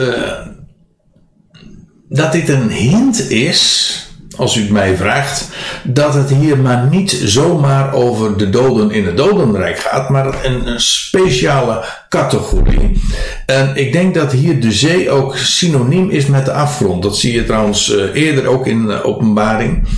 dat 2.08 2.32
dit 2.32 2.48
een 2.48 2.70
hint 2.70 3.30
is 3.30 4.09
als 4.40 4.56
u 4.56 4.60
het 4.60 4.70
mij 4.70 4.96
vraagt, 4.96 5.48
dat 5.84 6.14
het 6.14 6.30
hier 6.30 6.58
maar 6.58 6.88
niet 6.90 7.10
zomaar 7.24 7.92
over 7.92 8.38
de 8.38 8.50
doden 8.50 8.90
in 8.90 9.06
het 9.06 9.16
dodenrijk 9.16 9.78
gaat, 9.78 10.08
maar 10.08 10.44
een, 10.44 10.66
een 10.66 10.80
speciale 10.80 11.84
categorie. 12.08 13.00
En 13.46 13.76
ik 13.76 13.92
denk 13.92 14.14
dat 14.14 14.32
hier 14.32 14.60
de 14.60 14.72
zee 14.72 15.10
ook 15.10 15.36
synoniem 15.36 16.10
is 16.10 16.26
met 16.26 16.44
de 16.44 16.52
afgrond. 16.52 17.02
Dat 17.02 17.18
zie 17.18 17.32
je 17.32 17.44
trouwens 17.44 17.88
uh, 17.88 18.14
eerder 18.14 18.46
ook 18.46 18.66
in 18.66 18.84
uh, 18.84 19.06
openbaring. 19.06 19.88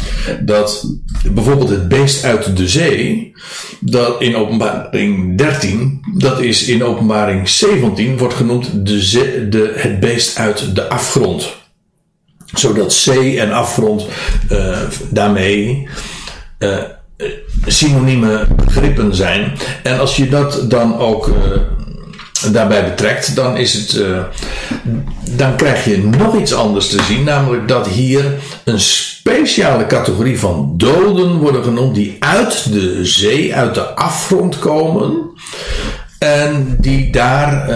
Dat 0.41 0.87
bijvoorbeeld 1.33 1.71
het 1.71 1.89
beest 1.89 2.25
uit 2.25 2.57
de 2.57 2.69
zee, 2.69 3.33
dat 3.81 4.21
in 4.21 4.37
openbaring 4.37 5.39
13, 5.39 6.01
dat 6.19 6.41
is 6.41 6.65
in 6.65 6.85
openbaring 6.85 7.49
17, 7.49 8.19
wordt 8.19 8.35
genoemd 8.35 8.87
de 8.87 9.01
zee, 9.01 9.49
de, 9.49 9.73
het 9.77 10.01
beest 10.01 10.39
uit 10.39 10.75
de 10.75 10.89
afgrond 10.89 11.61
zodat 12.55 12.93
zee 12.93 13.41
en 13.41 13.53
afgrond 13.53 14.07
uh, 14.53 14.79
daarmee 15.11 15.89
uh, 16.59 16.79
synonieme 17.67 18.47
begrippen 18.57 19.15
zijn. 19.15 19.53
En 19.83 19.99
als 19.99 20.17
je 20.17 20.29
dat 20.29 20.71
dan 20.71 20.99
ook 20.99 21.29
uh, 21.29 22.53
daarbij 22.53 22.85
betrekt, 22.85 23.35
dan 23.37 23.57
is 23.57 23.75
het. 23.75 24.05
dan 25.31 25.57
krijg 25.57 25.85
je 25.85 25.99
nog 25.99 26.41
iets 26.41 26.55
anders 26.55 26.89
te 26.89 27.03
zien, 27.03 27.25
namelijk 27.25 27.69
dat 27.69 27.87
hier 27.87 28.25
een 28.65 28.81
speciale 28.81 29.87
categorie 29.87 30.39
van 30.39 30.75
doden 30.77 31.37
worden 31.37 31.65
genoemd 31.65 31.95
die 31.95 32.17
uit 32.19 32.73
de 32.73 33.05
zee, 33.05 33.55
uit 33.55 33.75
de 33.75 33.95
afgrond 33.95 34.59
komen. 34.59 35.31
En 36.19 36.77
die 36.81 37.13
daar 37.13 37.67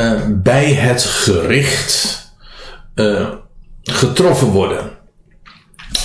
bij 0.43 0.72
het 0.72 1.03
gericht 1.03 2.24
getroffen 3.87 4.49
worden. 4.49 4.91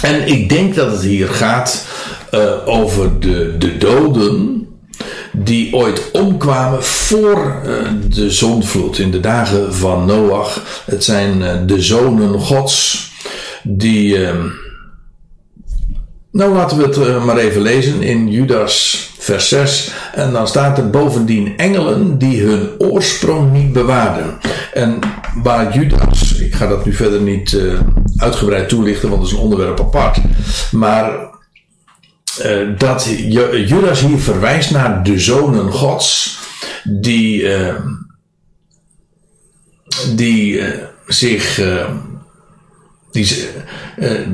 En 0.02 0.28
ik 0.28 0.50
denk 0.50 0.76
dat 0.76 0.92
het 0.92 1.02
hier 1.02 1.28
gaat 1.28 1.86
uh, 2.32 2.52
over 2.66 3.20
de, 3.20 3.56
de 3.58 3.78
doden 3.78 4.68
die 5.32 5.74
ooit 5.76 6.12
omkwamen 6.12 6.84
voor 6.84 7.62
uh, 7.66 7.90
de 8.10 8.30
zonvloed 8.30 9.00
in 9.00 9.12
de 9.12 9.20
dagen 9.20 9.74
van 9.74 10.06
Noach. 10.06 10.84
Het 10.86 11.04
zijn 11.04 11.42
uh, 11.42 11.54
de 11.66 11.82
zonen 11.82 12.40
Gods 12.40 13.10
die. 13.64 14.18
Nou, 16.32 16.54
laten 16.54 16.78
we 16.78 16.84
het 16.84 17.24
maar 17.24 17.38
even 17.38 17.62
lezen 17.62 18.02
in 18.02 18.32
Judas 18.32 19.10
vers 19.18 19.50
6. 19.50 19.92
En 20.14 20.32
dan 20.32 20.48
staat 20.48 20.78
er 20.78 20.90
bovendien 20.90 21.58
engelen 21.58 22.18
die 22.18 22.42
hun 22.42 22.70
oorsprong 22.78 23.52
niet 23.52 23.74
bewaarden. 23.74 24.38
En 24.74 25.00
waar 25.44 25.74
Judas, 25.74 26.34
ik 26.34 26.56
ga 26.56 26.68
dat 26.68 26.86
nu 26.86 26.94
verder 26.94 27.22
niet 27.22 27.52
uh, 27.52 27.80
uitgebreid 28.16 28.70
toelichten, 28.70 29.10
want 29.10 29.22
dat 29.22 29.32
is 29.32 29.38
een 29.38 29.44
onderwerp 29.44 29.80
apart. 29.80 30.18
Maar 30.72 31.12
uh, 32.46 32.78
dat 32.78 33.08
Judas 33.66 34.02
hier 34.02 34.20
verwijst 34.20 34.72
naar 34.72 35.04
de 35.04 35.20
zonen 35.20 35.72
Gods, 35.72 36.40
die, 36.84 37.48
die 40.16 40.62
zich. 41.08 41.60
Die, 43.12 43.48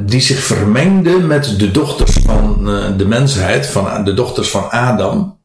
die, 0.05 0.21
zich 0.21 0.39
vermengden 0.39 1.27
met 1.27 1.59
de 1.59 1.71
dochters 1.71 2.17
van 2.25 2.65
de 2.97 3.05
mensheid, 3.05 3.67
van 3.67 4.03
de 4.03 4.13
dochters 4.13 4.49
van 4.49 4.69
Adam. 4.69 5.35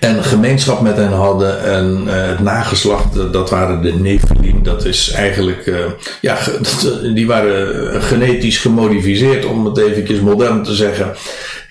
En 0.00 0.24
gemeenschap 0.24 0.80
met 0.80 0.96
hen 0.96 1.12
hadden. 1.12 1.64
En 1.64 2.02
uh, 2.06 2.12
het 2.12 2.40
nageslacht, 2.40 3.32
dat 3.32 3.50
waren 3.50 3.82
de 3.82 3.92
Nephilim. 3.92 4.62
Dat 4.62 4.84
is 4.84 5.10
eigenlijk, 5.10 5.72
ja, 6.20 6.38
die 7.14 7.26
waren 7.26 8.02
genetisch 8.02 8.58
gemodificeerd, 8.58 9.44
om 9.44 9.64
het 9.64 9.78
eventjes 9.78 10.20
modern 10.20 10.62
te 10.62 10.74
zeggen. 10.74 11.14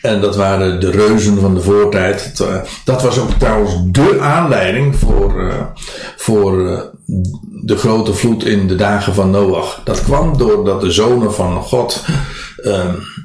En 0.01 0.21
dat 0.21 0.35
waren 0.35 0.79
de 0.79 0.91
reuzen 0.91 1.39
van 1.39 1.55
de 1.55 1.61
voortijd. 1.61 2.43
Dat 2.83 3.01
was 3.01 3.19
ook 3.19 3.31
trouwens 3.31 3.73
de 3.85 4.19
aanleiding 4.19 4.95
voor, 4.95 5.53
voor 6.17 6.83
de 7.61 7.77
grote 7.77 8.13
vloed 8.13 8.45
in 8.45 8.67
de 8.67 8.75
dagen 8.75 9.13
van 9.13 9.31
Noach. 9.31 9.81
Dat 9.83 10.03
kwam 10.03 10.37
doordat 10.37 10.81
de 10.81 10.91
zonen 10.91 11.33
van 11.33 11.61
God, 11.63 12.05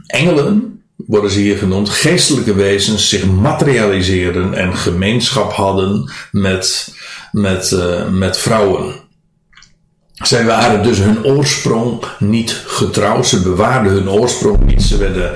engelen, 0.06 0.74
worden 0.96 1.30
ze 1.30 1.40
hier 1.40 1.58
genoemd, 1.58 1.88
geestelijke 1.88 2.54
wezens 2.54 3.08
zich 3.08 3.26
materialiseerden 3.26 4.54
en 4.54 4.76
gemeenschap 4.76 5.52
hadden 5.52 6.12
met, 6.30 6.94
met, 7.32 7.70
uh, 7.70 8.08
met 8.08 8.38
vrouwen. 8.38 9.02
Zij 10.14 10.44
waren 10.44 10.82
dus 10.82 10.98
hun 10.98 11.24
oorsprong 11.24 12.04
niet 12.18 12.62
getrouw. 12.66 13.22
Ze 13.22 13.42
bewaarden 13.42 13.92
hun 13.92 14.10
oorsprong 14.10 14.64
niet. 14.64 14.82
Ze, 14.82 14.96
werden, 14.96 15.32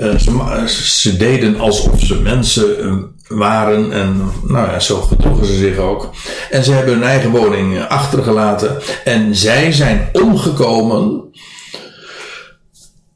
uh, 0.00 0.16
ze, 0.16 0.66
ze, 1.00 1.16
deden 1.16 1.60
alsof 1.60 2.00
ze 2.00 2.20
mensen 2.20 2.84
uh, 2.84 2.94
waren. 3.36 3.92
En 3.92 4.30
nou 4.46 4.70
ja, 4.70 4.80
zo 4.80 5.00
gedroegen 5.00 5.46
ze 5.46 5.54
zich 5.54 5.76
ook. 5.76 6.10
En 6.50 6.64
ze 6.64 6.72
hebben 6.72 6.94
hun 6.94 7.02
eigen 7.02 7.30
woning 7.30 7.84
achtergelaten. 7.88 8.76
En 9.04 9.36
zij 9.36 9.72
zijn 9.72 10.08
omgekomen 10.12 11.22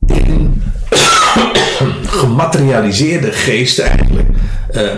in 0.07 0.63
gematerialiseerde 2.21 3.33
geesten 3.33 3.85
eigenlijk 3.85 4.29
uh, 4.75 4.91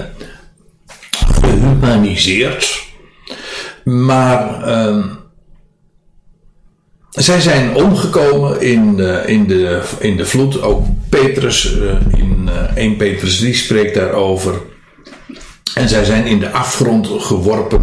gehumaniseerd. 1.41 2.87
Maar 3.85 4.69
uh, 4.69 5.05
zij 7.11 7.41
zijn 7.41 7.75
omgekomen 7.75 8.61
in, 8.61 8.97
de, 8.97 9.23
in, 9.27 9.47
de, 9.47 9.83
in 9.99 10.16
de 10.16 10.27
vloed. 10.27 10.62
Ook 10.62 10.87
Petrus 11.09 11.77
uh, 11.77 11.97
in 12.19 12.49
1 12.75 12.97
Petrus 12.97 13.39
3 13.39 13.55
spreekt 13.55 13.95
daarover. 13.95 14.61
En 15.79 15.89
zij 15.89 16.05
zijn 16.05 16.26
in 16.26 16.39
de 16.39 16.51
afgrond 16.51 17.09
geworpen 17.18 17.81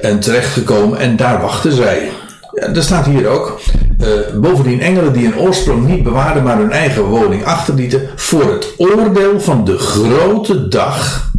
en 0.00 0.20
terechtgekomen 0.20 0.98
en 0.98 1.16
daar 1.16 1.40
wachten 1.40 1.72
zij. 1.72 2.10
Ja, 2.52 2.80
staat 2.80 3.06
hier 3.06 3.28
ook. 3.28 3.60
Uh, 4.00 4.08
bovendien 4.40 4.80
engelen 4.80 5.12
die 5.12 5.26
een 5.26 5.38
oorsprong 5.38 5.86
niet 5.86 6.02
bewaarden, 6.02 6.42
maar 6.42 6.58
hun 6.58 6.70
eigen 6.70 7.04
woning 7.04 7.44
achterlieten 7.44 8.08
voor 8.16 8.52
het 8.52 8.74
oordeel 8.76 9.40
van 9.40 9.64
de 9.64 9.78
grote 9.78 10.68
dag. 10.68 11.30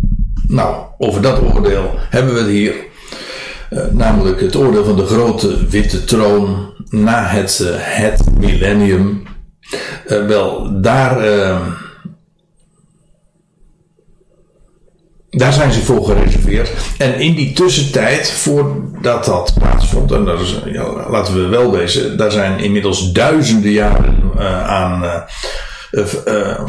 Nou, 0.47 0.75
over 0.97 1.21
dat 1.21 1.41
oordeel 1.41 1.91
hebben 2.09 2.33
we 2.33 2.39
het 2.39 2.49
hier. 2.49 2.73
Uh, 3.69 3.79
namelijk 3.91 4.41
het 4.41 4.55
oordeel 4.55 4.85
van 4.85 4.95
de 4.95 5.05
grote 5.05 5.67
witte 5.67 6.03
troon 6.03 6.73
na 6.89 7.25
het, 7.25 7.59
uh, 7.61 7.69
het 7.77 8.21
millennium. 8.39 9.23
wel, 10.07 10.81
daar 10.81 11.17
Daar 15.35 15.53
zijn 15.53 15.71
ze 15.71 15.81
voor 15.81 16.05
gereserveerd. 16.05 16.71
En 16.97 17.19
in 17.19 17.35
die 17.35 17.53
tussentijd, 17.53 18.31
voordat 18.31 19.25
dat 19.25 19.53
plaatsvond, 19.59 20.11
en 20.11 20.25
dat 20.25 20.39
is, 20.39 20.59
laten 21.09 21.33
we 21.33 21.47
wel 21.47 21.71
wezen, 21.71 22.17
daar 22.17 22.31
zijn 22.31 22.59
inmiddels 22.59 23.11
duizenden 23.11 23.71
jaren 23.71 24.31
uh, 24.37 24.69
aan 24.69 25.03
uh, 25.91 26.05
uh, 26.25 26.59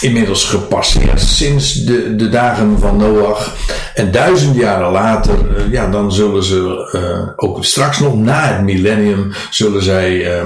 inmiddels 0.00 0.44
gepasseerd 0.44 1.20
sinds 1.20 1.84
de, 1.84 2.16
de 2.16 2.28
dagen 2.28 2.78
van 2.78 2.96
Noach. 2.96 3.54
En 3.94 4.10
duizend 4.10 4.56
jaren 4.56 4.90
later, 4.90 5.38
ja, 5.70 5.90
dan 5.90 6.12
zullen 6.12 6.42
ze 6.42 7.34
ook 7.36 7.64
straks 7.64 7.98
nog 7.98 8.16
na 8.16 8.42
het 8.42 8.62
millennium, 8.62 9.32
zullen 9.50 9.82
zij 9.82 10.42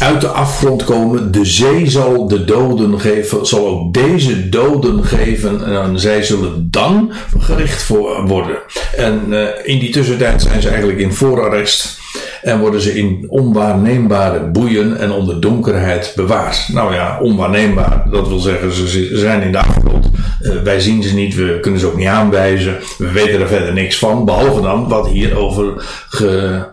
uit 0.00 0.20
de 0.20 0.28
afgrond 0.28 0.84
komen. 0.84 1.32
De 1.32 1.44
zee 1.44 1.90
zal 1.90 2.28
de 2.28 2.44
doden 2.44 3.00
geven, 3.00 3.46
zal 3.46 3.66
ook 3.66 3.94
deze 3.94 4.48
doden 4.48 5.04
geven. 5.04 5.64
En 5.64 5.98
zij 5.98 6.22
zullen 6.22 6.68
dan 6.70 7.12
gericht 7.38 7.82
voor 7.82 8.26
worden. 8.26 8.58
En 8.96 9.22
uh, 9.28 9.46
in 9.62 9.78
die 9.78 9.90
tussentijd 9.90 10.42
zijn 10.42 10.62
ze 10.62 10.68
eigenlijk 10.68 10.98
in 10.98 11.12
voorarrest. 11.12 11.98
En 12.42 12.60
worden 12.60 12.80
ze 12.80 12.98
in 12.98 13.24
onwaarneembare 13.28 14.50
boeien 14.50 14.98
en 14.98 15.10
onder 15.10 15.40
donkerheid 15.40 16.12
bewaard. 16.16 16.68
Nou 16.72 16.94
ja, 16.94 17.18
onwaarneembaar. 17.20 18.04
Dat 18.10 18.28
wil 18.28 18.38
zeggen, 18.38 18.72
ze 18.72 19.10
zijn 19.12 19.42
in 19.42 19.52
de 19.52 19.58
afgrond. 19.58 20.10
Uh, 20.42 20.62
wij 20.62 20.80
zien 20.80 21.02
ze 21.02 21.14
niet, 21.14 21.34
we 21.34 21.58
kunnen 21.60 21.80
ze 21.80 21.86
ook 21.86 21.96
niet 21.96 22.06
aanwijzen. 22.06 22.76
We 22.98 23.10
weten 23.10 23.40
er 23.40 23.48
verder 23.48 23.72
niks 23.72 23.98
van. 23.98 24.24
Behalve 24.24 24.60
dan 24.60 24.88
wat 24.88 25.08
hierover 25.08 25.72
ge, 26.08 26.64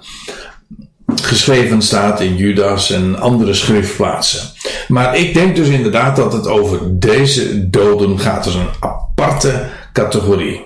geschreven 1.21 1.81
staat 1.81 2.21
in 2.21 2.35
Judas 2.35 2.91
en 2.91 3.19
andere 3.19 3.53
schriftplaatsen. 3.53 4.49
Maar 4.87 5.17
ik 5.17 5.33
denk 5.33 5.55
dus 5.55 5.67
inderdaad 5.67 6.15
dat 6.15 6.33
het 6.33 6.47
over 6.47 6.79
deze 6.99 7.69
doden 7.69 8.19
gaat 8.19 8.45
als 8.45 8.55
een 8.55 8.69
aparte 8.79 9.69
categorie. 9.93 10.65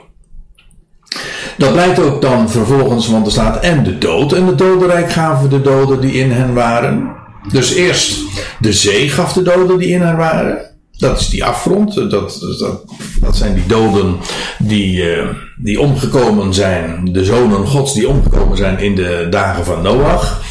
Dat 1.57 1.71
blijkt 1.71 1.99
ook 1.99 2.21
dan 2.21 2.49
vervolgens, 2.49 3.07
want 3.07 3.25
er 3.25 3.31
staat 3.31 3.59
en 3.59 3.83
de 3.83 3.97
dood 3.97 4.33
en 4.33 4.45
de 4.45 4.55
dodenrijk 4.55 5.11
gaven 5.11 5.49
de 5.49 5.61
doden 5.61 6.01
die 6.01 6.13
in 6.13 6.31
hen 6.31 6.53
waren. 6.53 7.15
Dus 7.51 7.73
eerst 7.73 8.19
de 8.59 8.73
zee 8.73 9.09
gaf 9.09 9.33
de 9.33 9.41
doden 9.41 9.77
die 9.77 9.89
in 9.89 10.01
hen 10.01 10.17
waren. 10.17 10.70
Dat 11.01 11.19
is 11.19 11.29
die 11.29 11.43
afgrond. 11.43 11.93
Dat, 11.93 12.09
dat, 12.09 12.83
dat 13.21 13.37
zijn 13.37 13.53
die 13.53 13.65
doden 13.65 14.17
die, 14.59 15.15
uh, 15.15 15.27
die 15.57 15.79
omgekomen 15.79 16.53
zijn. 16.53 17.13
De 17.13 17.25
zonen 17.25 17.67
gods 17.67 17.93
die 17.93 18.07
omgekomen 18.07 18.57
zijn 18.57 18.79
in 18.79 18.95
de 18.95 19.27
dagen 19.29 19.65
van 19.65 19.81
Noach. 19.81 20.41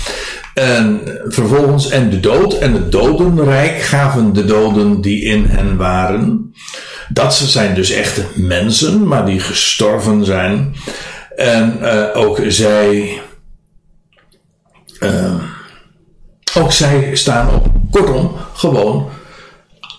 En 0.54 1.00
vervolgens, 1.24 1.88
en 1.88 2.10
de 2.10 2.20
dood 2.20 2.58
en 2.58 2.72
het 2.72 2.92
dodenrijk 2.92 3.80
gaven 3.82 4.32
de 4.32 4.44
doden 4.44 5.00
die 5.00 5.24
in 5.24 5.44
hen 5.44 5.76
waren. 5.76 6.54
Dat 7.08 7.34
zijn 7.34 7.74
dus 7.74 7.90
echte 7.90 8.24
mensen, 8.34 9.06
maar 9.06 9.26
die 9.26 9.40
gestorven 9.40 10.24
zijn. 10.24 10.74
En 11.36 11.78
uh, 11.82 12.04
ook 12.14 12.40
zij. 12.48 13.20
Uh, 15.00 15.34
ook 16.54 16.72
zij 16.72 17.10
staan 17.12 17.54
op. 17.54 17.66
Kortom, 17.90 18.32
gewoon 18.54 19.08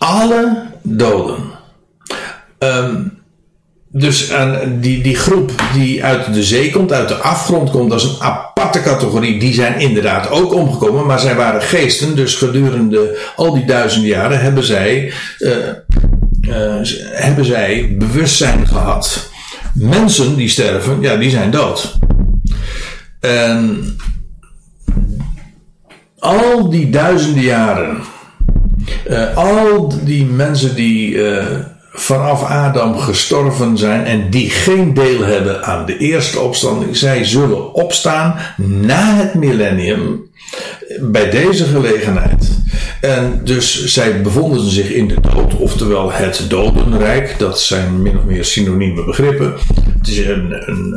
alle 0.02 0.68
doden. 0.82 1.44
Um, 2.60 3.20
dus 3.94 4.32
die, 4.80 5.04
die 5.04 5.16
groep 5.16 5.52
die 5.74 6.04
uit 6.04 6.34
de 6.34 6.44
zee 6.44 6.72
komt, 6.72 6.92
uit 6.92 7.08
de 7.08 7.16
afgrond 7.16 7.70
komt, 7.70 7.90
dat 7.90 8.02
is 8.02 8.08
een 8.08 8.22
aparte 8.22 8.82
categorie. 8.82 9.40
Die 9.40 9.54
zijn 9.54 9.80
inderdaad 9.80 10.30
ook 10.30 10.54
omgekomen, 10.54 11.06
maar 11.06 11.20
zij 11.20 11.36
waren 11.36 11.62
geesten. 11.62 12.16
Dus 12.16 12.36
gedurende 12.36 13.18
al 13.36 13.54
die 13.54 13.66
duizenden 13.66 14.10
jaren 14.10 14.42
hebben 14.42 14.64
zij, 14.64 15.14
uh, 15.40 15.52
uh, 16.42 16.76
hebben 17.02 17.46
zij 17.46 17.96
bewustzijn 17.98 18.68
gehad. 18.68 19.30
Mensen 19.74 20.36
die 20.36 20.50
sterven, 20.50 21.02
ja, 21.02 21.16
die 21.16 21.30
zijn 21.30 21.52
dood. 21.52 21.98
En 23.20 23.86
al 26.20 26.70
die 26.70 26.90
duizenden 26.90 27.44
jaren 27.44 28.04
uh, 29.10 29.38
al 29.38 29.94
die 30.04 30.26
mensen 30.26 30.76
die 30.76 31.14
uh, 31.14 31.44
vanaf 31.92 32.44
Adam 32.44 32.98
gestorven 32.98 33.78
zijn 33.78 34.06
en 34.06 34.30
die 34.30 34.50
geen 34.50 34.94
deel 34.94 35.24
hebben 35.24 35.64
aan 35.64 35.86
de 35.86 35.98
eerste 35.98 36.40
opstanding, 36.40 36.98
zij 36.98 37.24
zullen 37.24 37.74
opstaan 37.74 38.36
na 38.58 39.16
het 39.16 39.34
millennium 39.34 40.30
bij 41.00 41.30
deze 41.30 41.66
gelegenheid. 41.66 42.50
En 43.02 43.42
dus 43.44 43.86
zij 43.86 44.22
bevonden 44.22 44.70
zich 44.70 44.90
in 44.90 45.08
de 45.08 45.22
dood, 45.22 45.56
oftewel 45.56 46.12
het 46.12 46.46
dodenrijk. 46.48 47.36
Dat 47.38 47.62
zijn 47.62 48.02
min 48.02 48.18
of 48.18 48.24
meer 48.24 48.46
synonieme 48.46 49.06
begrippen. 49.06 49.54
Het 50.00 50.08
is 50.08 50.18
een, 50.18 50.54
een, 50.66 50.94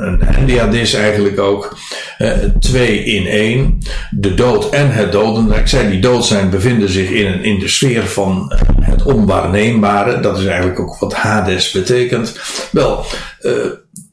een 0.48 0.94
eigenlijk 0.94 1.38
ook. 1.38 1.78
Uh, 2.18 2.32
twee 2.61 3.05
in 3.05 3.26
één. 3.26 3.78
De 4.11 4.34
dood 4.34 4.70
en 4.70 4.90
het 4.90 5.12
dodenrijk. 5.12 5.68
Zij 5.68 5.90
die 5.90 6.00
dood 6.00 6.24
zijn 6.24 6.50
bevinden 6.50 6.88
zich 6.88 7.11
in, 7.11 7.42
in 7.42 7.59
de 7.59 7.68
sfeer 7.68 8.07
van 8.07 8.52
uh, 8.52 8.88
het 8.88 9.02
onwaarneembare. 9.02 10.20
Dat 10.20 10.38
is 10.38 10.46
eigenlijk 10.46 10.80
ook 10.80 10.98
wat 10.98 11.14
Hades 11.14 11.70
betekent. 11.70 12.40
Wel, 12.72 13.05
uh, 13.42 13.52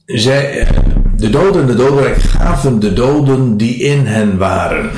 zij, 0.06 0.68
de 1.18 1.30
doden 1.30 1.62
en 1.62 1.68
de 1.68 1.76
dodenrijk 1.76 2.22
gaven 2.22 2.80
de 2.80 2.94
doden 2.94 3.58
die 3.58 3.76
in 3.76 4.06
hen 4.06 4.38
waren. 4.38 4.92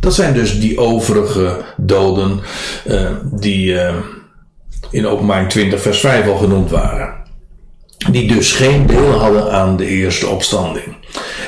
Dat 0.00 0.14
zijn 0.14 0.34
dus 0.34 0.60
die 0.60 0.78
overige 0.78 1.64
doden 1.76 2.40
uh, 2.86 3.10
die 3.32 3.72
uh, 3.72 3.94
in 4.90 5.06
openbaring 5.06 5.48
20 5.48 5.82
vers 5.82 6.00
5 6.00 6.28
al 6.28 6.36
genoemd 6.36 6.70
waren. 6.70 7.16
Die 8.10 8.32
dus 8.32 8.52
geen 8.52 8.86
deel 8.86 9.10
hadden 9.10 9.52
aan 9.52 9.76
de 9.76 9.86
eerste 9.86 10.26
opstanding. 10.26 10.96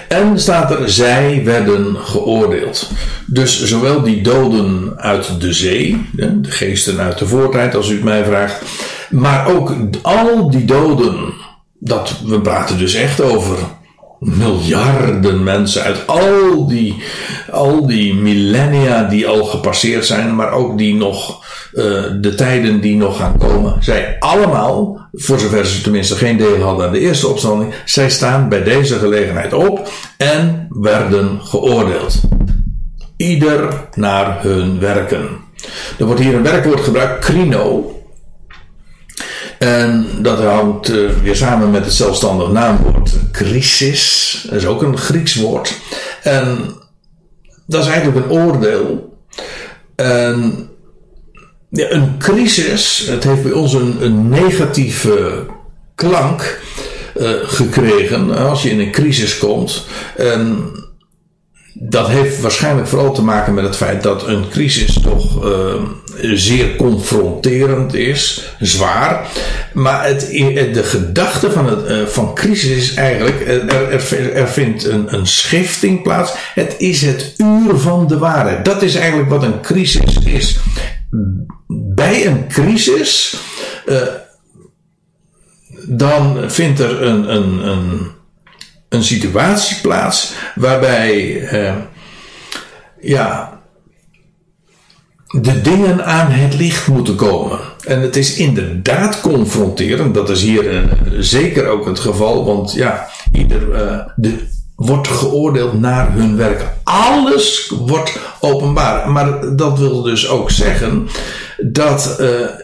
En 0.08 0.40
staat 0.40 0.70
er, 0.70 0.90
zij 0.90 1.44
werden 1.44 1.96
geoordeeld. 1.96 2.90
Dus 3.26 3.64
zowel 3.64 4.02
die 4.02 4.22
doden 4.22 4.92
uit 4.96 5.40
de 5.40 5.52
zee, 5.52 6.06
de 6.12 6.38
geesten 6.42 7.00
uit 7.00 7.18
de 7.18 7.26
voortijd 7.26 7.74
als 7.74 7.88
u 7.88 7.94
het 7.94 8.04
mij 8.04 8.24
vraagt, 8.24 8.62
maar 9.10 9.46
ook 9.46 9.74
al 10.02 10.50
die 10.50 10.64
doden, 10.64 11.32
dat 11.78 12.20
we 12.24 12.40
praten 12.40 12.78
dus 12.78 12.94
echt 12.94 13.20
over 13.20 13.56
miljarden 14.20 15.42
mensen 15.42 15.82
uit 15.82 16.06
al 16.06 16.66
die, 16.66 17.02
al 17.50 17.86
die 17.86 18.14
millennia 18.14 19.04
die 19.04 19.26
al 19.26 19.44
gepasseerd 19.44 20.06
zijn, 20.06 20.34
maar 20.34 20.52
ook 20.52 20.78
die 20.78 20.94
nog, 20.94 21.44
uh, 21.72 21.84
de 22.20 22.34
tijden 22.34 22.80
die 22.80 22.96
nog 22.96 23.16
gaan 23.16 23.38
komen, 23.38 23.82
zij 23.82 24.16
allemaal, 24.18 25.08
voor 25.12 25.38
zover 25.38 25.66
ze 25.66 25.80
tenminste 25.80 26.14
geen 26.14 26.36
deel 26.36 26.60
hadden 26.60 26.86
aan 26.86 26.92
de 26.92 27.00
eerste 27.00 27.26
opstanding, 27.26 27.74
zij 27.84 28.10
staan 28.10 28.48
bij 28.48 28.62
deze 28.62 28.98
gelegenheid 28.98 29.52
op 29.52 29.90
en 30.16 30.66
werden 30.70 31.40
geoordeeld. 31.42 32.20
Ieder 33.16 33.88
naar 33.94 34.42
hun 34.42 34.80
werken. 34.80 35.28
Er 35.98 36.06
wordt 36.06 36.20
hier 36.20 36.34
een 36.34 36.42
werkwoord 36.42 36.80
gebruikt, 36.80 37.24
krino, 37.24 37.94
en 39.60 40.06
dat 40.18 40.38
hangt 40.38 40.90
uh, 40.90 41.10
weer 41.22 41.36
samen 41.36 41.70
met 41.70 41.84
het 41.84 41.94
zelfstandig 41.94 42.50
naamwoord 42.50 43.10
crisis. 43.32 44.44
Dat 44.48 44.58
is 44.58 44.66
ook 44.66 44.82
een 44.82 44.98
Grieks 44.98 45.34
woord. 45.34 45.78
En 46.22 46.74
dat 47.66 47.84
is 47.84 47.90
eigenlijk 47.90 48.24
een 48.24 48.32
oordeel. 48.32 49.18
En 49.96 50.68
ja, 51.68 51.90
een 51.90 52.14
crisis, 52.18 53.06
het 53.06 53.24
heeft 53.24 53.42
bij 53.42 53.52
ons 53.52 53.72
een, 53.72 54.28
negatieve 54.28 55.46
klank 55.94 56.60
uh, 57.16 57.30
gekregen 57.42 58.36
als 58.36 58.62
je 58.62 58.70
in 58.70 58.80
een 58.80 58.92
crisis 58.92 59.38
komt. 59.38 59.86
En 60.16 60.70
dat 61.72 62.08
heeft 62.08 62.40
waarschijnlijk 62.40 62.88
vooral 62.88 63.14
te 63.14 63.22
maken 63.22 63.54
met 63.54 63.64
het 63.64 63.76
feit 63.76 64.02
dat 64.02 64.26
een 64.26 64.48
crisis 64.48 65.00
toch 65.02 65.44
uh, 65.44 65.82
zeer 66.34 66.76
confronterend 66.76 67.94
is, 67.94 68.54
zwaar. 68.58 69.28
Maar 69.72 70.06
het, 70.06 70.20
de 70.74 70.82
gedachte 70.84 71.50
van, 71.50 71.66
het, 71.66 71.90
uh, 71.90 72.06
van 72.06 72.34
crisis 72.34 72.76
is 72.76 72.94
eigenlijk, 72.94 73.46
er, 73.46 74.34
er, 74.34 74.48
vindt 74.48 74.84
een, 74.84 75.14
een 75.14 75.26
schifting 75.26 76.02
plaats. 76.02 76.32
Het 76.54 76.74
is 76.78 77.02
het 77.02 77.34
uur 77.36 77.78
van 77.78 78.06
de 78.06 78.18
waarheid. 78.18 78.64
Dat 78.64 78.82
is 78.82 78.94
eigenlijk 78.94 79.30
wat 79.30 79.42
een 79.42 79.60
crisis 79.60 80.18
is. 80.24 80.58
Bij 81.94 82.26
een 82.26 82.48
crisis, 82.48 83.36
uh, 83.86 83.96
dan 85.86 86.50
vindt 86.50 86.80
er 86.80 87.02
een, 87.02 87.34
een, 87.34 87.68
een 87.68 88.18
een 88.90 89.04
situatie 89.04 89.76
plaats 89.80 90.32
waarbij 90.54 91.40
uh, 91.52 91.74
ja, 93.00 93.60
de 95.26 95.60
dingen 95.60 96.04
aan 96.04 96.30
het 96.30 96.54
licht 96.54 96.88
moeten 96.88 97.14
komen. 97.14 97.58
En 97.84 98.00
het 98.00 98.16
is 98.16 98.34
inderdaad 98.34 99.20
confronterend, 99.20 100.14
dat 100.14 100.30
is 100.30 100.42
hier 100.42 100.72
uh, 100.72 100.82
zeker 101.18 101.66
ook 101.66 101.86
het 101.86 101.98
geval, 101.98 102.44
want 102.44 102.72
ja, 102.72 103.08
ieder 103.32 103.62
uh, 103.68 103.98
de, 104.16 104.46
wordt 104.76 105.08
geoordeeld 105.08 105.80
naar 105.80 106.12
hun 106.12 106.36
werk. 106.36 106.64
Alles 106.82 107.72
wordt 107.86 108.18
openbaar. 108.40 109.10
Maar 109.10 109.56
dat 109.56 109.78
wil 109.78 110.02
dus 110.02 110.28
ook 110.28 110.50
zeggen 110.50 111.08
dat 111.58 112.22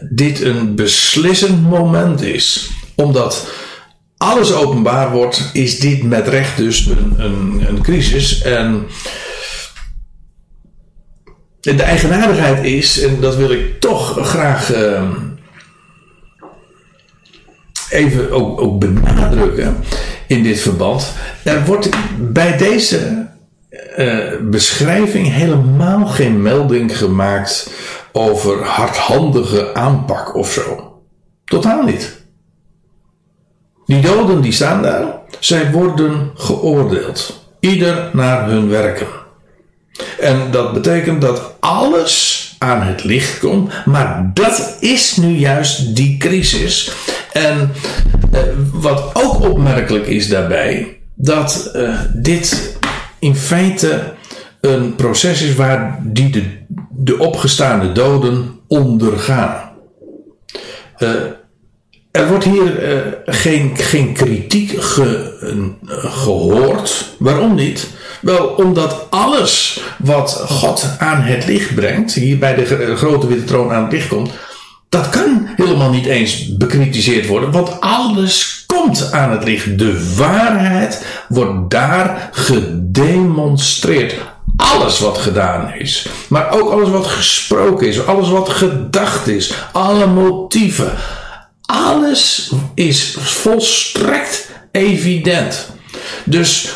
dit 0.09 0.41
een 0.41 0.75
beslissend 0.75 1.69
moment 1.69 2.21
is. 2.21 2.71
Omdat 2.95 3.47
alles 4.17 4.53
openbaar 4.53 5.11
wordt, 5.11 5.49
is 5.53 5.79
dit 5.79 6.03
met 6.03 6.27
recht 6.27 6.57
dus 6.57 6.85
een, 6.85 7.13
een, 7.17 7.65
een 7.67 7.81
crisis. 7.81 8.41
En 8.41 8.87
de 11.75 11.83
eigenaardigheid 11.83 12.65
is, 12.65 13.01
en 13.01 13.19
dat 13.19 13.35
wil 13.35 13.51
ik 13.51 13.79
toch 13.79 14.27
graag 14.27 14.75
uh, 14.75 15.11
even 17.89 18.31
ook, 18.31 18.61
ook, 18.61 18.79
benadrukken 18.79 19.77
in 20.27 20.43
dit 20.43 20.59
verband. 20.59 21.13
Er 21.43 21.65
wordt 21.65 21.89
bij 22.17 22.57
deze 22.57 23.27
uh, 23.97 24.25
beschrijving 24.41 25.33
helemaal 25.33 26.05
geen 26.05 26.41
melding 26.41 26.97
gemaakt 26.97 27.69
over 28.11 28.63
hardhandige 28.63 29.73
aanpak 29.73 30.35
of 30.35 30.51
zo. 30.51 30.93
Totaal 31.45 31.83
niet. 31.83 32.16
Die 33.87 34.01
doden 34.01 34.41
die 34.41 34.51
staan 34.51 34.81
daar, 34.81 35.05
zij 35.39 35.71
worden 35.71 36.31
geoordeeld. 36.35 37.45
Ieder 37.59 38.09
naar 38.13 38.49
hun 38.49 38.69
werken. 38.69 39.07
En 40.19 40.51
dat 40.51 40.73
betekent 40.73 41.21
dat 41.21 41.55
alles 41.59 42.55
aan 42.59 42.81
het 42.81 43.03
licht 43.03 43.39
komt, 43.39 43.71
maar 43.85 44.31
dat 44.33 44.77
is 44.79 45.15
nu 45.17 45.37
juist 45.37 45.95
die 45.95 46.17
crisis. 46.17 46.91
En 47.33 47.71
eh, 48.31 48.41
wat 48.73 49.09
ook 49.13 49.41
opmerkelijk 49.41 50.07
is 50.07 50.27
daarbij, 50.27 50.99
dat 51.15 51.69
eh, 51.73 51.99
dit 52.13 52.77
in 53.19 53.35
feite 53.35 54.13
een 54.61 54.95
proces 54.95 55.41
is 55.41 55.55
waar 55.55 55.99
die 56.03 56.29
de, 56.29 56.43
de 56.89 57.19
opgestaande 57.19 57.91
doden 57.91 58.59
ondergaan. 58.67 59.71
Uh, 60.99 61.09
er 62.17 62.27
wordt 62.27 62.43
hier 62.43 62.89
uh, 62.89 62.99
geen, 63.25 63.71
geen 63.75 64.13
kritiek 64.13 64.81
ge, 64.81 65.33
gehoord. 65.89 67.05
Waarom 67.19 67.55
niet? 67.55 67.87
Wel, 68.21 68.45
omdat 68.45 69.07
alles 69.09 69.81
wat 69.97 70.43
God 70.47 70.95
aan 70.97 71.21
het 71.21 71.45
licht 71.45 71.75
brengt, 71.75 72.13
hier 72.13 72.37
bij 72.37 72.55
de 72.55 72.95
grote 72.95 73.27
witte 73.27 73.43
troon 73.43 73.71
aan 73.71 73.83
het 73.83 73.91
licht 73.91 74.07
komt, 74.07 74.29
dat 74.89 75.09
kan 75.09 75.47
helemaal 75.55 75.89
niet 75.89 76.05
eens 76.05 76.55
bekritiseerd 76.57 77.27
worden, 77.27 77.51
want 77.51 77.81
alles 77.81 78.63
komt 78.67 79.11
aan 79.11 79.31
het 79.31 79.43
licht. 79.43 79.79
De 79.79 80.15
waarheid 80.15 81.05
wordt 81.29 81.69
daar 81.69 82.29
gedemonstreerd. 82.31 84.15
Alles 84.57 84.99
wat 84.99 85.17
gedaan 85.17 85.73
is, 85.73 86.07
maar 86.27 86.51
ook 86.51 86.71
alles 86.71 86.89
wat 86.89 87.07
gesproken 87.07 87.87
is, 87.87 88.05
alles 88.05 88.29
wat 88.29 88.49
gedacht 88.49 89.27
is, 89.27 89.53
alle 89.71 90.07
motieven 90.07 90.91
alles 91.87 92.51
is 92.73 93.17
volstrekt 93.19 94.49
evident. 94.71 95.69
Dus 96.25 96.69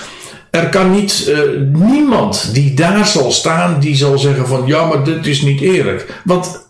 er 0.51 0.69
kan 0.69 0.91
niet, 0.91 1.25
uh, 1.27 1.39
niemand 1.73 2.53
die 2.53 2.73
daar 2.73 3.07
zal 3.07 3.31
staan, 3.31 3.79
die 3.79 3.95
zal 3.95 4.17
zeggen 4.17 4.47
van 4.47 4.63
ja, 4.65 4.85
maar 4.85 5.03
dit 5.03 5.25
is 5.25 5.41
niet 5.41 5.61
eerlijk. 5.61 6.21
Want 6.23 6.69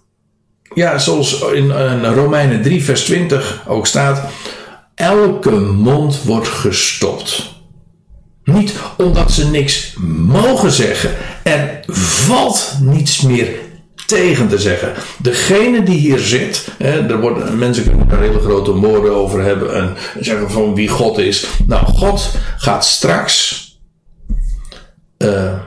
ja, 0.74 0.98
zoals 0.98 1.42
in, 1.42 1.72
in 1.72 2.06
Romeinen 2.06 2.62
3, 2.62 2.84
vers 2.84 3.04
20 3.04 3.64
ook 3.68 3.88
staat, 3.88 4.30
elke 4.96 5.60
mond 5.60 6.24
wordt 6.24 6.48
gestopt. 6.48 7.50
Niet 8.44 8.74
omdat 8.98 9.32
ze 9.32 9.48
niks 9.48 9.94
mogen 10.28 10.72
zeggen. 10.72 11.10
Er 11.44 11.84
valt 12.28 12.78
niets 12.80 13.22
meer 13.22 13.50
tegen 14.12 14.48
te 14.48 14.60
zeggen. 14.60 14.94
Degene 15.18 15.84
die 15.84 16.00
hier 16.00 16.20
zit, 16.20 16.68
hè, 16.78 17.08
er 17.08 17.20
worden, 17.20 17.58
mensen 17.58 17.84
kunnen 17.84 18.08
daar 18.08 18.22
hele 18.22 18.40
grote 18.40 18.72
woorden 18.72 19.16
over 19.16 19.44
hebben 19.44 19.76
en 19.76 19.96
zeggen 20.20 20.52
van 20.52 20.76
wie 20.76 20.88
God 20.88 21.18
is. 21.18 21.48
Nou, 21.68 21.86
God 21.86 22.32
gaat 22.58 22.86
straks 22.86 23.70
uh, 25.18 25.60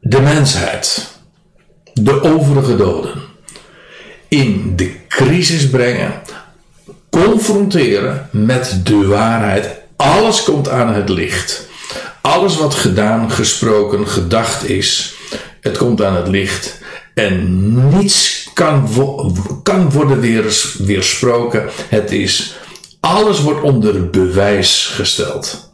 de 0.00 0.20
mensheid, 0.20 1.08
de 1.92 2.22
overige 2.22 2.76
doden, 2.76 3.12
in 4.28 4.72
de 4.76 4.94
crisis 5.08 5.70
brengen, 5.70 6.12
confronteren 7.10 8.28
met 8.30 8.80
de 8.84 9.06
waarheid. 9.06 9.80
Alles 9.96 10.42
komt 10.42 10.68
aan 10.68 10.94
het 10.94 11.08
licht. 11.08 11.70
Alles 12.22 12.56
wat 12.56 12.74
gedaan, 12.74 13.30
gesproken, 13.30 14.08
gedacht 14.08 14.68
is, 14.68 15.14
het 15.60 15.78
komt 15.78 16.02
aan 16.02 16.16
het 16.16 16.28
licht. 16.28 16.80
En 17.14 17.98
niets 17.98 18.50
kan, 18.54 18.88
kan 19.62 19.90
worden 19.90 20.20
weer, 20.20 20.74
weersproken. 20.78 21.68
Het 21.88 22.10
is, 22.10 22.56
alles 23.00 23.40
wordt 23.40 23.62
onder 23.62 24.10
bewijs 24.10 24.92
gesteld. 24.94 25.70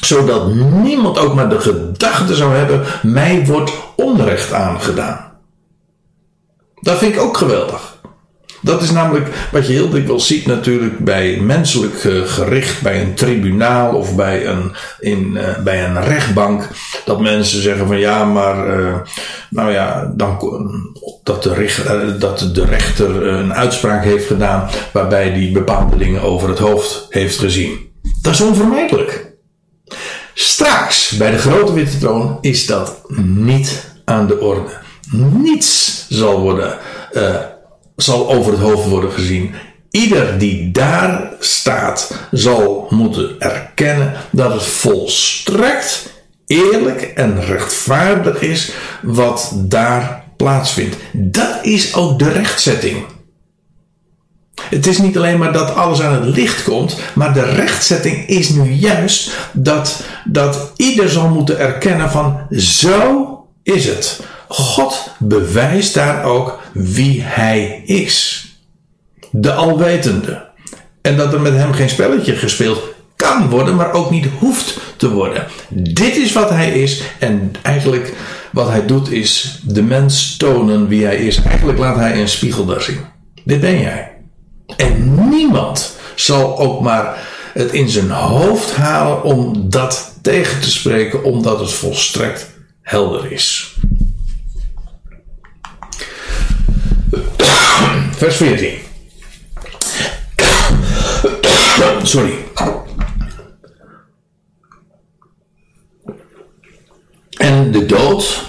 Zodat 0.00 0.54
niemand 0.54 1.18
ook 1.18 1.34
maar 1.34 1.48
de 1.48 1.60
gedachte 1.60 2.34
zou 2.34 2.54
hebben, 2.54 2.84
mij 3.02 3.46
wordt 3.46 3.72
onrecht 3.96 4.52
aangedaan. 4.52 5.32
Dat 6.80 6.98
vind 6.98 7.14
ik 7.14 7.20
ook 7.20 7.36
geweldig. 7.36 7.91
Dat 8.64 8.82
is 8.82 8.90
namelijk 8.90 9.28
wat 9.52 9.66
je 9.66 9.72
heel 9.72 9.88
dikwijls 9.88 10.26
ziet 10.26 10.46
natuurlijk 10.46 10.98
bij 10.98 11.38
menselijk 11.40 12.04
uh, 12.04 12.26
gericht, 12.26 12.82
bij 12.82 13.02
een 13.02 13.14
tribunaal 13.14 13.94
of 13.94 14.14
bij 14.14 14.46
een, 14.46 14.72
in, 15.00 15.30
uh, 15.34 15.58
bij 15.58 15.84
een 15.84 16.04
rechtbank. 16.04 16.68
Dat 17.04 17.20
mensen 17.20 17.62
zeggen 17.62 17.86
van 17.86 17.98
ja, 17.98 18.24
maar 18.24 18.80
uh, 18.80 18.94
nou 19.50 19.72
ja, 19.72 20.12
dan, 20.16 20.38
dat, 21.22 21.42
de 21.42 22.16
dat 22.18 22.50
de 22.52 22.64
rechter 22.64 23.26
een 23.26 23.54
uitspraak 23.54 24.04
heeft 24.04 24.26
gedaan 24.26 24.68
waarbij 24.92 25.32
die 25.32 25.52
bepaalde 25.52 25.96
dingen 25.96 26.22
over 26.22 26.48
het 26.48 26.58
hoofd 26.58 27.06
heeft 27.08 27.38
gezien. 27.38 27.90
Dat 28.22 28.32
is 28.32 28.40
onvermijdelijk. 28.40 29.32
Straks 30.34 31.10
bij 31.10 31.30
de 31.30 31.38
grote 31.38 31.72
witte 31.72 31.98
troon 31.98 32.38
is 32.40 32.66
dat 32.66 33.00
niet 33.24 33.92
aan 34.04 34.26
de 34.26 34.40
orde. 34.40 34.70
Niets 35.32 36.06
zal 36.08 36.40
worden 36.40 36.78
zal 38.02 38.30
over 38.30 38.52
het 38.52 38.60
hoofd 38.60 38.88
worden 38.88 39.12
gezien. 39.12 39.54
Ieder 39.90 40.38
die 40.38 40.70
daar 40.70 41.32
staat 41.38 42.28
zal 42.30 42.86
moeten 42.90 43.34
erkennen 43.38 44.12
dat 44.30 44.52
het 44.52 44.62
volstrekt 44.62 46.10
eerlijk 46.46 47.02
en 47.02 47.44
rechtvaardig 47.44 48.40
is 48.40 48.72
wat 49.02 49.52
daar 49.56 50.24
plaatsvindt. 50.36 50.96
Dat 51.12 51.58
is 51.62 51.94
ook 51.94 52.18
de 52.18 52.28
rechtzetting. 52.28 53.04
Het 54.68 54.86
is 54.86 54.98
niet 54.98 55.16
alleen 55.16 55.38
maar 55.38 55.52
dat 55.52 55.74
alles 55.74 56.00
aan 56.00 56.22
het 56.22 56.36
licht 56.36 56.62
komt, 56.62 56.96
maar 57.14 57.34
de 57.34 57.44
rechtzetting 57.44 58.28
is 58.28 58.48
nu 58.48 58.70
juist 58.70 59.30
dat, 59.52 60.04
dat 60.24 60.72
ieder 60.76 61.08
zal 61.08 61.28
moeten 61.28 61.58
erkennen 61.58 62.10
van 62.10 62.40
zo 62.56 63.38
is 63.62 63.86
het. 63.86 64.20
God 64.54 65.10
bewijst 65.18 65.94
daar 65.94 66.24
ook 66.24 66.60
wie 66.72 67.22
Hij 67.22 67.82
is. 67.84 68.46
De 69.30 69.52
Alwetende. 69.52 70.50
En 71.02 71.16
dat 71.16 71.32
er 71.32 71.40
met 71.40 71.52
Hem 71.52 71.72
geen 71.72 71.88
spelletje 71.88 72.34
gespeeld 72.34 72.82
kan 73.16 73.48
worden, 73.50 73.76
maar 73.76 73.92
ook 73.92 74.10
niet 74.10 74.26
hoeft 74.38 74.78
te 74.96 75.10
worden. 75.10 75.46
Dit 75.68 76.16
is 76.16 76.32
wat 76.32 76.50
Hij 76.50 76.72
is 76.72 77.02
en 77.18 77.52
eigenlijk 77.62 78.12
wat 78.52 78.68
Hij 78.68 78.86
doet 78.86 79.10
is 79.10 79.60
de 79.64 79.82
mens 79.82 80.36
tonen 80.36 80.88
wie 80.88 81.04
Hij 81.04 81.16
is. 81.16 81.42
Eigenlijk 81.42 81.78
laat 81.78 81.96
Hij 81.96 82.20
een 82.20 82.28
spiegel 82.28 82.64
daar 82.64 82.82
zien. 82.82 83.00
Dit 83.44 83.60
ben 83.60 83.80
jij. 83.80 84.10
En 84.76 85.28
niemand 85.28 85.96
zal 86.14 86.58
ook 86.58 86.80
maar 86.80 87.30
het 87.52 87.72
in 87.72 87.88
zijn 87.88 88.10
hoofd 88.10 88.76
halen 88.76 89.22
om 89.22 89.70
dat 89.70 90.18
tegen 90.22 90.60
te 90.60 90.70
spreken, 90.70 91.24
omdat 91.24 91.60
het 91.60 91.72
volstrekt 91.72 92.50
helder 92.82 93.32
is. 93.32 93.71
Vers 98.22 98.36
14. 98.36 98.78
Sorry. 102.02 102.32
En 107.36 107.72
de 107.72 107.86
dood 107.86 108.42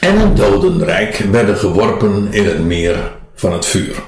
en 0.00 0.18
het 0.18 0.36
dodenrijk 0.36 1.16
werden 1.16 1.56
geworpen 1.56 2.32
in 2.32 2.46
het 2.46 2.64
meer 2.64 3.12
van 3.34 3.52
het 3.52 3.66
vuur. 3.66 4.02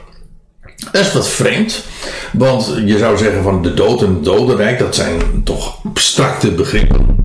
Dat 0.92 1.04
is 1.04 1.12
wat 1.12 1.28
vreemd, 1.28 1.84
want 2.32 2.74
je 2.84 2.98
zou 2.98 3.16
zeggen 3.16 3.42
van 3.42 3.62
de 3.62 3.74
dood 3.74 4.02
en 4.02 4.14
het 4.14 4.24
dodenrijk, 4.24 4.78
dat 4.78 4.94
zijn 4.94 5.42
toch 5.44 5.84
abstracte 5.84 6.50
begrippen. 6.50 7.16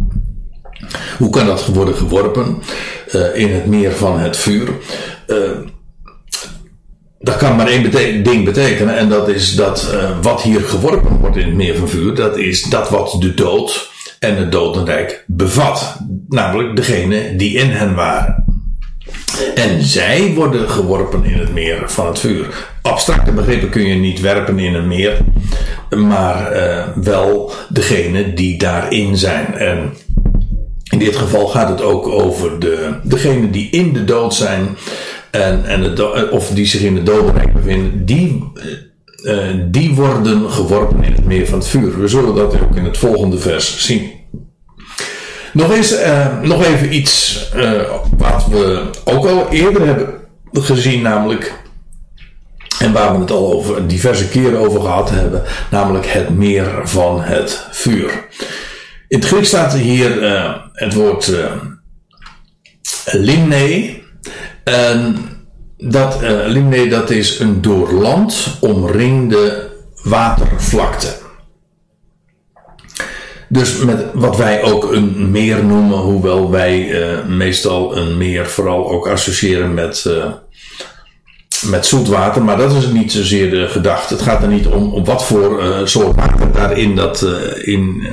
Hoe 1.17 1.29
kan 1.29 1.45
dat 1.45 1.65
worden 1.65 1.95
geworpen 1.95 2.61
uh, 3.15 3.35
in 3.35 3.53
het 3.53 3.65
meer 3.65 3.91
van 3.91 4.19
het 4.19 4.37
vuur? 4.37 4.69
Uh, 5.27 5.37
dat 7.23 7.37
kan 7.37 7.55
maar 7.55 7.67
één 7.67 8.23
ding 8.23 8.45
betekenen, 8.45 8.97
en 8.97 9.09
dat 9.09 9.29
is 9.29 9.55
dat 9.55 9.91
uh, 9.93 10.09
wat 10.21 10.41
hier 10.41 10.61
geworpen 10.61 11.17
wordt 11.17 11.37
in 11.37 11.45
het 11.45 11.55
meer 11.55 11.75
van 11.75 11.89
vuur, 11.89 12.15
dat 12.15 12.37
is 12.37 12.63
dat 12.63 12.89
wat 12.89 13.15
de 13.19 13.33
dood 13.33 13.91
en 14.19 14.37
het 14.37 14.51
dodenrijk 14.51 15.23
bevat. 15.27 15.97
Namelijk 16.27 16.75
degene 16.75 17.35
die 17.35 17.57
in 17.57 17.69
hen 17.69 17.95
waren. 17.95 18.45
En 19.55 19.83
zij 19.83 20.33
worden 20.35 20.69
geworpen 20.69 21.23
in 21.23 21.39
het 21.39 21.53
meer 21.53 21.81
van 21.85 22.07
het 22.07 22.19
vuur. 22.19 22.69
Abstracte 22.81 23.31
begrippen 23.31 23.69
kun 23.69 23.87
je 23.87 23.95
niet 23.95 24.19
werpen 24.19 24.59
in 24.59 24.73
een 24.73 24.87
meer, 24.87 25.17
maar 25.89 26.55
uh, 26.55 26.87
wel 26.95 27.51
degene 27.69 28.33
die 28.33 28.57
daarin 28.57 29.17
zijn. 29.17 29.53
En 29.55 29.93
in 30.89 30.99
dit 30.99 31.15
geval 31.15 31.47
gaat 31.47 31.69
het 31.69 31.81
ook 31.81 32.07
over 32.07 32.59
de, 32.59 32.89
degene 33.03 33.49
die 33.49 33.69
in 33.69 33.93
de 33.93 34.03
dood 34.03 34.33
zijn 34.33 34.77
en, 35.33 35.65
en 35.65 35.81
het, 35.81 36.29
of 36.29 36.49
die 36.49 36.65
zich 36.65 36.81
in 36.81 36.95
de 36.95 37.03
dodenrijk 37.03 37.53
bevinden, 37.53 38.05
die, 38.05 38.51
uh, 39.23 39.47
die 39.65 39.93
worden 39.93 40.51
geworpen 40.51 41.03
in 41.03 41.11
het 41.11 41.25
meer 41.25 41.47
van 41.47 41.59
het 41.59 41.67
vuur. 41.67 41.99
We 41.99 42.07
zullen 42.07 42.35
dat 42.35 42.61
ook 42.61 42.75
in 42.75 42.83
het 42.83 42.97
volgende 42.97 43.37
vers 43.37 43.85
zien. 43.85 44.11
Nog, 45.53 45.73
eens, 45.73 45.95
nog 46.41 46.65
even 46.65 46.95
iets 46.95 47.41
wat 48.17 48.47
we 48.47 48.89
ook 49.03 49.25
al 49.25 49.49
eerder 49.49 49.85
hebben 49.85 50.13
gezien, 50.53 51.01
namelijk. 51.01 51.53
En 52.79 52.91
waar 52.91 53.13
we 53.13 53.19
het 53.19 53.31
al 53.31 53.53
over 53.53 53.87
diverse 53.87 54.29
keren 54.29 54.59
over 54.59 54.81
gehad 54.81 55.09
hebben, 55.09 55.43
namelijk 55.71 56.05
het 56.05 56.29
meer 56.29 56.81
van 56.83 57.21
het 57.21 57.67
vuur. 57.71 58.27
In 59.07 59.19
het 59.19 59.27
Grieks 59.27 59.47
staat 59.47 59.73
hier 59.73 60.23
het 60.73 60.93
woord 60.93 61.31
limne. 63.11 64.01
En 64.63 65.15
dat 65.77 66.23
uh, 66.23 66.89
dat 66.89 67.09
is 67.09 67.39
een 67.39 67.61
door 67.61 67.91
land 67.91 68.57
omringde 68.59 69.71
watervlakte. 70.03 71.21
Dus 73.49 73.77
met 73.77 74.05
wat 74.13 74.37
wij 74.37 74.63
ook 74.63 74.91
een 74.91 75.31
meer 75.31 75.63
noemen, 75.63 75.97
hoewel 75.97 76.51
wij 76.51 76.87
uh, 76.87 77.25
meestal 77.25 77.97
een 77.97 78.17
meer 78.17 78.47
vooral 78.47 78.91
ook 78.91 79.07
associëren 79.07 79.73
met, 79.73 80.05
uh, 80.07 80.25
met 81.69 81.85
zoetwater. 81.85 82.43
Maar 82.43 82.57
dat 82.57 82.73
is 82.73 82.87
niet 82.87 83.11
zozeer 83.11 83.49
de 83.49 83.67
gedachte. 83.67 84.13
Het 84.13 84.23
gaat 84.23 84.41
er 84.41 84.47
niet 84.47 84.67
om, 84.67 84.93
om 84.93 85.05
wat 85.05 85.25
voor 85.25 85.63
uh, 85.63 85.77
soort 85.83 86.15
water 86.15 86.51
daarin 86.51 86.95
dat, 86.95 87.25
in, 87.61 88.07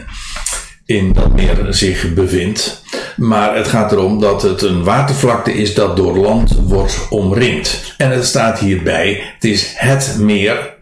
in 0.90 1.12
dat 1.12 1.34
meer 1.34 1.66
zich 1.68 2.14
bevindt. 2.14 2.82
Maar 3.16 3.56
het 3.56 3.68
gaat 3.68 3.92
erom 3.92 4.20
dat 4.20 4.42
het 4.42 4.62
een 4.62 4.84
watervlakte 4.84 5.54
is 5.54 5.74
dat 5.74 5.96
door 5.96 6.16
land 6.16 6.56
wordt 6.64 7.06
omringd. 7.10 7.94
En 7.96 8.10
het 8.10 8.24
staat 8.24 8.58
hierbij, 8.58 9.20
het 9.34 9.44
is 9.44 9.72
het 9.76 10.16
meer 10.18 10.74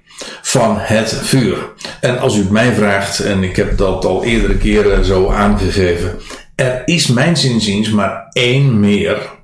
van 0.43 0.77
het 0.79 1.21
vuur. 1.23 1.73
En 2.01 2.19
als 2.19 2.37
u 2.37 2.39
het 2.39 2.51
mij 2.51 2.73
vraagt, 2.73 3.21
en 3.21 3.43
ik 3.43 3.57
heb 3.57 3.79
dat 3.79 4.05
al 4.05 4.25
eerdere 4.25 4.57
keren 4.57 5.05
zo 5.05 5.31
aangegeven, 5.31 6.19
er 6.55 6.83
is 6.85 7.07
mijn 7.07 7.37
zinziens 7.37 7.91
maar 7.91 8.27
één 8.33 8.81
meer 8.81 9.37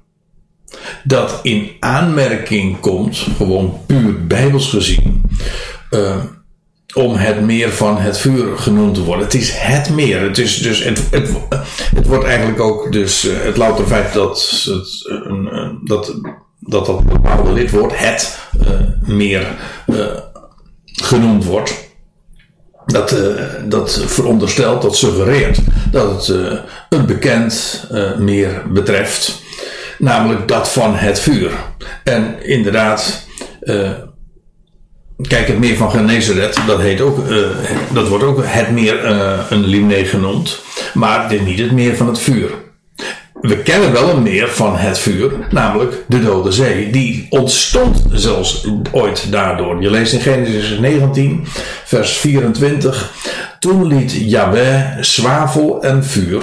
dat 1.05 1.41
in 1.43 1.71
aanmerking 1.81 2.81
komt, 2.81 3.27
gewoon 3.37 3.81
puur 3.87 4.27
bijbels 4.27 4.69
gezien, 4.69 5.23
uh, 5.91 6.17
om 6.95 7.15
het 7.15 7.41
meer 7.41 7.71
van 7.71 7.99
het 7.99 8.19
vuur 8.19 8.59
genoemd 8.59 8.95
te 8.95 9.03
worden. 9.03 9.25
Het 9.25 9.35
is 9.35 9.51
het 9.53 9.91
meer. 9.91 10.21
Het, 10.21 10.39
is 10.39 10.59
dus, 10.59 10.85
het, 10.85 11.03
het, 11.11 11.29
het 11.95 12.07
wordt 12.07 12.25
eigenlijk 12.25 12.61
ook 12.61 12.93
dus 12.93 13.25
uh, 13.25 13.33
het 13.43 13.57
louter 13.57 13.87
feit 13.87 14.13
dat 14.13 14.63
het, 14.65 15.07
uh, 15.11 15.69
dat, 15.85 16.15
dat 16.61 16.87
dat 16.87 17.05
bepaalde 17.05 17.53
lidwoord, 17.53 17.99
het 17.99 18.39
meer 19.07 19.47
genoemd 20.85 21.45
wordt. 21.45 21.83
Dat, 22.87 23.17
dat 23.65 24.03
veronderstelt, 24.07 24.83
dat 24.83 24.97
suggereert 24.97 25.59
dat 25.91 26.27
het 26.27 26.37
een 26.89 27.07
bekend 27.07 27.85
meer 28.19 28.63
betreft. 28.73 29.43
Namelijk 29.99 30.49
dat 30.49 30.69
van 30.69 30.95
het 30.95 31.21
vuur. 31.21 31.53
En 32.05 32.45
inderdaad, 32.47 33.27
kijk, 35.17 35.47
het 35.47 35.59
meer 35.59 35.77
van 35.77 35.91
Genezaret, 35.91 36.59
dat, 36.67 36.81
heet 36.81 37.01
ook, 37.01 37.19
dat 37.93 38.09
wordt 38.09 38.25
ook 38.25 38.41
het 38.45 38.71
meer 38.71 39.05
een 39.51 39.65
limne 39.65 40.05
genoemd. 40.05 40.61
Maar 40.95 41.29
dit 41.29 41.45
niet 41.45 41.59
het 41.59 41.73
meer 41.73 41.97
van 41.97 42.07
het 42.07 42.19
vuur 42.19 42.51
we 43.45 43.63
kennen 43.63 43.93
wel 43.93 44.09
een 44.09 44.23
meer 44.23 44.49
van 44.49 44.77
het 44.77 44.99
vuur, 44.99 45.33
namelijk 45.51 46.05
de 46.07 46.23
Dode 46.23 46.53
Zee. 46.53 46.91
Die 46.91 47.27
ontstond 47.31 48.05
zelfs 48.11 48.67
ooit 48.93 49.33
daardoor. 49.33 49.83
Je 49.83 49.91
leest 49.91 50.13
in 50.13 50.21
Genesis 50.21 50.79
19, 50.79 51.47
vers 51.85 52.17
24. 52.17 53.13
Toen 53.59 53.87
liet 53.87 54.13
Yahweh 54.13 54.85
zwavel 55.01 55.83
en 55.83 56.05
vuur 56.05 56.43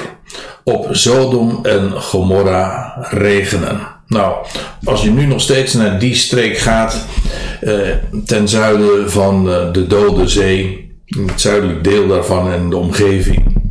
op 0.63 0.87
Sodom 0.91 1.59
en 1.65 1.91
Gomorra 1.91 2.97
regenen. 3.09 3.79
Nou, 4.11 4.45
als 4.83 5.01
je 5.01 5.11
nu 5.11 5.25
nog 5.25 5.41
steeds 5.41 5.73
naar 5.73 5.99
die 5.99 6.15
streek 6.15 6.57
gaat, 6.57 7.05
eh, 7.61 7.79
ten 8.25 8.47
zuiden 8.47 9.11
van 9.11 9.51
eh, 9.51 9.71
de 9.71 9.87
Dode 9.87 10.27
Zee, 10.27 10.91
het 11.05 11.41
zuidelijk 11.41 11.83
deel 11.83 12.07
daarvan 12.07 12.51
en 12.51 12.69
de 12.69 12.77
omgeving, 12.77 13.61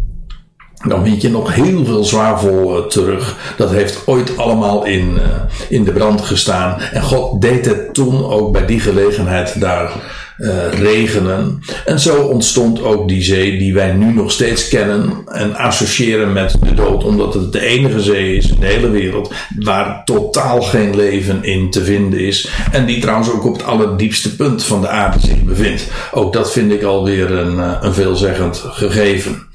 dan 0.88 1.04
vind 1.04 1.22
je 1.22 1.30
nog 1.30 1.54
heel 1.54 1.84
veel 1.84 2.04
zwavel 2.04 2.78
uh, 2.78 2.86
terug. 2.86 3.54
Dat 3.56 3.70
heeft 3.70 4.02
ooit 4.06 4.36
allemaal 4.36 4.84
in, 4.84 5.14
uh, 5.14 5.22
in 5.68 5.84
de 5.84 5.92
brand 5.92 6.20
gestaan. 6.20 6.80
En 6.80 7.02
God 7.02 7.42
deed 7.42 7.66
het 7.66 7.94
toen 7.94 8.24
ook 8.24 8.52
bij 8.52 8.66
die 8.66 8.80
gelegenheid 8.80 9.60
daar 9.60 9.92
uh, 10.40 10.72
regenen. 10.72 11.62
En 11.84 12.00
zo 12.00 12.22
ontstond 12.22 12.82
ook 12.82 13.08
die 13.08 13.22
zee 13.22 13.58
die 13.58 13.74
wij 13.74 13.92
nu 13.92 14.12
nog 14.12 14.32
steeds 14.32 14.68
kennen 14.68 15.12
en 15.26 15.56
associëren 15.56 16.32
met 16.32 16.56
de 16.62 16.74
dood, 16.74 17.04
omdat 17.04 17.34
het 17.34 17.52
de 17.52 17.60
enige 17.60 18.00
zee 18.00 18.36
is 18.36 18.48
in 18.48 18.60
de 18.60 18.66
hele 18.66 18.90
wereld 18.90 19.32
waar 19.58 20.04
totaal 20.04 20.62
geen 20.62 20.96
leven 20.96 21.44
in 21.44 21.70
te 21.70 21.84
vinden 21.84 22.20
is. 22.20 22.48
En 22.72 22.86
die 22.86 23.00
trouwens 23.00 23.30
ook 23.30 23.44
op 23.44 23.52
het 23.52 23.64
allerdiepste 23.64 24.36
punt 24.36 24.64
van 24.64 24.80
de 24.80 24.88
aarde 24.88 25.20
zich 25.20 25.42
bevindt. 25.42 25.88
Ook 26.12 26.32
dat 26.32 26.52
vind 26.52 26.72
ik 26.72 26.82
alweer 26.82 27.30
een, 27.30 27.84
een 27.84 27.94
veelzeggend 27.94 28.62
gegeven. 28.64 29.48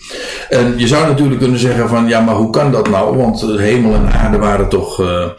En 0.49 0.73
je 0.77 0.87
zou 0.87 1.07
natuurlijk 1.07 1.39
kunnen 1.39 1.59
zeggen 1.59 1.89
van 1.89 2.07
ja, 2.07 2.19
maar 2.19 2.35
hoe 2.35 2.49
kan 2.49 2.71
dat 2.71 2.89
nou? 2.89 3.17
Want 3.17 3.41
hemel 3.41 3.93
en 3.93 4.11
aarde 4.11 4.37
waren 4.37 4.69
toch, 4.69 5.01
uh, 5.01 5.07
uh, 5.07 5.29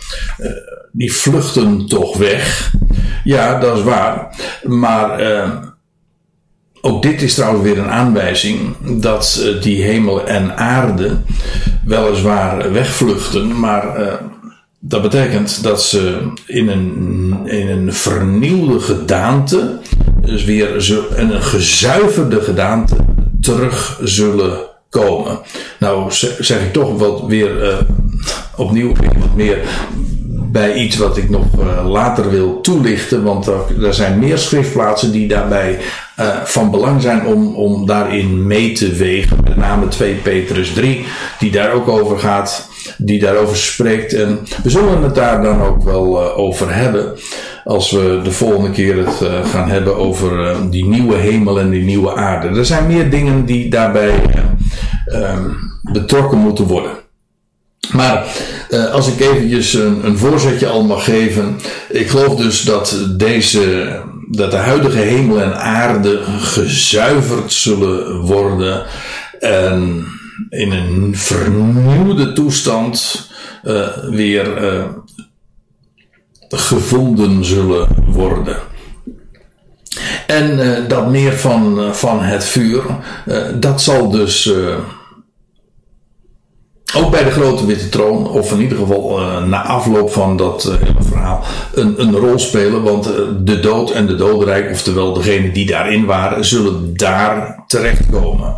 die 0.93 1.13
vluchten 1.13 1.87
toch 1.87 2.17
weg. 2.17 2.73
Ja, 3.25 3.59
dat 3.59 3.77
is 3.77 3.83
waar. 3.83 4.37
Maar 4.63 5.21
uh, 5.23 5.51
ook 6.81 7.03
dit 7.03 7.23
is 7.23 7.35
trouwens 7.35 7.63
weer 7.63 7.79
een 7.79 7.91
aanwijzing 7.91 8.77
dat 9.01 9.47
die 9.61 9.83
hemel 9.83 10.27
en 10.27 10.57
aarde 10.57 11.17
weliswaar 11.85 12.73
wegvluchten, 12.73 13.59
maar 13.61 13.85
dat 14.81 15.03
betekent 15.03 15.63
dat 15.63 15.83
ze 15.83 16.33
in 16.47 16.69
een, 16.69 17.41
in 17.45 17.69
een 17.69 17.93
vernieuwde 17.93 18.81
gedaante, 18.81 19.79
dus 20.21 20.45
weer 20.45 20.75
een 21.17 21.43
gezuiverde 21.43 22.41
gedaante, 22.41 22.97
terug 23.47 23.99
zullen 24.03 24.59
komen. 24.91 25.39
Nou 25.79 26.13
zeg 26.39 26.61
ik 26.61 26.73
toch 26.73 26.99
wat 26.99 27.23
weer 27.27 27.63
uh, 27.63 27.77
opnieuw 28.57 28.93
wat 29.19 29.35
meer 29.35 29.59
bij 30.53 30.75
iets 30.75 30.97
wat 30.97 31.17
ik 31.17 31.31
nog 31.31 31.45
uh, 31.59 31.91
later 31.91 32.31
wil 32.31 32.61
toelichten. 32.61 33.23
Want 33.23 33.47
er, 33.47 33.95
zijn 33.95 34.19
meer 34.19 34.39
schriftplaatsen 34.39 35.13
die 35.13 35.29
daarbij 35.29 35.79
uh, 36.21 36.43
van 36.45 36.71
belang 36.71 37.03
zijn 37.03 37.27
om, 37.27 37.55
om 37.55 37.87
daarin 37.87 38.47
mee 38.47 38.73
te 38.73 38.93
wegen. 38.93 39.39
Met 39.45 39.57
name 39.57 39.89
2 39.89 40.15
Petrus 40.15 40.73
3, 40.73 41.07
die 41.39 41.51
daar 41.51 41.73
ook 41.73 41.89
over 41.89 42.19
gaat. 42.19 42.69
Die 42.99 43.21
daarover 43.21 43.57
spreekt. 43.57 44.13
En 44.13 44.39
we 44.63 44.71
zullen 44.71 45.03
het 45.03 45.15
daar 45.15 45.43
dan 45.43 45.63
ook 45.63 45.83
wel 45.83 46.35
over 46.35 46.75
hebben 46.75 47.19
als 47.67 47.91
we 47.91 48.21
de 48.25 48.33
volgende 48.33 48.71
keer 48.71 48.97
het 48.97 49.21
uh, 49.23 49.45
gaan 49.45 49.71
hebben 49.71 49.97
over 49.97 50.51
uh, 50.51 50.57
die 50.71 50.87
nieuwe 50.87 51.17
hemel 51.17 51.61
en 51.61 51.71
die 51.71 51.85
nieuwe 51.85 52.15
aarde. 52.15 52.59
Er 52.59 52.65
zijn 52.65 52.87
meer 52.87 53.11
dingen 53.11 53.45
die 53.45 53.71
daarbij 53.71 54.15
uh, 55.07 55.39
betrokken 55.93 56.39
moeten 56.39 56.65
worden. 56.65 56.91
Maar 57.93 58.27
als 58.93 59.09
ik 59.09 59.21
eventjes 59.21 59.75
een, 59.75 60.07
een 60.07 60.19
voorzetje 60.19 60.67
al 60.67 60.85
mag 60.85 61.05
geven. 61.05 61.57
Ik 61.89 62.09
geloof 62.09 62.37
dus 62.37 62.63
dat 62.63 63.07
deze, 63.17 63.89
dat 64.31 64.51
de 64.51 64.57
huidige 64.57 64.99
hemel 64.99 65.41
en 65.41 65.61
aarde 65.61 66.21
gezuiverd 66.39 67.53
zullen 67.53 68.21
worden. 68.21 68.87
En 69.41 70.05
in 70.49 70.73
een 70.73 71.17
vernieuwde 71.17 72.33
toestand 72.33 73.29
weer 74.11 74.47
gevonden 76.49 77.45
zullen 77.45 77.89
worden. 78.07 78.57
En 80.27 80.59
uh, 80.59 80.89
dat 80.89 81.11
meer 81.11 81.33
van, 81.33 81.95
van 81.95 82.23
het 82.23 82.45
vuur, 82.45 82.83
dat 83.55 83.83
zal 83.83 84.11
dus 84.11 84.53
ook 86.95 87.11
bij 87.11 87.25
de 87.25 87.31
grote 87.31 87.67
witte 87.67 87.89
troon, 87.89 88.29
of 88.29 88.53
in 88.53 88.61
ieder 88.61 88.79
geval 88.79 89.21
na 89.41 89.63
afloop 89.63 90.13
van 90.13 90.37
dat 90.37 90.79
verhaal, 90.99 91.45
een, 91.75 92.01
een 92.01 92.17
rol 92.17 92.39
spelen. 92.39 92.83
Want 92.83 93.05
de 93.45 93.61
dood 93.61 93.91
en 93.91 94.07
de 94.07 94.15
dodenrijk, 94.15 94.71
oftewel 94.71 95.13
degenen 95.13 95.53
die 95.53 95.67
daarin 95.67 96.05
waren, 96.05 96.45
zullen 96.45 96.97
daar 96.97 97.65
terechtkomen. 97.67 98.55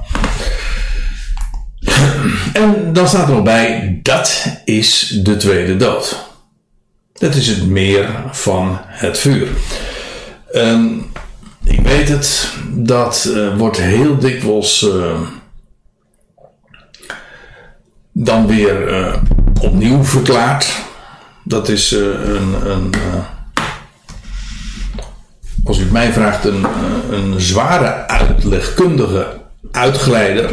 En 2.53 2.93
dan 2.93 3.09
staat 3.09 3.29
er 3.29 3.35
nog 3.35 3.43
bij, 3.43 3.99
dat 4.03 4.47
is 4.65 5.21
de 5.23 5.37
tweede 5.37 5.77
dood. 5.77 6.28
Dat 7.19 7.35
is 7.35 7.47
het 7.47 7.67
meer 7.67 8.09
van 8.31 8.79
het 8.83 9.19
vuur. 9.19 9.49
Um, 10.55 11.11
ik 11.65 11.81
weet 11.81 12.09
het, 12.09 12.49
dat 12.69 13.35
wordt 13.57 13.77
heel 13.77 14.19
dikwijls 14.19 14.87
dan 18.13 18.47
weer 18.47 18.89
uh, 18.89 19.15
opnieuw 19.61 20.05
verklaard. 20.05 20.77
Dat 21.45 21.69
is 21.69 21.91
een, 21.91 22.71
een 22.71 22.91
als 25.65 25.79
u 25.79 25.83
het 25.83 25.93
mij 25.93 26.13
vraagt, 26.13 26.45
een, 26.45 26.67
een 27.11 27.41
zware 27.41 28.07
uitlegkundige 28.07 29.41
uitgeleider. 29.71 30.51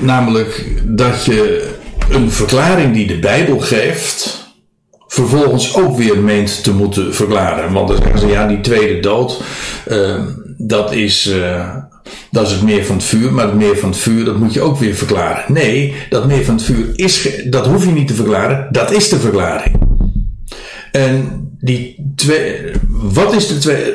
namelijk 0.00 0.82
dat 0.84 1.24
je 1.24 1.70
een 2.10 2.30
verklaring 2.30 2.94
die 2.94 3.06
de 3.06 3.18
Bijbel 3.18 3.60
geeft, 3.60 4.43
vervolgens 5.14 5.76
ook 5.76 5.96
weer 5.96 6.18
meent 6.18 6.62
te 6.62 6.72
moeten 6.72 7.14
verklaren. 7.14 7.72
Want 7.72 7.88
dan 7.88 7.96
zeggen 7.96 8.18
ze, 8.18 8.26
ja, 8.26 8.46
die 8.46 8.60
tweede 8.60 9.00
dood, 9.00 9.40
dat 10.58 10.92
is 10.92 11.34
dat 12.30 12.46
is 12.46 12.52
het 12.52 12.62
meer 12.62 12.84
van 12.84 12.96
het 12.96 13.04
vuur, 13.04 13.32
maar 13.32 13.46
het 13.46 13.54
meer 13.54 13.76
van 13.76 13.88
het 13.88 13.98
vuur, 13.98 14.24
dat 14.24 14.38
moet 14.38 14.52
je 14.52 14.60
ook 14.60 14.78
weer 14.78 14.94
verklaren. 14.94 15.52
Nee, 15.52 15.94
dat 16.08 16.26
meer 16.26 16.44
van 16.44 16.54
het 16.54 16.64
vuur 16.64 16.86
is, 16.94 17.28
dat 17.50 17.66
hoef 17.66 17.84
je 17.84 17.90
niet 17.90 18.06
te 18.06 18.14
verklaren, 18.14 18.68
dat 18.70 18.92
is 18.92 19.08
de 19.08 19.18
verklaring. 19.18 19.80
En 20.92 21.48
die 21.60 22.12
twee, 22.16 22.60
wat 22.88 23.34
is 23.34 23.46
de 23.46 23.58
twee, 23.58 23.94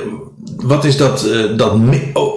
wat 0.55 0.85
is 0.85 0.97
dat, 0.97 1.25
uh, 1.25 1.57
dat, 1.57 1.73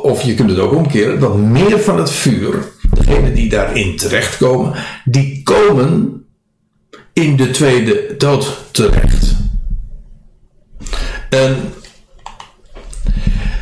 of 0.03 0.23
je 0.23 0.35
kunt 0.35 0.51
het 0.51 0.59
ook 0.59 0.75
omkeren, 0.75 1.21
dat 1.21 1.37
meer 1.37 1.81
van 1.81 1.99
het 1.99 2.11
vuur, 2.11 2.55
degenen 2.95 3.35
die 3.35 3.49
daarin 3.49 3.97
terechtkomen, 3.97 4.73
die 5.05 5.43
komen 5.43 6.22
in 7.13 7.37
de 7.37 7.51
tweede 7.51 8.15
dood 8.19 8.59
terecht. 8.71 9.37
En 11.31 11.73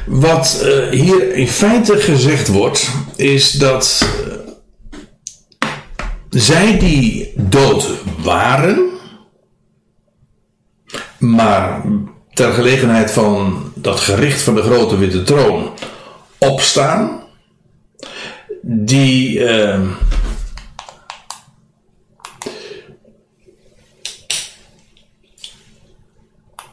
wat 0.06 0.62
uh, 0.64 0.88
hier 0.88 1.34
in 1.34 1.48
feite 1.48 1.96
gezegd 1.96 2.48
wordt, 2.48 2.90
is 3.16 3.52
dat 3.52 4.08
uh, 4.28 5.68
zij 6.28 6.78
die 6.78 7.32
dood 7.36 7.88
waren, 8.22 8.88
maar 11.18 11.82
ter 12.32 12.52
gelegenheid 12.52 13.10
van 13.10 13.72
dat 13.74 14.00
gericht 14.00 14.42
van 14.42 14.54
de 14.54 14.62
grote 14.62 14.98
witte 14.98 15.22
troon 15.22 15.70
opstaan, 16.38 17.22
die. 18.62 19.38
Uh, 19.38 19.80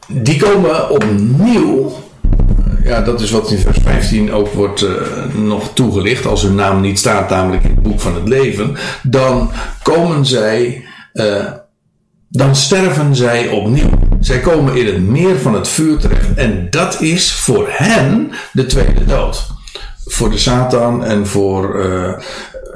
die 0.08 0.40
komen 0.40 0.90
opnieuw 0.90 1.92
ja, 2.88 3.00
dat 3.00 3.20
is 3.20 3.30
wat 3.30 3.50
in 3.50 3.58
vers 3.58 3.78
15 3.82 4.32
ook 4.32 4.52
wordt 4.52 4.82
uh, 4.82 4.90
nog 5.34 5.70
toegelicht. 5.74 6.26
Als 6.26 6.42
hun 6.42 6.54
naam 6.54 6.80
niet 6.80 6.98
staat, 6.98 7.30
namelijk 7.30 7.62
in 7.62 7.70
het 7.70 7.82
boek 7.82 8.00
van 8.00 8.14
het 8.14 8.28
leven. 8.28 8.76
Dan 9.02 9.50
komen 9.82 10.26
zij, 10.26 10.84
uh, 11.12 11.44
dan 12.28 12.56
sterven 12.56 13.16
zij 13.16 13.48
opnieuw. 13.48 13.90
Zij 14.20 14.40
komen 14.40 14.76
in 14.76 14.86
het 14.86 15.00
meer 15.00 15.38
van 15.38 15.54
het 15.54 15.68
vuur 15.68 15.98
terecht. 15.98 16.34
En 16.34 16.66
dat 16.70 17.00
is 17.00 17.32
voor 17.32 17.66
hen 17.70 18.30
de 18.52 18.66
tweede 18.66 19.04
dood. 19.04 19.46
Voor 20.04 20.30
de 20.30 20.38
Satan 20.38 21.04
en 21.04 21.26
voor, 21.26 21.84
uh, 21.84 22.12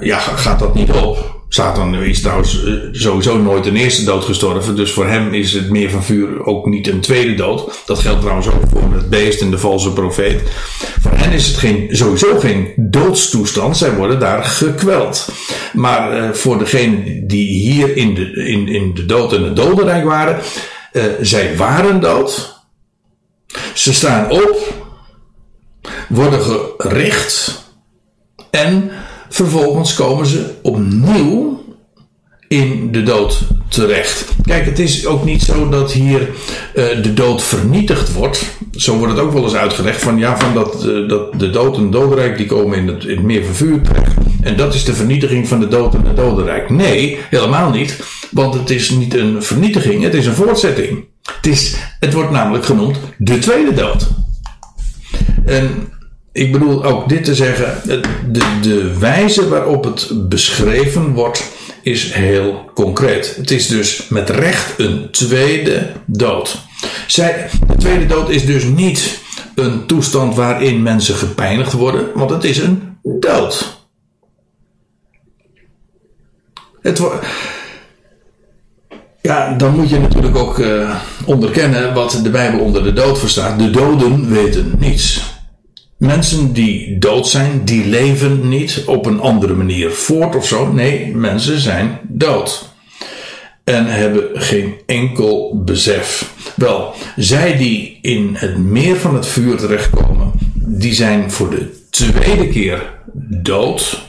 ja, 0.01 0.19
gaat 0.19 0.59
dat 0.59 0.75
niet 0.75 0.93
op. 0.93 1.42
Satan 1.55 1.95
is 1.95 2.21
trouwens 2.21 2.65
eh, 2.65 2.73
sowieso 2.93 3.39
nooit 3.39 3.67
een 3.67 3.77
eerste 3.77 4.05
dood 4.05 4.25
gestorven. 4.25 4.77
Dus 4.77 4.93
voor 4.93 5.07
hem 5.07 5.35
is 5.35 5.53
het 5.53 5.71
meer 5.71 5.91
van 5.91 6.05
vuur 6.05 6.45
ook 6.45 6.67
niet 6.67 6.89
een 6.89 7.01
tweede 7.01 7.35
dood. 7.35 7.83
Dat 7.87 7.99
geldt 7.99 8.21
trouwens 8.21 8.49
ook 8.49 8.63
voor 8.71 8.95
het 8.95 9.11
beest 9.11 9.41
en 9.41 9.51
de 9.51 9.59
valse 9.59 9.93
profeet. 9.93 10.43
Voor 11.01 11.11
hen 11.11 11.33
is 11.33 11.47
het 11.47 11.57
geen, 11.57 11.89
sowieso 11.91 12.39
geen 12.39 12.73
doodstoestand. 12.77 13.77
Zij 13.77 13.95
worden 13.95 14.19
daar 14.19 14.45
gekweld. 14.45 15.29
Maar 15.73 16.17
uh, 16.17 16.31
voor 16.31 16.59
degenen 16.59 17.27
die 17.27 17.49
hier 17.49 17.97
in 17.97 18.15
de, 18.15 18.33
in, 18.33 18.69
in 18.69 18.95
de 18.95 19.07
dood 19.07 19.33
en 19.33 19.43
het 19.43 19.57
dodenrijk 19.57 20.05
waren. 20.05 20.41
Uh, 20.93 21.03
zij 21.21 21.57
waren 21.57 22.01
dood. 22.01 22.63
Ze 23.75 23.95
staan 23.95 24.31
op. 24.31 24.75
Worden 26.09 26.41
gericht. 26.79 27.65
En 28.51 28.91
Vervolgens 29.33 29.95
komen 29.95 30.27
ze 30.27 30.51
opnieuw 30.63 31.65
in 32.49 32.93
de 32.93 33.03
dood 33.03 33.41
terecht. 33.69 34.29
Kijk, 34.45 34.65
het 34.65 34.79
is 34.79 35.07
ook 35.07 35.25
niet 35.25 35.43
zo 35.43 35.69
dat 35.69 35.93
hier 35.93 36.21
uh, 36.21 37.03
de 37.03 37.15
dood 37.15 37.43
vernietigd 37.43 38.13
wordt. 38.13 38.45
Zo 38.77 38.97
wordt 38.97 39.13
het 39.13 39.23
ook 39.23 39.33
wel 39.33 39.43
eens 39.43 39.55
uitgelegd 39.55 40.03
van 40.03 40.19
ja, 40.19 40.39
van 40.39 40.55
dat, 40.55 40.85
uh, 40.87 41.09
dat 41.09 41.39
de 41.39 41.51
dood 41.51 41.77
en 41.77 41.83
het 41.83 41.93
dodenrijk 41.93 42.37
die 42.37 42.47
komen 42.47 42.79
in 42.79 42.89
het, 42.89 43.05
in 43.05 43.27
meer 43.27 43.43
terecht. 43.83 44.15
En 44.43 44.57
dat 44.57 44.75
is 44.75 44.85
de 44.85 44.95
vernietiging 44.95 45.49
van 45.49 45.61
de 45.61 45.69
dood 45.69 45.95
en 45.95 46.07
het 46.07 46.17
dodenrijk. 46.17 46.71
Nee, 46.71 47.19
helemaal 47.31 47.71
niet. 47.71 48.01
Want 48.31 48.55
het 48.55 48.71
is 48.71 48.91
niet 48.91 49.15
een 49.15 49.43
vernietiging, 49.43 50.03
het 50.03 50.15
is 50.15 50.27
een 50.27 50.35
voortzetting. 50.35 51.05
Het, 51.23 51.47
is, 51.47 51.77
het 52.01 52.13
wordt 52.13 52.31
namelijk 52.31 52.65
genoemd 52.65 52.99
de 53.19 53.39
tweede 53.39 53.75
dood. 53.75 54.09
En 55.45 55.92
ik 56.33 56.53
bedoel 56.53 56.85
ook 56.85 57.09
dit 57.09 57.25
te 57.25 57.35
zeggen, 57.35 57.81
de, 58.33 58.59
de 58.63 58.99
wijze 58.99 59.49
waarop 59.49 59.85
het 59.85 60.29
beschreven 60.29 61.13
wordt 61.13 61.51
is 61.83 62.13
heel 62.13 62.71
concreet. 62.75 63.37
Het 63.37 63.51
is 63.51 63.67
dus 63.67 64.09
met 64.09 64.31
recht 64.31 64.79
een 64.79 65.11
tweede 65.11 65.93
dood. 66.07 66.59
Zij, 67.07 67.49
de 67.67 67.77
tweede 67.77 68.07
dood 68.07 68.31
is 68.31 68.47
dus 68.47 68.65
niet 68.65 69.21
een 69.55 69.87
toestand 69.87 70.35
waarin 70.35 70.83
mensen 70.83 71.15
gepijnigd 71.15 71.73
worden, 71.73 72.07
want 72.15 72.31
het 72.31 72.45
is 72.45 72.59
een 72.59 72.97
dood. 73.03 73.81
Het. 76.81 77.03
Ja, 79.21 79.55
dan 79.55 79.75
moet 79.75 79.89
je 79.89 79.99
natuurlijk 79.99 80.37
ook 80.37 80.59
uh, 80.59 80.97
onderkennen 81.25 81.95
wat 81.95 82.21
de 82.23 82.31
Bijbel 82.31 82.61
onder 82.61 82.85
de 82.85 82.93
dood 82.93 83.19
verstaat. 83.19 83.59
De 83.59 83.71
doden 83.71 84.31
weten 84.31 84.75
niets. 84.79 85.33
Mensen 86.03 86.53
die 86.53 86.99
dood 86.99 87.29
zijn, 87.29 87.65
die 87.65 87.87
leven 87.87 88.49
niet 88.49 88.83
op 88.87 89.07
een 89.07 89.21
andere 89.21 89.55
manier 89.55 89.91
voort 89.91 90.37
of 90.37 90.47
zo. 90.47 90.73
Nee, 90.73 91.17
mensen 91.17 91.59
zijn 91.59 91.99
dood. 92.03 92.69
En 93.65 93.87
hebben 93.87 94.23
geen 94.33 94.75
enkel 94.87 95.63
besef. 95.65 96.33
Wel, 96.57 96.95
zij 97.17 97.57
die 97.57 97.99
in 98.01 98.35
het 98.35 98.59
meer 98.59 98.97
van 98.97 99.15
het 99.15 99.27
vuur 99.27 99.57
terechtkomen, 99.57 100.33
die 100.55 100.95
zijn 100.95 101.31
voor 101.31 101.51
de 101.51 101.87
tweede 101.91 102.49
keer 102.49 103.01
dood. 103.43 104.03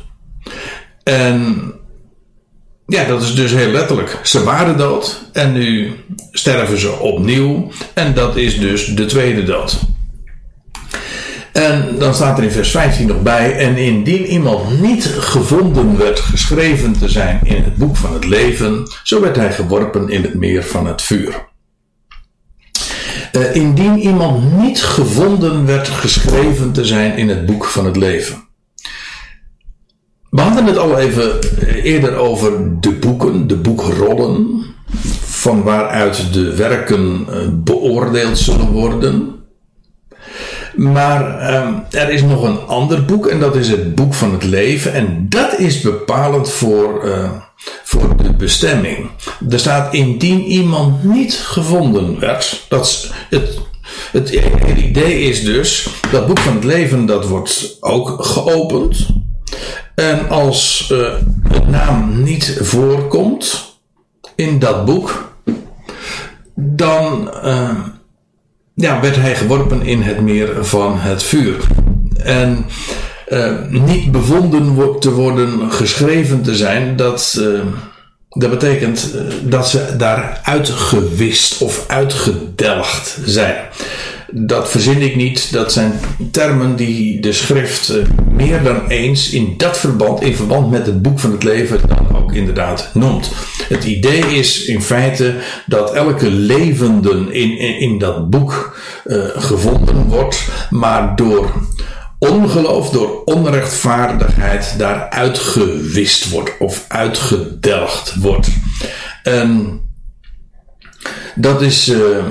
En 1.03 1.71
ja, 2.87 3.05
dat 3.05 3.21
is 3.21 3.35
dus 3.35 3.51
heel 3.51 3.71
letterlijk. 3.71 4.19
Ze 4.23 4.43
waren 4.43 4.77
dood 4.77 5.29
en 5.33 5.53
nu 5.53 5.91
sterven 6.31 6.79
ze 6.79 6.99
opnieuw. 6.99 7.71
En 7.93 8.13
dat 8.13 8.35
is 8.35 8.59
dus 8.59 8.85
de 8.85 9.05
tweede 9.05 9.43
dood. 9.43 9.79
En 11.53 11.95
dan 11.99 12.13
staat 12.13 12.37
er 12.37 12.43
in 12.43 12.51
vers 12.51 12.71
15 12.71 13.07
nog 13.07 13.21
bij: 13.21 13.55
En 13.55 13.77
indien 13.77 14.25
iemand 14.25 14.81
niet 14.81 15.05
gevonden 15.05 15.97
werd 15.97 16.19
geschreven 16.19 16.99
te 16.99 17.09
zijn 17.09 17.39
in 17.43 17.63
het 17.63 17.75
boek 17.75 17.95
van 17.95 18.13
het 18.13 18.25
leven, 18.25 18.87
zo 19.03 19.21
werd 19.21 19.35
hij 19.35 19.53
geworpen 19.53 20.09
in 20.09 20.21
het 20.21 20.33
meer 20.33 20.63
van 20.63 20.87
het 20.87 21.01
vuur. 21.01 21.51
Uh, 23.31 23.55
indien 23.55 23.99
iemand 23.99 24.61
niet 24.61 24.83
gevonden 24.83 25.65
werd 25.65 25.87
geschreven 25.87 26.71
te 26.71 26.85
zijn 26.85 27.17
in 27.17 27.29
het 27.29 27.45
boek 27.45 27.65
van 27.65 27.85
het 27.85 27.95
leven. 27.95 28.47
we 30.29 30.41
hadden 30.41 30.65
het 30.65 30.77
al 30.77 30.97
even 30.97 31.39
eerder 31.83 32.15
over 32.15 32.79
de 32.79 32.91
boeken, 32.91 33.47
de 33.47 33.55
boekrollen, 33.55 34.63
van 35.21 35.63
waaruit 35.63 36.33
de 36.33 36.55
werken 36.55 37.25
eh, 37.29 37.35
beoordeeld 37.51 38.37
zullen 38.37 38.71
worden. 38.71 39.32
Maar 40.75 41.51
uh, 41.51 42.01
er 42.01 42.09
is 42.09 42.23
nog 42.23 42.43
een 42.43 42.59
ander 42.59 43.05
boek 43.05 43.27
en 43.27 43.39
dat 43.39 43.55
is 43.55 43.69
het 43.69 43.95
boek 43.95 44.13
van 44.13 44.31
het 44.31 44.43
leven. 44.43 44.93
En 44.93 45.25
dat 45.29 45.59
is 45.59 45.81
bepalend 45.81 46.49
voor, 46.49 47.05
uh, 47.05 47.31
voor 47.83 48.17
de 48.17 48.33
bestemming. 48.33 49.09
Er 49.49 49.59
staat 49.59 49.93
indien 49.93 50.41
iemand 50.41 51.03
niet 51.03 51.33
gevonden 51.33 52.19
werd. 52.19 52.65
Dat 52.69 53.11
het, 53.29 53.59
het, 54.11 54.39
het 54.65 54.77
idee 54.77 55.21
is 55.21 55.43
dus, 55.43 55.87
dat 56.11 56.27
boek 56.27 56.39
van 56.39 56.53
het 56.53 56.63
leven 56.63 57.05
dat 57.05 57.27
wordt 57.27 57.77
ook 57.79 58.25
geopend. 58.25 59.07
En 59.95 60.29
als 60.29 60.89
uh, 60.91 60.99
een 60.99 61.69
naam 61.69 62.23
niet 62.23 62.57
voorkomt 62.61 63.71
in 64.35 64.59
dat 64.59 64.85
boek, 64.85 65.35
dan 66.55 67.31
uh, 67.43 67.69
ja, 68.75 69.01
werd 69.01 69.15
hij 69.15 69.35
geworpen 69.35 69.81
in 69.81 70.01
het 70.01 70.21
meer 70.21 70.65
van 70.65 70.99
het 70.99 71.23
vuur. 71.23 71.55
En 72.23 72.65
uh, 73.29 73.51
niet 73.69 74.11
bevonden 74.11 74.99
te 74.99 75.11
worden, 75.11 75.71
geschreven 75.71 76.41
te 76.41 76.55
zijn, 76.55 76.95
dat, 76.95 77.35
uh, 77.39 77.59
dat 78.29 78.49
betekent 78.49 79.13
dat 79.43 79.69
ze 79.69 79.95
daar 79.97 80.39
uitgewist 80.43 81.61
of 81.61 81.83
uitgedelgd 81.87 83.17
zijn. 83.25 83.55
Dat 84.35 84.69
verzin 84.69 85.01
ik 85.01 85.15
niet, 85.15 85.51
dat 85.51 85.73
zijn 85.73 85.99
termen 86.31 86.75
die 86.75 87.21
de 87.21 87.33
schrift 87.33 87.93
meer 88.31 88.63
dan 88.63 88.87
eens 88.87 89.29
in 89.29 89.53
dat 89.57 89.77
verband, 89.77 90.21
in 90.21 90.35
verband 90.35 90.71
met 90.71 90.85
het 90.85 91.01
boek 91.01 91.19
van 91.19 91.31
het 91.31 91.43
leven, 91.43 91.79
dan 91.87 92.15
ook 92.15 92.33
inderdaad 92.33 92.89
noemt. 92.93 93.31
Het 93.67 93.83
idee 93.83 94.19
is 94.19 94.65
in 94.65 94.81
feite 94.81 95.35
dat 95.65 95.93
elke 95.93 96.29
levende 96.29 97.09
in, 97.29 97.57
in, 97.79 97.99
dat 97.99 98.29
boek 98.29 98.77
uh, 99.05 99.25
gevonden 99.35 100.03
wordt, 100.03 100.47
maar 100.69 101.15
door 101.15 101.53
ongeloof, 102.19 102.89
door 102.89 103.23
onrechtvaardigheid 103.23 104.75
daar 104.77 105.09
uitgewist 105.09 106.29
wordt 106.29 106.51
of 106.59 106.85
uitgedelgd 106.87 108.15
wordt. 108.15 108.49
En 109.23 109.79
dat 111.35 111.61
is. 111.61 111.89
Uh, 111.89 112.25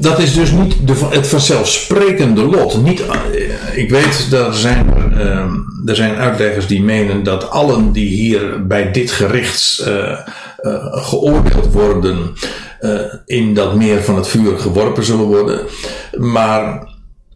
dat 0.00 0.18
is 0.18 0.34
dus 0.34 0.50
niet 0.50 0.86
de, 0.86 0.94
het 1.10 1.26
vanzelfsprekende 1.26 2.42
lot. 2.42 2.82
Niet, 2.82 3.06
eh, 3.06 3.76
ik 3.76 3.90
weet 3.90 4.32
er 4.32 4.54
zijn, 4.54 4.86
uh, 5.12 5.44
er 5.84 5.96
zijn 5.96 6.14
uitleggers 6.14 6.66
die 6.66 6.82
menen 6.82 7.22
dat 7.22 7.50
allen 7.50 7.92
die 7.92 8.08
hier 8.08 8.66
bij 8.66 8.92
dit 8.92 9.10
gericht 9.10 9.84
uh, 9.88 10.18
uh, 10.60 10.84
geoordeeld 10.90 11.72
worden, 11.72 12.34
in 13.26 13.54
dat 13.54 13.74
meer 13.74 14.02
van 14.02 14.16
het 14.16 14.28
vuur 14.28 14.58
geworpen 14.58 15.04
zullen 15.04 15.24
worden. 15.24 15.60
Maar 16.18 16.88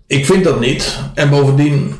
ik 0.07 0.27
vind 0.27 0.45
dat 0.45 0.61
niet. 0.61 0.99
En 1.15 1.31
bovendien, 1.31 1.95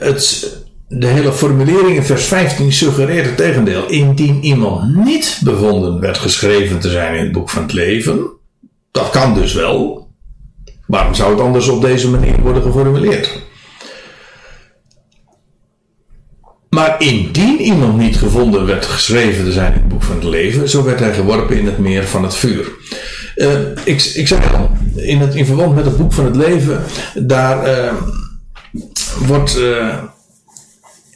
het, 0.00 0.56
de 0.88 1.06
hele 1.06 1.32
formulering 1.32 1.96
in 1.96 2.02
vers 2.02 2.24
15 2.24 2.72
suggereert 2.72 3.26
het 3.26 3.36
tegendeel. 3.36 3.86
Indien 3.86 4.44
iemand 4.44 5.04
niet 5.04 5.40
bevonden 5.44 6.00
werd 6.00 6.18
geschreven 6.18 6.78
te 6.78 6.90
zijn 6.90 7.14
in 7.14 7.22
het 7.22 7.32
boek 7.32 7.50
van 7.50 7.62
het 7.62 7.72
leven 7.72 8.31
dat 8.92 9.10
kan 9.10 9.34
dus 9.34 9.52
wel. 9.52 10.10
Waarom 10.86 11.14
zou 11.14 11.30
het 11.30 11.40
anders 11.40 11.68
op 11.68 11.80
deze 11.80 12.10
manier 12.10 12.40
worden 12.40 12.62
geformuleerd? 12.62 13.40
Maar 16.68 17.02
indien 17.02 17.60
iemand 17.60 17.98
niet 17.98 18.16
gevonden 18.16 18.66
werd 18.66 18.86
geschreven 18.86 19.44
te 19.44 19.52
zijn 19.52 19.72
in 19.72 19.78
het 19.78 19.88
boek 19.88 20.02
van 20.02 20.14
het 20.14 20.24
leven, 20.24 20.68
zo 20.68 20.84
werd 20.84 21.00
hij 21.00 21.14
geworpen 21.14 21.58
in 21.58 21.66
het 21.66 21.78
meer 21.78 22.04
van 22.04 22.22
het 22.22 22.34
vuur. 22.34 22.70
Uh, 23.36 23.50
ik, 23.84 24.02
ik 24.14 24.28
zei 24.28 24.40
al, 24.56 24.70
in, 24.94 25.20
het, 25.20 25.34
in 25.34 25.46
verband 25.46 25.74
met 25.74 25.84
het 25.84 25.96
boek 25.96 26.12
van 26.12 26.24
het 26.24 26.36
leven, 26.36 26.82
daar 27.14 27.68
uh, 27.68 27.92
wordt 29.26 29.58
uh, 29.58 29.98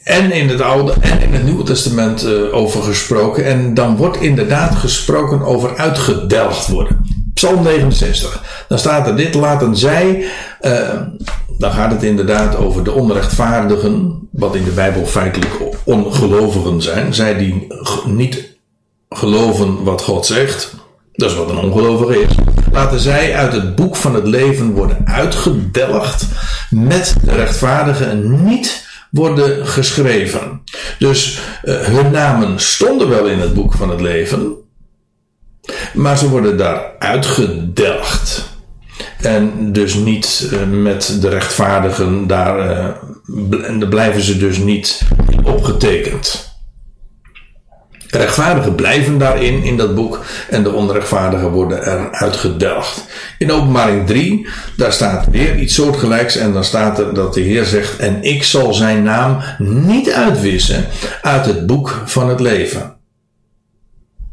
en 0.03 0.31
in 0.31 0.49
het 0.49 0.61
Oude 0.61 0.93
en 0.99 1.21
in 1.21 1.33
het 1.33 1.43
Nieuwe 1.43 1.63
Testament 1.63 2.27
over 2.51 2.83
gesproken. 2.83 3.45
En 3.45 3.73
dan 3.73 3.95
wordt 3.95 4.21
inderdaad 4.21 4.75
gesproken 4.75 5.41
over 5.41 5.77
uitgedelgd 5.77 6.67
worden. 6.67 7.06
Psalm 7.37 7.63
69. 7.63 8.43
Dan 8.67 8.79
staat 8.79 9.07
er 9.07 9.15
dit, 9.15 9.33
laten 9.33 9.75
zij, 9.75 10.25
uh, 10.61 11.01
dan 11.57 11.71
gaat 11.71 11.91
het 11.91 12.03
inderdaad 12.03 12.55
over 12.55 12.83
de 12.83 12.91
onrechtvaardigen, 12.91 14.19
wat 14.31 14.55
in 14.55 14.63
de 14.63 14.71
Bijbel 14.71 15.05
feitelijk 15.05 15.51
ongelovigen 15.83 16.81
zijn. 16.81 17.13
Zij 17.13 17.37
die 17.37 17.67
niet 18.05 18.57
geloven 19.09 19.83
wat 19.83 20.01
God 20.01 20.25
zegt. 20.25 20.75
Dat 21.11 21.29
is 21.29 21.35
wat 21.35 21.49
een 21.49 21.57
ongelovige 21.57 22.21
is. 22.21 22.35
Laten 22.71 22.99
zij 22.99 23.35
uit 23.35 23.53
het 23.53 23.75
boek 23.75 23.95
van 23.95 24.15
het 24.15 24.27
leven 24.27 24.71
worden 24.71 24.97
uitgedelgd 25.05 26.25
met 26.69 27.15
de 27.23 27.31
rechtvaardigen 27.31 28.09
en 28.09 28.45
niet 28.45 28.85
worden 29.11 29.67
geschreven. 29.67 30.61
Dus 30.99 31.39
uh, 31.63 31.75
hun 31.75 32.11
namen 32.11 32.59
stonden 32.59 33.09
wel 33.09 33.25
in 33.25 33.39
het 33.39 33.53
boek 33.53 33.73
van 33.73 33.89
het 33.89 34.01
leven, 34.01 34.55
maar 35.93 36.17
ze 36.17 36.29
worden 36.29 36.57
daar 36.57 36.81
uitgedelgd. 36.99 38.55
En 39.21 39.73
dus 39.73 39.93
niet 39.93 40.49
uh, 40.53 40.59
met 40.81 41.17
de 41.21 41.29
rechtvaardigen, 41.29 42.27
daar, 42.27 42.69
uh, 43.27 43.89
blijven 43.89 44.21
ze 44.21 44.37
dus 44.37 44.57
niet 44.57 45.01
opgetekend. 45.43 46.55
Rechtvaardigen 48.09 48.75
blijven 48.75 49.17
daarin, 49.17 49.63
in 49.63 49.77
dat 49.77 49.95
boek, 49.95 50.19
en 50.49 50.63
de 50.63 50.71
onrechtvaardigen 50.71 51.51
worden 51.51 51.83
er 51.83 52.11
uitgedelgd. 52.11 53.05
In 53.37 53.51
openbaring 53.51 54.07
3, 54.07 54.47
daar 54.77 54.93
staat 54.93 55.27
weer 55.31 55.59
iets 55.59 55.73
soortgelijks, 55.73 56.35
en 56.35 56.53
dan 56.53 56.63
staat 56.63 56.99
er 56.99 57.13
dat 57.13 57.33
de 57.33 57.41
Heer 57.41 57.65
zegt, 57.65 57.99
en 57.99 58.23
ik 58.23 58.43
zal 58.43 58.73
zijn 58.73 59.03
naam 59.03 59.37
niet 59.57 60.11
uitwissen 60.11 60.85
uit 61.21 61.45
het 61.45 61.65
boek 61.65 62.01
van 62.05 62.29
het 62.29 62.39
leven. 62.39 62.95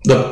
Dat, 0.01 0.27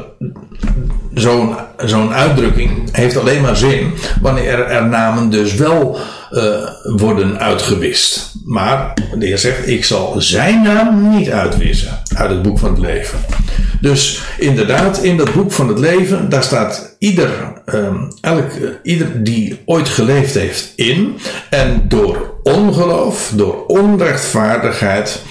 zo'n 1.14 1.56
zo'n 1.76 2.12
uitdrukking 2.12 2.88
heeft 2.92 3.16
alleen 3.16 3.42
maar 3.42 3.56
zin 3.56 3.92
wanneer 4.20 4.66
er 4.66 4.88
namen 4.88 5.30
dus 5.30 5.54
wel 5.54 5.98
uh, 6.32 6.42
worden 6.82 7.38
uitgewist. 7.38 8.34
Maar 8.44 8.94
de 9.18 9.26
Heer 9.26 9.38
zegt: 9.38 9.68
Ik 9.68 9.84
zal 9.84 10.14
zijn 10.20 10.62
naam 10.62 11.10
niet 11.10 11.30
uitwissen 11.30 11.98
uit 12.14 12.30
het 12.30 12.42
boek 12.42 12.58
van 12.58 12.70
het 12.70 12.78
leven. 12.78 13.18
Dus 13.80 14.22
inderdaad, 14.38 15.02
in 15.02 15.16
dat 15.16 15.32
boek 15.32 15.52
van 15.52 15.68
het 15.68 15.78
leven, 15.78 16.28
daar 16.28 16.42
staat 16.42 16.96
ieder, 16.98 17.30
um, 17.74 18.08
elk, 18.20 18.50
ieder 18.82 19.24
die 19.24 19.62
ooit 19.64 19.88
geleefd 19.88 20.34
heeft 20.34 20.72
in. 20.76 21.18
En 21.50 21.84
door 21.88 22.34
ongeloof, 22.42 23.32
door 23.34 23.66
onrechtvaardigheid, 23.66 25.22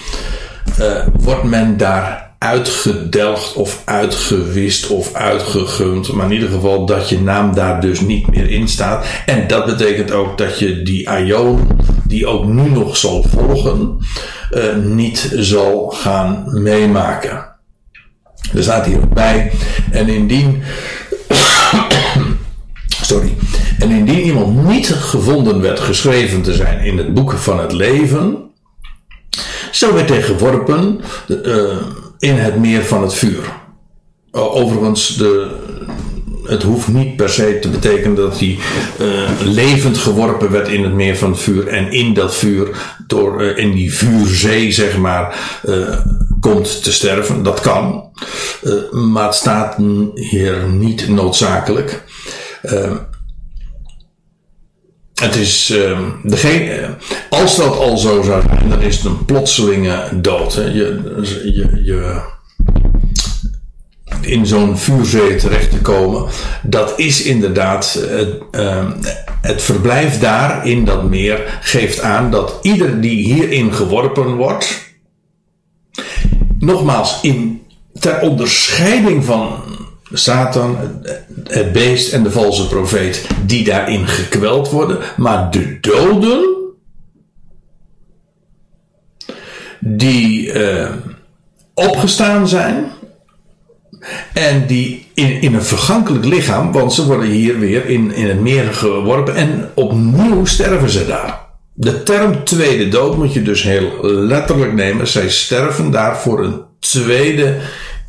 uh, 0.80 1.06
wordt 1.20 1.42
men 1.42 1.76
daar 1.76 2.31
uitgedelgd 2.42 3.54
of 3.54 3.82
uitgewist 3.84 4.86
of 4.86 5.14
uitgegund. 5.14 6.12
Maar 6.12 6.26
in 6.26 6.32
ieder 6.32 6.48
geval 6.48 6.86
dat 6.86 7.08
je 7.08 7.20
naam 7.20 7.54
daar 7.54 7.80
dus 7.80 8.00
niet 8.00 8.30
meer 8.30 8.50
in 8.50 8.68
staat. 8.68 9.06
En 9.26 9.46
dat 9.46 9.64
betekent 9.64 10.10
ook 10.10 10.38
dat 10.38 10.58
je 10.58 10.82
die 10.82 11.08
aion, 11.08 11.68
die 12.06 12.26
ook 12.26 12.44
nu 12.44 12.70
nog 12.70 12.96
zal 12.96 13.22
volgen, 13.28 13.98
uh, 14.50 14.76
niet 14.76 15.30
zal 15.34 15.90
gaan 15.90 16.44
meemaken. 16.46 17.46
Er 18.54 18.62
staat 18.62 18.86
hierbij. 18.86 19.52
En 19.90 20.08
indien. 20.08 20.62
Sorry. 23.02 23.36
En 23.78 23.90
indien 23.90 24.20
iemand 24.20 24.68
niet 24.68 24.88
gevonden 24.88 25.60
werd 25.60 25.80
geschreven 25.80 26.42
te 26.42 26.54
zijn 26.54 26.80
in 26.80 26.98
het 26.98 27.14
boek 27.14 27.32
van 27.32 27.60
het 27.60 27.72
leven. 27.72 28.36
Zo 29.70 29.94
werd 29.94 30.08
hij 30.08 30.22
geworpen. 30.22 31.00
Uh, 31.28 31.76
in 32.22 32.34
het 32.34 32.56
meer 32.56 32.84
van 32.84 33.02
het 33.02 33.14
vuur. 33.14 33.52
Overigens, 34.30 35.16
de, 35.16 35.50
het 36.44 36.62
hoeft 36.62 36.88
niet 36.88 37.16
per 37.16 37.28
se 37.28 37.58
te 37.60 37.68
betekenen 37.68 38.16
dat 38.16 38.38
hij 38.38 38.58
uh, 39.00 39.30
levend 39.40 39.98
geworpen 39.98 40.50
werd 40.50 40.68
in 40.68 40.82
het 40.84 40.92
meer 40.92 41.16
van 41.16 41.30
het 41.30 41.40
vuur 41.40 41.68
en 41.68 41.92
in 41.92 42.14
dat 42.14 42.34
vuur, 42.34 42.68
door, 43.06 43.42
uh, 43.42 43.58
in 43.58 43.72
die 43.72 43.94
vuurzee 43.94 44.72
zeg 44.72 44.98
maar, 44.98 45.60
uh, 45.64 45.98
komt 46.40 46.82
te 46.82 46.92
sterven. 46.92 47.42
Dat 47.42 47.60
kan, 47.60 48.10
maar 48.90 49.24
het 49.26 49.34
staat 49.34 49.76
hier 50.14 50.68
niet 50.68 51.08
noodzakelijk. 51.08 52.04
Het 55.22 55.36
is, 55.36 55.70
uh, 55.70 55.98
degene, 56.22 56.96
als 57.30 57.56
dat 57.56 57.76
al 57.78 57.96
zo 57.96 58.22
zou 58.22 58.42
zijn, 58.42 58.68
dan 58.68 58.80
is 58.80 58.96
het 58.96 59.04
een 59.04 59.24
plotselinge 59.24 60.08
dood. 60.14 60.54
Hè. 60.54 60.62
Je, 60.62 61.00
je, 61.44 61.80
je, 61.84 62.20
in 64.20 64.46
zo'n 64.46 64.78
vuurzee 64.78 65.36
terecht 65.36 65.70
te 65.70 65.78
komen, 65.78 66.24
dat 66.62 66.92
is 66.96 67.22
inderdaad 67.22 68.06
uh, 68.52 68.90
het 69.40 69.62
verblijf 69.62 70.18
daar 70.18 70.66
in 70.66 70.84
dat 70.84 71.08
meer 71.08 71.58
geeft 71.60 72.00
aan 72.00 72.30
dat 72.30 72.58
ieder 72.62 73.00
die 73.00 73.34
hierin 73.34 73.74
geworpen 73.74 74.34
wordt, 74.34 74.94
nogmaals, 76.58 77.18
in, 77.22 77.62
ter 78.00 78.20
onderscheiding 78.20 79.24
van 79.24 79.71
Satan, 80.12 80.76
het 81.44 81.72
beest 81.72 82.12
en 82.12 82.22
de 82.22 82.30
valse 82.30 82.68
profeet, 82.68 83.26
die 83.46 83.64
daarin 83.64 84.06
gekweld 84.06 84.70
worden, 84.70 84.98
maar 85.16 85.50
de 85.50 85.78
doden, 85.80 86.44
die 89.78 90.52
uh, 90.52 90.90
opgestaan 91.74 92.48
zijn, 92.48 92.84
en 94.32 94.66
die 94.66 95.06
in, 95.14 95.40
in 95.40 95.54
een 95.54 95.62
vergankelijk 95.62 96.24
lichaam, 96.24 96.72
want 96.72 96.92
ze 96.92 97.06
worden 97.06 97.28
hier 97.28 97.58
weer 97.58 97.86
in, 97.86 98.14
in 98.14 98.28
het 98.28 98.40
meer 98.40 98.74
geworpen 98.74 99.34
en 99.34 99.70
opnieuw 99.74 100.44
sterven 100.44 100.90
ze 100.90 101.06
daar. 101.06 101.40
De 101.74 102.02
term 102.02 102.44
tweede 102.44 102.88
dood 102.88 103.16
moet 103.16 103.32
je 103.32 103.42
dus 103.42 103.62
heel 103.62 103.90
letterlijk 104.02 104.72
nemen. 104.72 105.08
Zij 105.08 105.30
sterven 105.30 105.90
daar 105.90 106.18
voor 106.18 106.44
een 106.44 106.60
tweede 106.78 107.56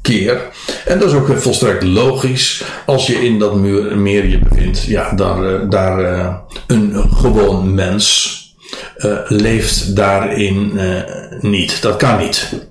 keer. 0.04 0.42
En 0.86 1.00
dat 1.00 1.10
is 1.10 1.16
ook 1.16 1.38
volstrekt 1.38 1.84
logisch 1.84 2.64
als 2.86 3.08
je 3.08 3.26
in 3.26 3.40
dat 3.40 3.56
meer 3.96 4.26
je 4.26 4.40
bevindt. 4.40 4.84
Ja, 4.84 5.12
daar, 5.12 5.54
eh, 5.54 5.70
daar 5.70 6.02
uh, 6.02 6.36
een 6.68 7.10
gewoon 7.16 7.74
mens 7.74 8.38
uh, 8.98 9.18
leeft 9.28 9.96
daarin 9.96 10.80
niet. 11.40 11.82
Dat 11.82 11.96
kan 11.98 12.20
niet. 12.20 12.68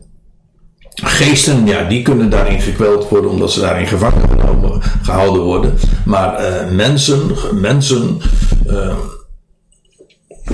Geesten, 0.95 1.67
ja, 1.67 1.89
die 1.89 2.03
kunnen 2.03 2.31
daarin 2.31 2.61
gekweld 2.61 3.09
worden 3.09 3.31
omdat 3.31 3.53
ze 3.53 3.61
daarin 3.61 3.87
gevangen 3.87 4.83
gehouden 5.03 5.43
worden. 5.43 5.75
Maar 6.05 6.43
mensen, 6.73 7.21
mensen, 7.61 8.21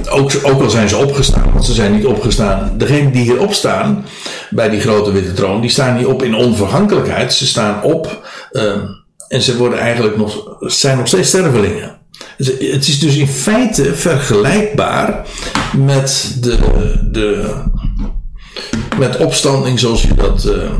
ook, 0.08 0.30
ook 0.42 0.62
al 0.62 0.70
zijn 0.70 0.88
ze 0.88 0.96
opgestaan, 0.96 1.52
want 1.52 1.64
ze 1.64 1.72
zijn 1.72 1.92
niet 1.92 2.06
opgestaan. 2.06 2.72
Degenen 2.76 3.12
die 3.12 3.22
hier 3.22 3.40
opstaan 3.40 4.04
bij 4.50 4.68
die 4.68 4.80
grote 4.80 5.12
witte 5.12 5.32
troon, 5.32 5.60
die 5.60 5.70
staan 5.70 5.96
niet 5.96 6.06
op 6.06 6.22
in 6.22 6.34
onvergankelijkheid. 6.34 7.32
Ze 7.32 7.46
staan 7.46 7.82
op 7.82 8.28
uh, 8.52 8.72
en 9.28 9.42
ze 9.42 9.56
worden 9.56 9.78
eigenlijk 9.78 10.16
nog, 10.16 10.56
zijn 10.60 10.96
nog 10.96 11.06
steeds 11.06 11.28
stervelingen. 11.28 11.96
Het 12.36 12.88
is 12.88 12.98
dus 12.98 13.16
in 13.16 13.28
feite 13.28 13.94
vergelijkbaar 13.94 15.26
met 15.76 16.36
de, 16.40 16.58
de 17.10 17.54
met 18.98 19.16
opstanding 19.16 19.78
zoals 19.78 20.02
je 20.02 20.14
dat 20.14 20.44
uh, 20.44 20.70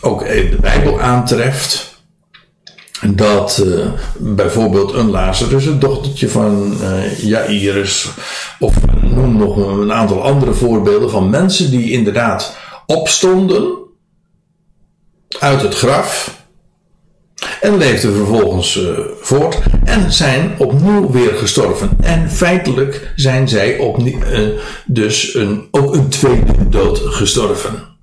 ook 0.00 0.22
in 0.22 0.50
de 0.50 0.56
Bijbel 0.60 1.00
aantreft. 1.00 1.93
Dat 3.12 3.62
uh, 3.66 3.86
bijvoorbeeld 4.18 4.92
een 4.92 5.10
Lazarus, 5.10 5.64
het 5.64 5.80
dochtertje 5.80 6.28
van 6.28 6.74
uh, 6.80 7.18
Jairus, 7.18 8.10
of 8.58 8.74
noem 9.02 9.36
nog 9.36 9.56
een 9.56 9.92
aantal 9.92 10.22
andere 10.22 10.52
voorbeelden 10.52 11.10
van 11.10 11.30
mensen 11.30 11.70
die 11.70 11.90
inderdaad 11.90 12.56
opstonden 12.86 13.72
uit 15.38 15.62
het 15.62 15.74
graf 15.74 16.42
en 17.60 17.76
leefden 17.76 18.14
vervolgens 18.14 18.76
uh, 18.76 18.98
voort 19.20 19.58
en 19.84 20.12
zijn 20.12 20.54
opnieuw 20.58 21.10
weer 21.10 21.34
gestorven. 21.34 21.90
En 22.00 22.30
feitelijk 22.30 23.12
zijn 23.16 23.48
zij 23.48 23.78
opnieuw, 23.78 24.18
dus 24.86 25.34
een, 25.34 25.68
ook 25.70 25.94
een 25.94 26.08
tweede 26.08 26.68
dood 26.68 26.98
gestorven. 26.98 27.93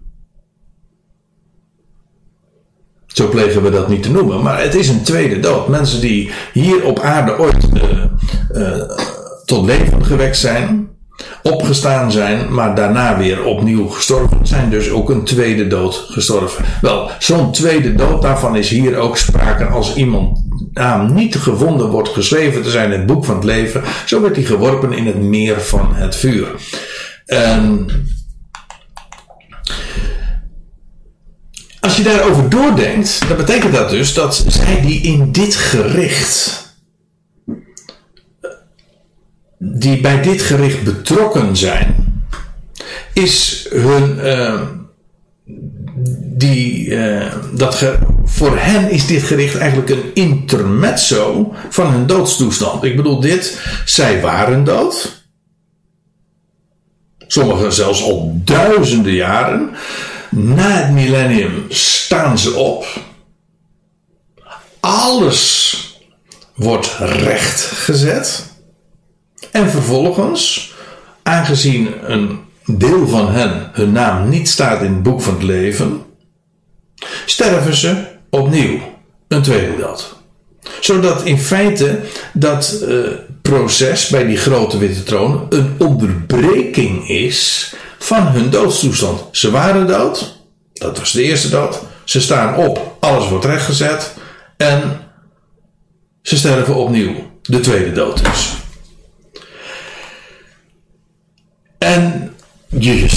Zo 3.13 3.29
plegen 3.29 3.63
we 3.63 3.69
dat 3.69 3.89
niet 3.89 4.03
te 4.03 4.11
noemen, 4.11 4.41
maar 4.41 4.61
het 4.61 4.75
is 4.75 4.89
een 4.89 5.03
tweede 5.03 5.39
dood. 5.39 5.67
Mensen 5.67 6.01
die 6.01 6.31
hier 6.53 6.83
op 6.83 6.99
aarde 6.99 7.39
ooit 7.39 7.67
uh, 8.53 8.81
tot 9.45 9.65
leven 9.65 10.05
gewekt 10.05 10.37
zijn, 10.37 10.89
opgestaan 11.43 12.11
zijn, 12.11 12.53
maar 12.53 12.75
daarna 12.75 13.17
weer 13.17 13.43
opnieuw 13.43 13.87
gestorven 13.87 14.47
zijn, 14.47 14.69
dus 14.69 14.89
ook 14.89 15.09
een 15.09 15.23
tweede 15.23 15.67
dood 15.67 16.05
gestorven. 16.07 16.65
Wel, 16.81 17.09
zo'n 17.19 17.51
tweede 17.51 17.95
dood, 17.95 18.21
daarvan 18.21 18.55
is 18.55 18.69
hier 18.69 18.97
ook 18.97 19.17
sprake 19.17 19.65
als 19.65 19.95
iemand 19.95 20.43
naam 20.73 21.13
niet 21.13 21.35
gevonden 21.35 21.89
wordt 21.89 22.09
geschreven 22.09 22.61
te 22.61 22.69
zijn 22.69 22.91
in 22.91 22.97
het 22.97 23.07
boek 23.07 23.25
van 23.25 23.35
het 23.35 23.43
leven, 23.43 23.83
zo 24.05 24.21
werd 24.21 24.35
hij 24.35 24.45
geworpen 24.45 24.93
in 24.93 25.05
het 25.05 25.21
meer 25.21 25.61
van 25.61 25.93
het 25.93 26.15
vuur. 26.15 26.47
En 27.25 27.87
als 31.81 31.97
je 31.97 32.03
daarover 32.03 32.49
doordenkt, 32.49 33.27
dan 33.27 33.37
betekent 33.37 33.73
dat 33.73 33.89
dus 33.89 34.13
dat 34.13 34.45
zij 34.47 34.81
die 34.81 35.01
in 35.01 35.31
dit 35.31 35.55
gericht 35.55 36.61
die 39.57 40.01
bij 40.01 40.21
dit 40.21 40.41
gericht 40.41 40.83
betrokken 40.83 41.57
zijn, 41.57 42.23
is 43.13 43.67
hun. 43.69 44.17
Uh, 44.17 44.61
die, 46.33 46.85
uh, 46.85 47.33
dat 47.53 47.85
voor 48.23 48.57
hen 48.57 48.89
is 48.89 49.07
dit 49.07 49.23
gericht 49.23 49.57
eigenlijk 49.57 49.89
een 49.89 50.11
intermezzo 50.13 51.53
van 51.69 51.91
hun 51.91 52.07
doodstoestand. 52.07 52.83
Ik 52.83 52.95
bedoel, 52.95 53.19
dit, 53.19 53.61
zij 53.85 54.21
waren 54.21 54.63
dood. 54.63 55.23
Sommigen 57.27 57.73
zelfs 57.73 58.03
al 58.03 58.41
duizenden 58.43 59.13
jaren. 59.13 59.69
Na 60.31 60.69
het 60.69 60.91
millennium 60.91 61.65
staan 61.69 62.37
ze 62.37 62.53
op. 62.53 62.85
Alles 64.79 65.75
wordt 66.55 66.95
rechtgezet. 66.99 68.53
En 69.51 69.69
vervolgens, 69.69 70.73
aangezien 71.23 72.11
een 72.11 72.39
deel 72.65 73.07
van 73.07 73.31
hen 73.31 73.69
hun 73.73 73.91
naam 73.91 74.29
niet 74.29 74.49
staat 74.49 74.81
in 74.81 74.93
het 74.93 75.03
boek 75.03 75.21
van 75.21 75.33
het 75.33 75.43
leven, 75.43 76.01
sterven 77.25 77.75
ze 77.75 78.03
opnieuw. 78.29 78.79
Een 79.27 79.41
tweede 79.41 79.77
dood. 79.77 80.15
Zodat 80.79 81.25
in 81.25 81.39
feite 81.39 81.99
dat 82.33 82.79
uh, 82.83 83.07
proces 83.41 84.07
bij 84.07 84.25
die 84.25 84.37
grote 84.37 84.77
witte 84.77 85.03
troon 85.03 85.45
een 85.49 85.75
onderbreking 85.77 87.09
is 87.09 87.73
van 88.03 88.27
hun 88.27 88.49
doodstoestand. 88.49 89.23
Ze 89.31 89.51
waren 89.51 89.87
dood, 89.87 90.39
dat 90.73 90.97
was 90.97 91.11
de 91.11 91.23
eerste 91.23 91.49
dood. 91.49 91.79
Ze 92.03 92.21
staan 92.21 92.55
op, 92.55 92.97
alles 92.99 93.29
wordt 93.29 93.45
rechtgezet 93.45 94.13
en 94.57 94.99
ze 96.21 96.37
sterven 96.37 96.75
opnieuw. 96.75 97.29
De 97.41 97.59
tweede 97.59 97.91
dood 97.91 98.25
dus. 98.25 98.53
En 101.77 102.33
je 102.67 103.09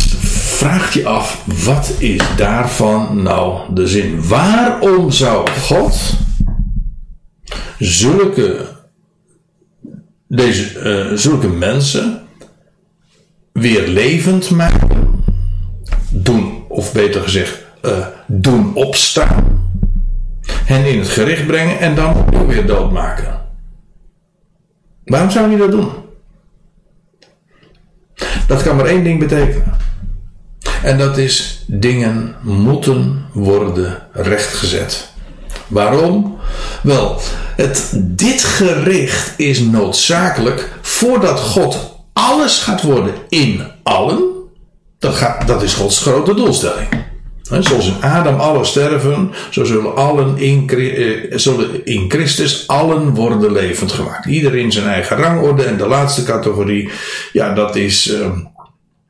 vraagt 0.57 0.93
je 0.93 1.07
af, 1.07 1.43
wat 1.65 1.93
is 1.99 2.23
daarvan 2.37 3.23
nou 3.23 3.75
de 3.75 3.87
zin? 3.87 4.29
Waarom 4.29 5.11
zou 5.11 5.51
God 5.51 6.13
zulke, 7.79 8.67
deze, 10.29 10.81
uh, 11.11 11.19
zulke 11.19 11.49
mensen 11.49 12.24
weer 13.55 13.89
levend 13.89 14.51
maken? 14.51 15.23
Doen, 16.11 16.65
of 16.69 16.93
beter 16.93 17.23
gezegd, 17.23 17.65
uh, 17.83 18.07
doen 18.27 18.75
opstaan. 18.75 19.63
Hen 20.47 20.87
in 20.87 20.99
het 20.99 21.09
gericht 21.09 21.47
brengen 21.47 21.79
en 21.79 21.95
dan 21.95 22.47
weer 22.47 22.67
doodmaken. 22.67 23.41
Waarom 25.05 25.31
zou 25.31 25.49
hij 25.49 25.57
dat 25.57 25.71
doen? 25.71 25.89
Dat 28.47 28.63
kan 28.63 28.77
maar 28.77 28.87
één 28.87 29.05
ding 29.05 29.19
betekenen. 29.19 29.77
En 30.83 30.99
dat 30.99 31.19
is 31.19 31.65
dingen 31.67 32.35
moeten 32.43 33.27
worden 33.33 34.03
rechtgezet. 34.13 35.13
Waarom? 35.67 36.39
Wel, 36.83 37.21
het, 37.57 37.93
dit 37.97 38.45
gericht 38.45 39.39
is 39.39 39.61
noodzakelijk 39.61 40.79
voordat 40.81 41.41
God 41.41 41.94
alles 42.15 42.59
gaat 42.59 42.83
worden 42.83 43.15
in 43.29 43.63
allen. 43.83 44.33
Dat, 44.99 45.15
gaat, 45.15 45.47
dat 45.47 45.63
is 45.63 45.75
Gods 45.75 46.01
grote 46.01 46.35
doelstelling. 46.35 46.89
zoals 47.43 47.87
in 47.87 48.03
Adam 48.03 48.41
alle 48.41 48.65
sterven, 48.65 49.33
zo 49.51 49.65
zullen, 49.65 49.97
allen 49.97 50.39
in, 50.39 50.69
eh, 50.69 51.39
zullen 51.39 51.85
in 51.87 52.11
Christus 52.11 52.67
allen 52.67 53.15
worden 53.15 53.53
levend 53.53 53.93
gemaakt. 53.93 54.27
Iedereen 54.27 54.73
zijn 54.73 54.87
eigen 54.87 55.17
rangorde. 55.17 55.63
En 55.63 55.77
de 55.77 55.87
laatste 55.87 56.23
categorie, 56.23 56.91
ja, 57.33 57.55
dat 57.55 57.77
is. 57.77 58.07
Uh, 58.07 58.37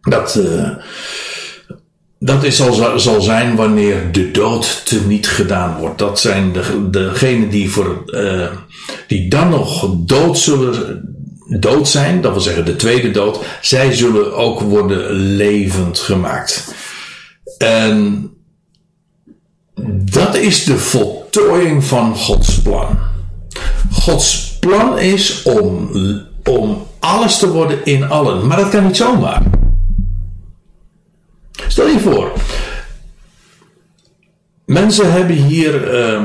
dat, 0.00 0.36
uh, 0.38 0.68
dat 2.18 2.44
is 2.44 2.56
zal, 2.56 2.98
zal 2.98 3.20
zijn 3.20 3.56
wanneer 3.56 4.12
de 4.12 4.30
dood 4.30 4.86
te 4.86 5.00
niet 5.06 5.28
gedaan 5.28 5.78
wordt. 5.78 5.98
Dat 5.98 6.20
zijn 6.20 6.52
de, 6.52 6.90
degenen 6.90 7.48
die, 7.48 7.70
voor, 7.70 8.02
uh, 8.06 8.46
die 9.06 9.28
dan 9.28 9.48
nog 9.48 9.90
dood 9.98 10.38
zullen 10.38 11.13
dood 11.46 11.88
zijn, 11.88 12.20
dat 12.20 12.32
wil 12.32 12.40
zeggen 12.40 12.64
de 12.64 12.76
tweede 12.76 13.10
dood, 13.10 13.38
zij 13.60 13.92
zullen 13.92 14.36
ook 14.36 14.60
worden 14.60 15.10
levend 15.12 15.98
gemaakt. 15.98 16.74
En 17.58 18.28
Dat 20.04 20.36
is 20.36 20.64
de 20.64 20.78
voltooiing 20.78 21.84
van 21.84 22.16
Gods 22.16 22.62
plan. 22.62 22.98
Gods 23.92 24.58
plan 24.58 24.98
is 24.98 25.42
om, 25.42 25.90
om 26.44 26.86
alles 26.98 27.38
te 27.38 27.50
worden 27.52 27.84
in 27.84 28.04
allen. 28.04 28.46
Maar 28.46 28.56
dat 28.56 28.68
kan 28.68 28.86
niet 28.86 28.96
zomaar. 28.96 29.42
Stel 31.68 31.86
je 31.86 32.00
voor. 32.00 32.32
Mensen 34.66 35.12
hebben 35.12 35.36
hier 35.36 35.94
uh, 35.94 36.22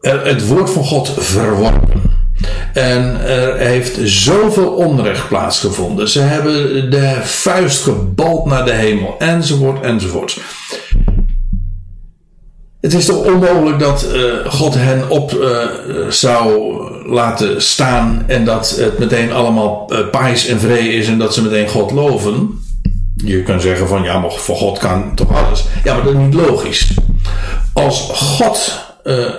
het 0.00 0.46
woord 0.46 0.70
van 0.70 0.84
God 0.84 1.14
verworpen. 1.18 1.97
En 2.72 3.20
er 3.26 3.56
heeft 3.56 3.98
zoveel 4.02 4.68
onrecht 4.68 5.28
plaatsgevonden. 5.28 6.08
Ze 6.08 6.20
hebben 6.20 6.90
de 6.90 7.16
vuist 7.22 7.82
gebald 7.82 8.46
naar 8.46 8.64
de 8.64 8.72
hemel, 8.72 9.14
enzovoort, 9.18 9.82
enzovoort. 9.82 10.40
Het 12.80 12.94
is 12.94 13.04
toch 13.04 13.24
onmogelijk 13.24 13.78
dat 13.78 14.06
uh, 14.14 14.22
God 14.46 14.74
hen 14.74 15.10
op 15.10 15.32
uh, 15.32 15.58
zou 16.08 16.76
laten 17.08 17.62
staan 17.62 18.24
en 18.26 18.44
dat 18.44 18.76
het 18.78 18.98
meteen 18.98 19.32
allemaal 19.32 19.92
uh, 20.12 20.50
en 20.50 20.60
vree 20.60 20.88
is 20.88 21.08
en 21.08 21.18
dat 21.18 21.34
ze 21.34 21.42
meteen 21.42 21.68
God 21.68 21.90
loven. 21.90 22.60
Je 23.14 23.42
kan 23.42 23.60
zeggen 23.60 23.88
van 23.88 24.02
ja, 24.02 24.18
maar 24.18 24.30
voor 24.30 24.56
God 24.56 24.78
kan 24.78 25.14
toch 25.14 25.44
alles. 25.44 25.64
Ja, 25.84 25.94
maar 25.94 26.04
dat 26.04 26.12
is 26.12 26.18
niet 26.18 26.34
logisch. 26.34 26.94
Als 27.72 28.10
God 28.12 28.87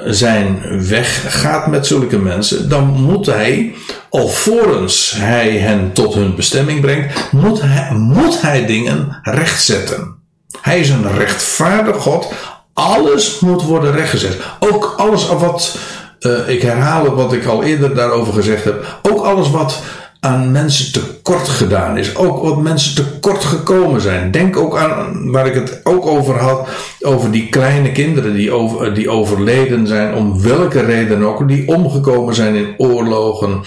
zijn 0.05 0.61
weg 0.87 1.39
gaat 1.41 1.67
met 1.67 1.87
zulke 1.87 2.17
mensen, 2.17 2.69
dan 2.69 2.87
moet 2.87 3.25
hij, 3.25 3.75
alvorens 4.09 5.13
hij 5.17 5.57
hen 5.57 5.93
tot 5.93 6.13
hun 6.13 6.35
bestemming 6.35 6.81
brengt, 6.81 7.31
moet 7.31 7.61
hij, 7.61 7.95
moet 7.95 8.41
hij 8.41 8.65
dingen 8.65 9.19
rechtzetten. 9.21 10.17
Hij 10.61 10.79
is 10.79 10.89
een 10.89 11.17
rechtvaardig 11.17 11.95
God 11.95 12.33
alles 12.79 13.39
moet 13.39 13.63
worden 13.63 13.91
rechtgezet. 13.91 14.37
Ook 14.59 14.93
alles 14.97 15.27
wat, 15.27 15.77
uh, 16.19 16.49
ik 16.49 16.61
herhaal 16.61 17.15
wat 17.15 17.33
ik 17.33 17.45
al 17.45 17.63
eerder 17.63 17.95
daarover 17.95 18.33
gezegd 18.33 18.63
heb. 18.63 18.99
Ook 19.01 19.25
alles 19.25 19.49
wat 19.49 19.81
aan 20.19 20.51
mensen 20.51 20.91
tekort 20.91 21.47
gedaan 21.47 21.97
is. 21.97 22.15
Ook 22.15 22.43
wat 22.43 22.61
mensen 22.61 22.95
tekort 22.95 23.43
gekomen 23.43 24.01
zijn. 24.01 24.31
Denk 24.31 24.57
ook 24.57 24.77
aan 24.77 25.31
waar 25.31 25.47
ik 25.47 25.53
het 25.53 25.81
ook 25.83 26.05
over 26.05 26.39
had. 26.39 26.67
Over 26.99 27.31
die 27.31 27.49
kleine 27.49 27.91
kinderen 27.91 28.33
die, 28.33 28.51
over, 28.51 28.93
die 28.93 29.09
overleden 29.09 29.87
zijn. 29.87 30.13
Om 30.13 30.41
welke 30.41 30.79
reden 30.79 31.23
ook. 31.23 31.47
Die 31.47 31.67
omgekomen 31.67 32.35
zijn 32.35 32.55
in 32.55 32.73
oorlogen. 32.77 33.61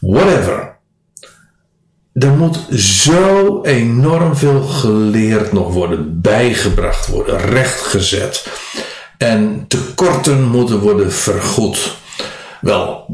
Whatever. 0.00 0.72
Er 2.12 2.30
moet 2.30 2.58
zo 2.80 3.62
enorm 3.62 4.36
veel 4.36 4.62
geleerd 4.62 5.52
nog 5.52 5.72
worden, 5.72 6.20
bijgebracht 6.20 7.06
worden, 7.06 7.38
rechtgezet. 7.38 8.46
En 9.18 9.64
tekorten 9.68 10.42
moeten 10.42 10.78
worden 10.78 11.12
vergoed. 11.12 11.96
Wel, 12.60 13.06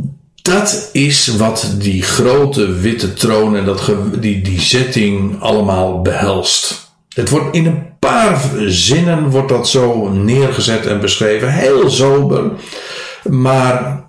dat 0.42 0.88
is 0.92 1.26
wat 1.26 1.74
die 1.78 2.02
grote 2.02 2.72
witte 2.72 3.12
troon 3.12 3.56
en 3.56 3.64
dat, 3.64 3.92
die, 4.20 4.42
die 4.42 4.60
zetting 4.60 5.40
allemaal 5.40 6.02
behelst. 6.02 6.88
Het 7.08 7.28
wordt 7.28 7.54
in 7.54 7.66
een 7.66 7.98
paar 7.98 8.40
zinnen 8.66 9.30
wordt 9.30 9.48
dat 9.48 9.68
zo 9.68 10.08
neergezet 10.08 10.86
en 10.86 11.00
beschreven, 11.00 11.52
heel 11.52 11.90
sober. 11.90 12.50
Maar 13.28 14.04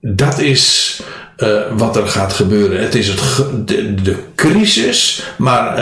dat 0.00 0.38
is 0.38 1.00
uh, 1.36 1.60
wat 1.76 1.96
er 1.96 2.06
gaat 2.06 2.32
gebeuren. 2.32 2.82
Het 2.82 2.94
is 2.94 3.08
het, 3.08 3.68
de, 4.04 4.16
crisis, 4.34 5.22
maar 5.38 5.78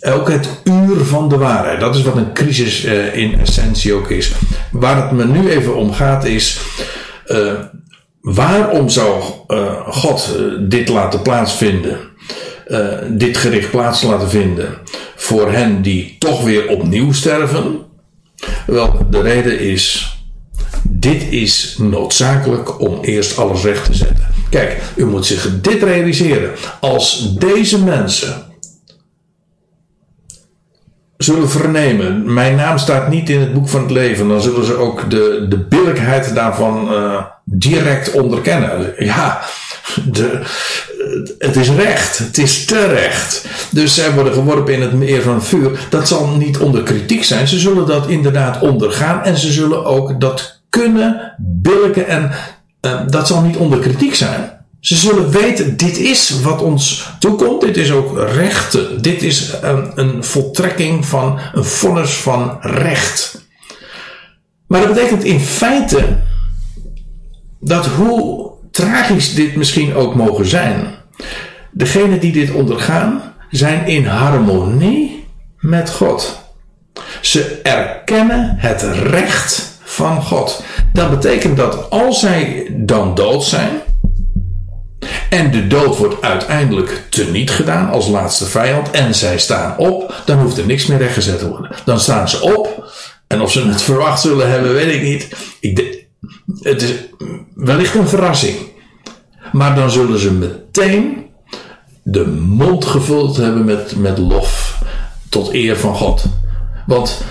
uh, 0.00 0.14
ook 0.14 0.28
het 0.28 0.48
uur 0.64 1.04
van 1.04 1.28
de 1.28 1.36
waarheid. 1.36 1.80
Dat 1.80 1.96
is 1.96 2.02
wat 2.02 2.16
een 2.16 2.32
crisis 2.32 2.84
uh, 2.84 3.16
in 3.16 3.40
essentie 3.40 3.92
ook 3.92 4.10
is. 4.10 4.32
Waar 4.70 5.02
het 5.02 5.10
me 5.10 5.24
nu 5.24 5.50
even 5.50 5.76
om 5.76 5.92
gaat 5.92 6.24
is. 6.24 6.60
Waarom 8.22 8.88
zou 8.88 9.22
God 9.86 10.38
dit 10.68 10.88
laten 10.88 11.22
plaatsvinden? 11.22 11.98
dit 13.08 13.36
gericht 13.36 13.70
plaats 13.70 14.02
laten 14.02 14.30
vinden 14.30 14.78
voor 15.16 15.52
hen 15.52 15.82
die 15.82 16.16
toch 16.18 16.44
weer 16.44 16.68
opnieuw 16.68 17.12
sterven? 17.12 17.80
Wel, 18.66 19.06
de 19.10 19.20
reden 19.20 19.60
is. 19.60 20.16
Dit 20.82 21.22
is 21.30 21.76
noodzakelijk 21.78 22.80
om 22.80 22.98
eerst 23.00 23.38
alles 23.38 23.62
recht 23.62 23.84
te 23.84 23.94
zetten. 23.94 24.26
Kijk, 24.50 24.82
u 24.96 25.06
moet 25.06 25.26
zich 25.26 25.60
dit 25.60 25.82
realiseren. 25.82 26.50
Als 26.80 27.34
deze 27.38 27.84
mensen 27.84 28.42
zullen 31.16 31.50
vernemen, 31.50 32.32
mijn 32.34 32.56
naam 32.56 32.78
staat 32.78 33.08
niet 33.08 33.30
in 33.30 33.40
het 33.40 33.54
boek 33.54 33.68
van 33.68 33.80
het 33.80 33.90
leven, 33.90 34.28
dan 34.28 34.42
zullen 34.42 34.64
ze 34.64 34.74
ook 34.74 35.10
de, 35.10 35.46
de 35.48 35.58
billijkheid 35.58 36.34
daarvan 36.34 36.88
direct 37.44 38.10
onderkennen. 38.10 38.94
Ja, 38.98 39.42
de, 40.10 40.40
het 41.38 41.56
is 41.56 41.70
recht, 41.70 42.18
het 42.18 42.38
is 42.38 42.64
terecht. 42.64 43.46
Dus 43.70 43.94
zij 43.94 44.12
worden 44.12 44.32
geworpen 44.32 44.74
in 44.74 44.82
het 44.82 44.92
meer 44.92 45.22
van 45.22 45.42
vuur. 45.42 45.86
Dat 45.90 46.08
zal 46.08 46.26
niet 46.26 46.58
onder 46.58 46.82
kritiek 46.82 47.24
zijn. 47.24 47.48
Ze 47.48 47.58
zullen 47.58 47.86
dat 47.86 48.08
inderdaad 48.08 48.60
ondergaan 48.60 49.22
en 49.22 49.36
ze 49.36 49.52
zullen 49.52 49.84
ook 49.84 50.20
dat 50.20 50.60
kunnen 50.68 51.34
billiken 51.38 52.08
en 52.08 52.30
uh, 52.86 53.00
dat 53.06 53.26
zal 53.26 53.42
niet 53.42 53.56
onder 53.56 53.78
kritiek 53.78 54.14
zijn. 54.14 54.60
Ze 54.80 54.96
zullen 54.96 55.30
weten, 55.30 55.76
dit 55.76 55.98
is 55.98 56.40
wat 56.40 56.62
ons 56.62 57.08
toekomt. 57.18 57.60
Dit 57.60 57.76
is 57.76 57.90
ook 57.90 58.18
rechten. 58.18 59.02
Dit 59.02 59.22
is 59.22 59.52
een, 59.62 59.92
een 59.94 60.24
voltrekking 60.24 61.06
van 61.06 61.38
een 61.52 61.64
vonnis 61.64 62.10
van 62.10 62.58
recht. 62.60 63.46
Maar 64.66 64.80
dat 64.80 64.94
betekent 64.94 65.24
in 65.24 65.40
feite 65.40 66.04
dat 67.64 67.86
hoe 67.86 68.50
tragisch 68.70 69.34
dit 69.34 69.56
misschien 69.56 69.94
ook 69.94 70.14
mogen 70.14 70.46
zijn, 70.46 70.94
degenen 71.70 72.20
die 72.20 72.32
dit 72.32 72.50
ondergaan, 72.50 73.34
zijn 73.50 73.86
in 73.86 74.06
harmonie 74.06 75.26
met 75.58 75.90
God. 75.90 76.40
Ze 77.20 77.60
erkennen 77.62 78.54
het 78.58 78.82
recht 78.82 79.78
van 79.82 80.22
God. 80.22 80.64
Dat 80.92 81.10
betekent 81.10 81.56
dat 81.56 81.90
als 81.90 82.20
zij 82.20 82.66
dan 82.70 83.14
dood 83.14 83.44
zijn, 83.44 83.70
en 85.30 85.50
de 85.50 85.66
dood 85.66 85.96
wordt 85.96 86.22
uiteindelijk 86.22 87.06
teniet 87.08 87.50
gedaan 87.50 87.90
als 87.90 88.08
laatste 88.08 88.44
vijand, 88.44 88.90
en 88.90 89.14
zij 89.14 89.38
staan 89.38 89.78
op, 89.78 90.22
dan 90.24 90.38
hoeft 90.38 90.58
er 90.58 90.66
niks 90.66 90.86
meer 90.86 90.98
rechtgezet 90.98 91.38
te 91.38 91.48
worden. 91.48 91.70
Dan 91.84 92.00
staan 92.00 92.28
ze 92.28 92.42
op, 92.56 92.92
en 93.26 93.40
of 93.40 93.52
ze 93.52 93.68
het 93.68 93.82
verwacht 93.92 94.20
zullen 94.20 94.50
hebben, 94.50 94.72
weet 94.72 94.94
ik 94.94 95.02
niet. 95.02 95.28
Ik 95.60 96.01
het 96.60 96.82
is 96.82 96.94
wellicht 97.54 97.94
een 97.94 98.08
verrassing. 98.08 98.56
Maar 99.52 99.74
dan 99.74 99.90
zullen 99.90 100.18
ze 100.18 100.32
meteen 100.32 101.26
de 102.02 102.26
mond 102.26 102.84
gevuld 102.84 103.36
hebben 103.36 103.64
met, 103.64 103.96
met 103.96 104.18
lof 104.18 104.82
tot 105.28 105.52
eer 105.52 105.76
van 105.76 105.94
God. 105.94 106.24
Want 106.86 107.24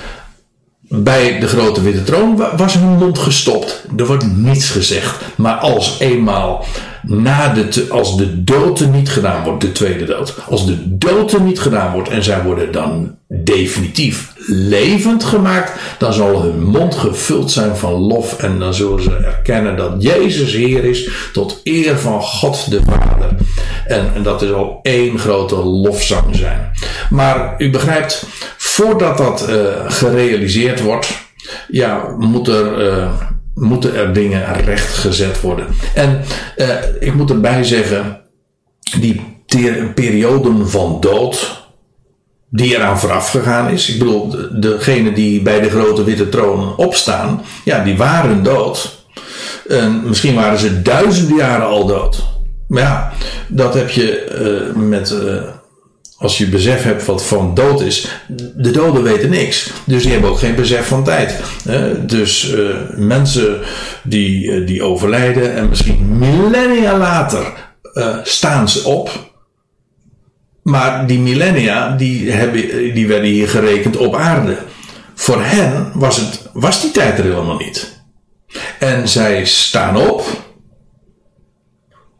bij 0.81 1.39
de 1.39 1.47
grote 1.47 1.81
witte 1.81 2.03
troon 2.03 2.35
was 2.57 2.73
hun 2.73 2.97
mond 2.97 3.19
gestopt. 3.19 3.85
Er 3.97 4.05
wordt 4.05 4.35
niets 4.35 4.69
gezegd. 4.69 5.23
Maar 5.37 5.55
als 5.55 5.99
eenmaal 5.99 6.65
na 7.03 7.53
de 7.53 7.85
als 7.89 8.17
de 8.17 8.43
dood 8.43 8.91
niet 8.91 9.09
gedaan 9.09 9.43
wordt, 9.43 9.61
de 9.61 9.71
tweede 9.71 10.05
dood. 10.05 10.35
Als 10.49 10.65
de 10.65 10.97
dood 10.97 11.39
niet 11.39 11.59
gedaan 11.59 11.93
wordt 11.93 12.09
en 12.09 12.23
zij 12.23 12.43
worden 12.43 12.71
dan 12.71 13.15
definitief 13.27 14.33
levend 14.47 15.23
gemaakt, 15.23 15.71
dan 15.97 16.13
zal 16.13 16.41
hun 16.41 16.63
mond 16.63 16.95
gevuld 16.95 17.51
zijn 17.51 17.75
van 17.75 17.93
lof 17.93 18.41
en 18.41 18.59
dan 18.59 18.73
zullen 18.73 19.03
ze 19.03 19.15
erkennen 19.15 19.77
dat 19.77 19.95
Jezus 19.99 20.53
Heer 20.53 20.83
is 20.83 21.09
tot 21.33 21.61
eer 21.63 21.97
van 21.97 22.21
God 22.21 22.69
de 22.69 22.81
Vader. 22.85 23.29
En, 23.85 24.23
dat 24.23 24.41
is 24.41 24.51
al 24.51 24.79
één 24.81 25.19
grote 25.19 25.55
lofzang 25.55 26.35
zijn. 26.35 26.71
Maar 27.09 27.55
u 27.57 27.69
begrijpt, 27.69 28.25
voordat 28.57 29.17
dat 29.17 29.49
uh, 29.49 29.55
gerealiseerd 29.85 30.81
wordt, 30.81 31.07
ja, 31.67 32.15
moet 32.17 32.47
er. 32.47 32.85
Uh, 32.85 33.11
moeten 33.61 33.95
er 33.95 34.13
dingen 34.13 34.53
rechtgezet 34.53 35.41
worden. 35.41 35.67
En 35.95 36.21
uh, 36.57 36.67
ik 36.99 37.13
moet 37.13 37.29
erbij 37.29 37.63
zeggen, 37.63 38.19
die 38.99 39.43
perioden 39.95 40.69
van 40.69 40.97
dood, 40.99 41.65
die 42.49 42.75
eraan 42.75 42.99
vooraf 42.99 43.29
gegaan 43.29 43.69
is. 43.69 43.89
Ik 43.89 43.99
bedoel, 43.99 44.35
degene 44.59 45.11
die 45.13 45.41
bij 45.41 45.59
de 45.59 45.69
grote 45.69 46.03
witte 46.03 46.29
troon 46.29 46.75
opstaan, 46.77 47.41
ja, 47.63 47.83
die 47.83 47.97
waren 47.97 48.43
dood. 48.43 49.05
En 49.67 50.01
misschien 50.07 50.35
waren 50.35 50.59
ze 50.59 50.81
duizenden 50.81 51.37
jaren 51.37 51.67
al 51.67 51.85
dood. 51.85 52.23
Maar 52.67 52.81
ja, 52.81 53.11
dat 53.47 53.73
heb 53.73 53.89
je 53.89 54.71
uh, 54.75 54.75
met. 54.75 55.11
Uh, 55.11 55.41
als 56.21 56.37
je 56.37 56.47
besef 56.47 56.83
hebt 56.83 57.05
wat 57.05 57.25
van 57.25 57.53
dood 57.53 57.81
is, 57.81 58.07
de 58.55 58.71
doden 58.71 59.03
weten 59.03 59.29
niks. 59.29 59.71
Dus 59.85 60.03
die 60.03 60.11
hebben 60.11 60.29
ook 60.29 60.39
geen 60.39 60.55
besef 60.55 60.87
van 60.87 61.03
tijd. 61.03 61.39
Dus 62.05 62.53
uh, 62.53 62.75
mensen 62.95 63.59
die, 64.03 64.45
uh, 64.45 64.67
die 64.67 64.83
overlijden 64.83 65.55
en 65.55 65.69
misschien 65.69 66.17
millennia 66.17 66.97
later 66.97 67.53
uh, 67.93 68.17
staan 68.23 68.69
ze 68.69 68.83
op. 68.83 69.31
Maar 70.63 71.07
die 71.07 71.19
millennia, 71.19 71.95
die, 71.95 72.31
hebben, 72.31 72.93
die 72.93 73.07
werden 73.07 73.29
hier 73.29 73.49
gerekend 73.49 73.97
op 73.97 74.15
aarde. 74.15 74.57
voor 75.15 75.43
hen 75.43 75.91
was, 75.93 76.17
het, 76.17 76.49
was 76.53 76.81
die 76.81 76.91
tijd 76.91 77.17
er 77.17 77.23
helemaal 77.23 77.57
niet. 77.57 78.01
En 78.79 79.09
zij 79.09 79.45
staan 79.45 79.97
op 79.97 80.50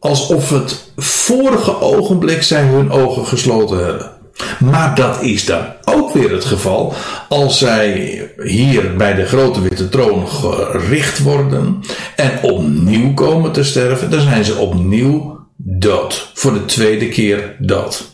alsof 0.02 0.50
het 0.50 0.92
vorige 0.96 1.82
ogenblik 1.82 2.44
zij 2.44 2.64
hun 2.64 2.92
ogen 2.92 3.26
gesloten 3.26 3.86
hebben. 3.86 4.12
Maar 4.60 4.96
dat 4.96 5.22
is 5.22 5.46
dan 5.46 5.66
ook 5.84 6.14
weer 6.14 6.32
het 6.32 6.46
geval 6.46 6.94
als 7.30 7.58
zij 7.58 8.22
hier 8.44 8.96
bij 8.96 9.14
de 9.14 9.26
grote 9.26 9.62
witte 9.62 9.90
troon 9.90 10.28
gericht 10.28 11.20
worden 11.20 11.80
en 12.16 12.32
opnieuw 12.42 13.14
komen 13.14 13.52
te 13.52 13.64
sterven, 13.64 14.10
dan 14.10 14.22
zijn 14.22 14.46
ze 14.46 14.56
opnieuw 14.56 15.40
dood. 15.58 16.32
Voor 16.34 16.54
de 16.54 16.66
tweede 16.66 17.10
keer 17.10 17.56
dood. 17.60 18.10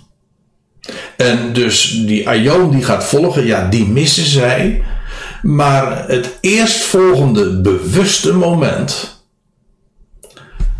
En 1.17 1.53
dus 1.53 2.03
die 2.05 2.27
Aion 2.27 2.71
die 2.71 2.83
gaat 2.83 3.03
volgen, 3.03 3.45
ja, 3.45 3.67
die 3.69 3.87
missen 3.87 4.25
zij. 4.25 4.83
Maar 5.41 6.07
het 6.07 6.37
eerstvolgende 6.41 7.61
bewuste 7.61 8.33
moment 8.33 9.16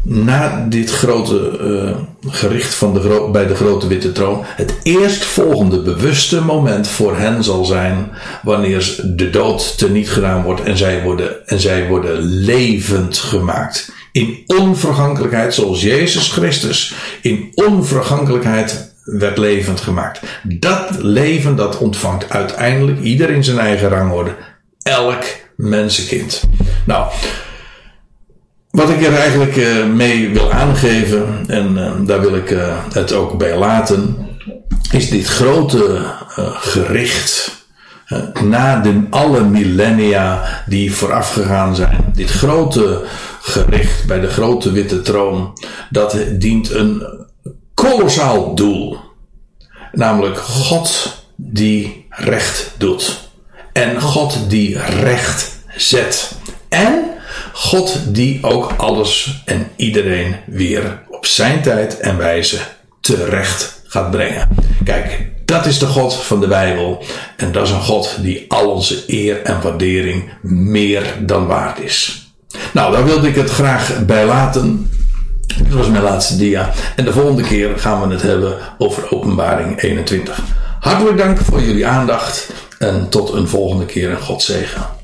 na 0.10 0.66
dit 0.70 0.92
grote 0.92 1.60
uh, 1.62 2.32
gericht 2.32 2.74
van 2.74 2.94
de 2.94 3.30
bij 3.32 3.48
de 3.48 3.56
grote 3.56 3.88
witte 3.88 4.12
troon, 4.12 4.42
het 4.44 4.76
eerstvolgende 4.84 5.82
bewuste 5.82 6.42
moment 6.42 6.88
voor 6.88 7.18
hen 7.18 7.44
zal 7.44 7.66
zijn 7.66 8.12
wanneer 8.44 8.96
de 9.16 9.30
dood 9.30 9.78
teniet 9.78 10.10
gedaan 10.10 10.44
wordt 10.44 10.64
en 10.64 10.78
zij 10.78 11.04
worden, 11.04 11.48
en 11.48 11.60
zij 11.60 11.88
worden 11.88 12.20
levend 12.22 13.18
gemaakt. 13.18 13.92
In 14.12 14.44
onvergankelijkheid, 14.46 15.54
zoals 15.54 15.82
Jezus 15.82 16.32
Christus 16.32 16.94
in 17.22 17.52
onvergankelijkheid 17.54 18.96
werd 19.04 19.38
levend 19.38 19.82
gemaakt. 19.82 20.20
Dat 20.44 20.90
leven 21.02 21.56
dat 21.56 21.78
ontvangt 21.78 22.30
uiteindelijk 22.30 23.02
ieder 23.02 23.30
in 23.30 23.44
zijn 23.44 23.60
eigen 23.60 23.90
rangorde. 23.90 24.36
Elk 24.82 25.24
mensenkind. 25.56 26.44
Nou, 26.86 27.12
wat 28.78 28.90
ik 28.90 29.04
er 29.04 29.14
eigenlijk 29.14 29.56
uh, 29.56 29.86
mee 29.86 30.30
wil 30.30 30.52
aangeven, 30.52 31.44
en 31.48 31.78
uh, 31.78 31.92
daar 32.06 32.22
wil 32.22 32.36
ik 32.36 32.50
uh, 32.50 32.78
het 32.94 33.14
ook 33.14 33.38
bij 33.38 33.58
laten, 33.58 34.16
is 34.92 35.10
dit 35.10 35.28
grote 35.28 36.06
gericht 36.56 37.66
na 38.44 38.80
de 38.80 39.08
alle 39.10 39.44
millennia 39.44 40.44
die 40.66 40.94
vooraf 40.94 41.34
gegaan 41.34 41.76
zijn. 41.76 42.12
Dit 42.14 42.30
grote 42.30 43.04
gericht 43.42 44.06
bij 44.06 44.20
de 44.20 44.28
grote 44.28 44.72
witte 44.72 45.02
troon, 45.02 45.58
dat 45.90 46.18
dient 46.32 46.72
een 46.72 47.04
kolossaal 47.74 48.56
doel. 48.56 48.98
Namelijk 49.92 50.38
God 50.38 51.18
die 51.36 52.06
recht 52.10 52.76
doet. 52.78 53.30
En 53.74 54.02
God 54.02 54.50
die 54.50 54.78
recht 54.80 55.58
zet. 55.76 56.32
En 56.70 57.16
God 57.54 58.00
die 58.08 58.40
ook 58.42 58.74
alles 58.78 59.42
en 59.46 59.68
iedereen 59.76 60.36
weer 60.46 61.02
op 61.10 61.26
zijn 61.26 61.62
tijd 61.62 62.00
en 62.00 62.18
wijze 62.18 62.60
terecht 63.02 63.82
gaat 63.84 64.12
brengen. 64.12 64.48
Kijk, 64.84 65.28
dat 65.46 65.66
is 65.66 65.80
de 65.80 65.86
God 65.86 66.14
van 66.14 66.40
de 66.40 66.48
Bijbel. 66.48 67.04
En 67.38 67.52
dat 67.52 67.64
is 67.64 67.72
een 67.72 67.82
God 67.82 68.18
die 68.22 68.46
al 68.48 68.70
onze 68.70 69.04
eer 69.08 69.42
en 69.42 69.62
waardering 69.62 70.30
meer 70.42 71.04
dan 71.20 71.48
waard 71.48 71.80
is. 71.80 72.28
Nou, 72.74 72.92
daar 72.92 73.06
wilde 73.06 73.28
ik 73.28 73.36
het 73.36 73.50
graag 73.50 74.06
bij 74.06 74.26
laten. 74.26 74.92
Dit 75.58 75.74
was 75.74 75.88
mijn 75.88 76.04
laatste 76.04 76.38
dia. 76.38 76.72
En 76.96 77.06
de 77.06 77.12
volgende 77.12 77.44
keer 77.44 77.80
gaan 77.80 78.08
we 78.08 78.14
het 78.14 78.22
hebben 78.22 78.58
over 78.78 79.12
Openbaring 79.12 79.82
21. 79.82 80.40
Hartelijk 80.80 81.18
dank 81.18 81.38
voor 81.38 81.62
jullie 81.62 81.88
aandacht. 81.88 82.50
En 82.80 83.10
tot 83.10 83.34
een 83.34 83.48
volgende 83.48 83.86
keer 83.86 84.10
en 84.10 84.22
God 84.22 84.44
zegen. 84.44 84.97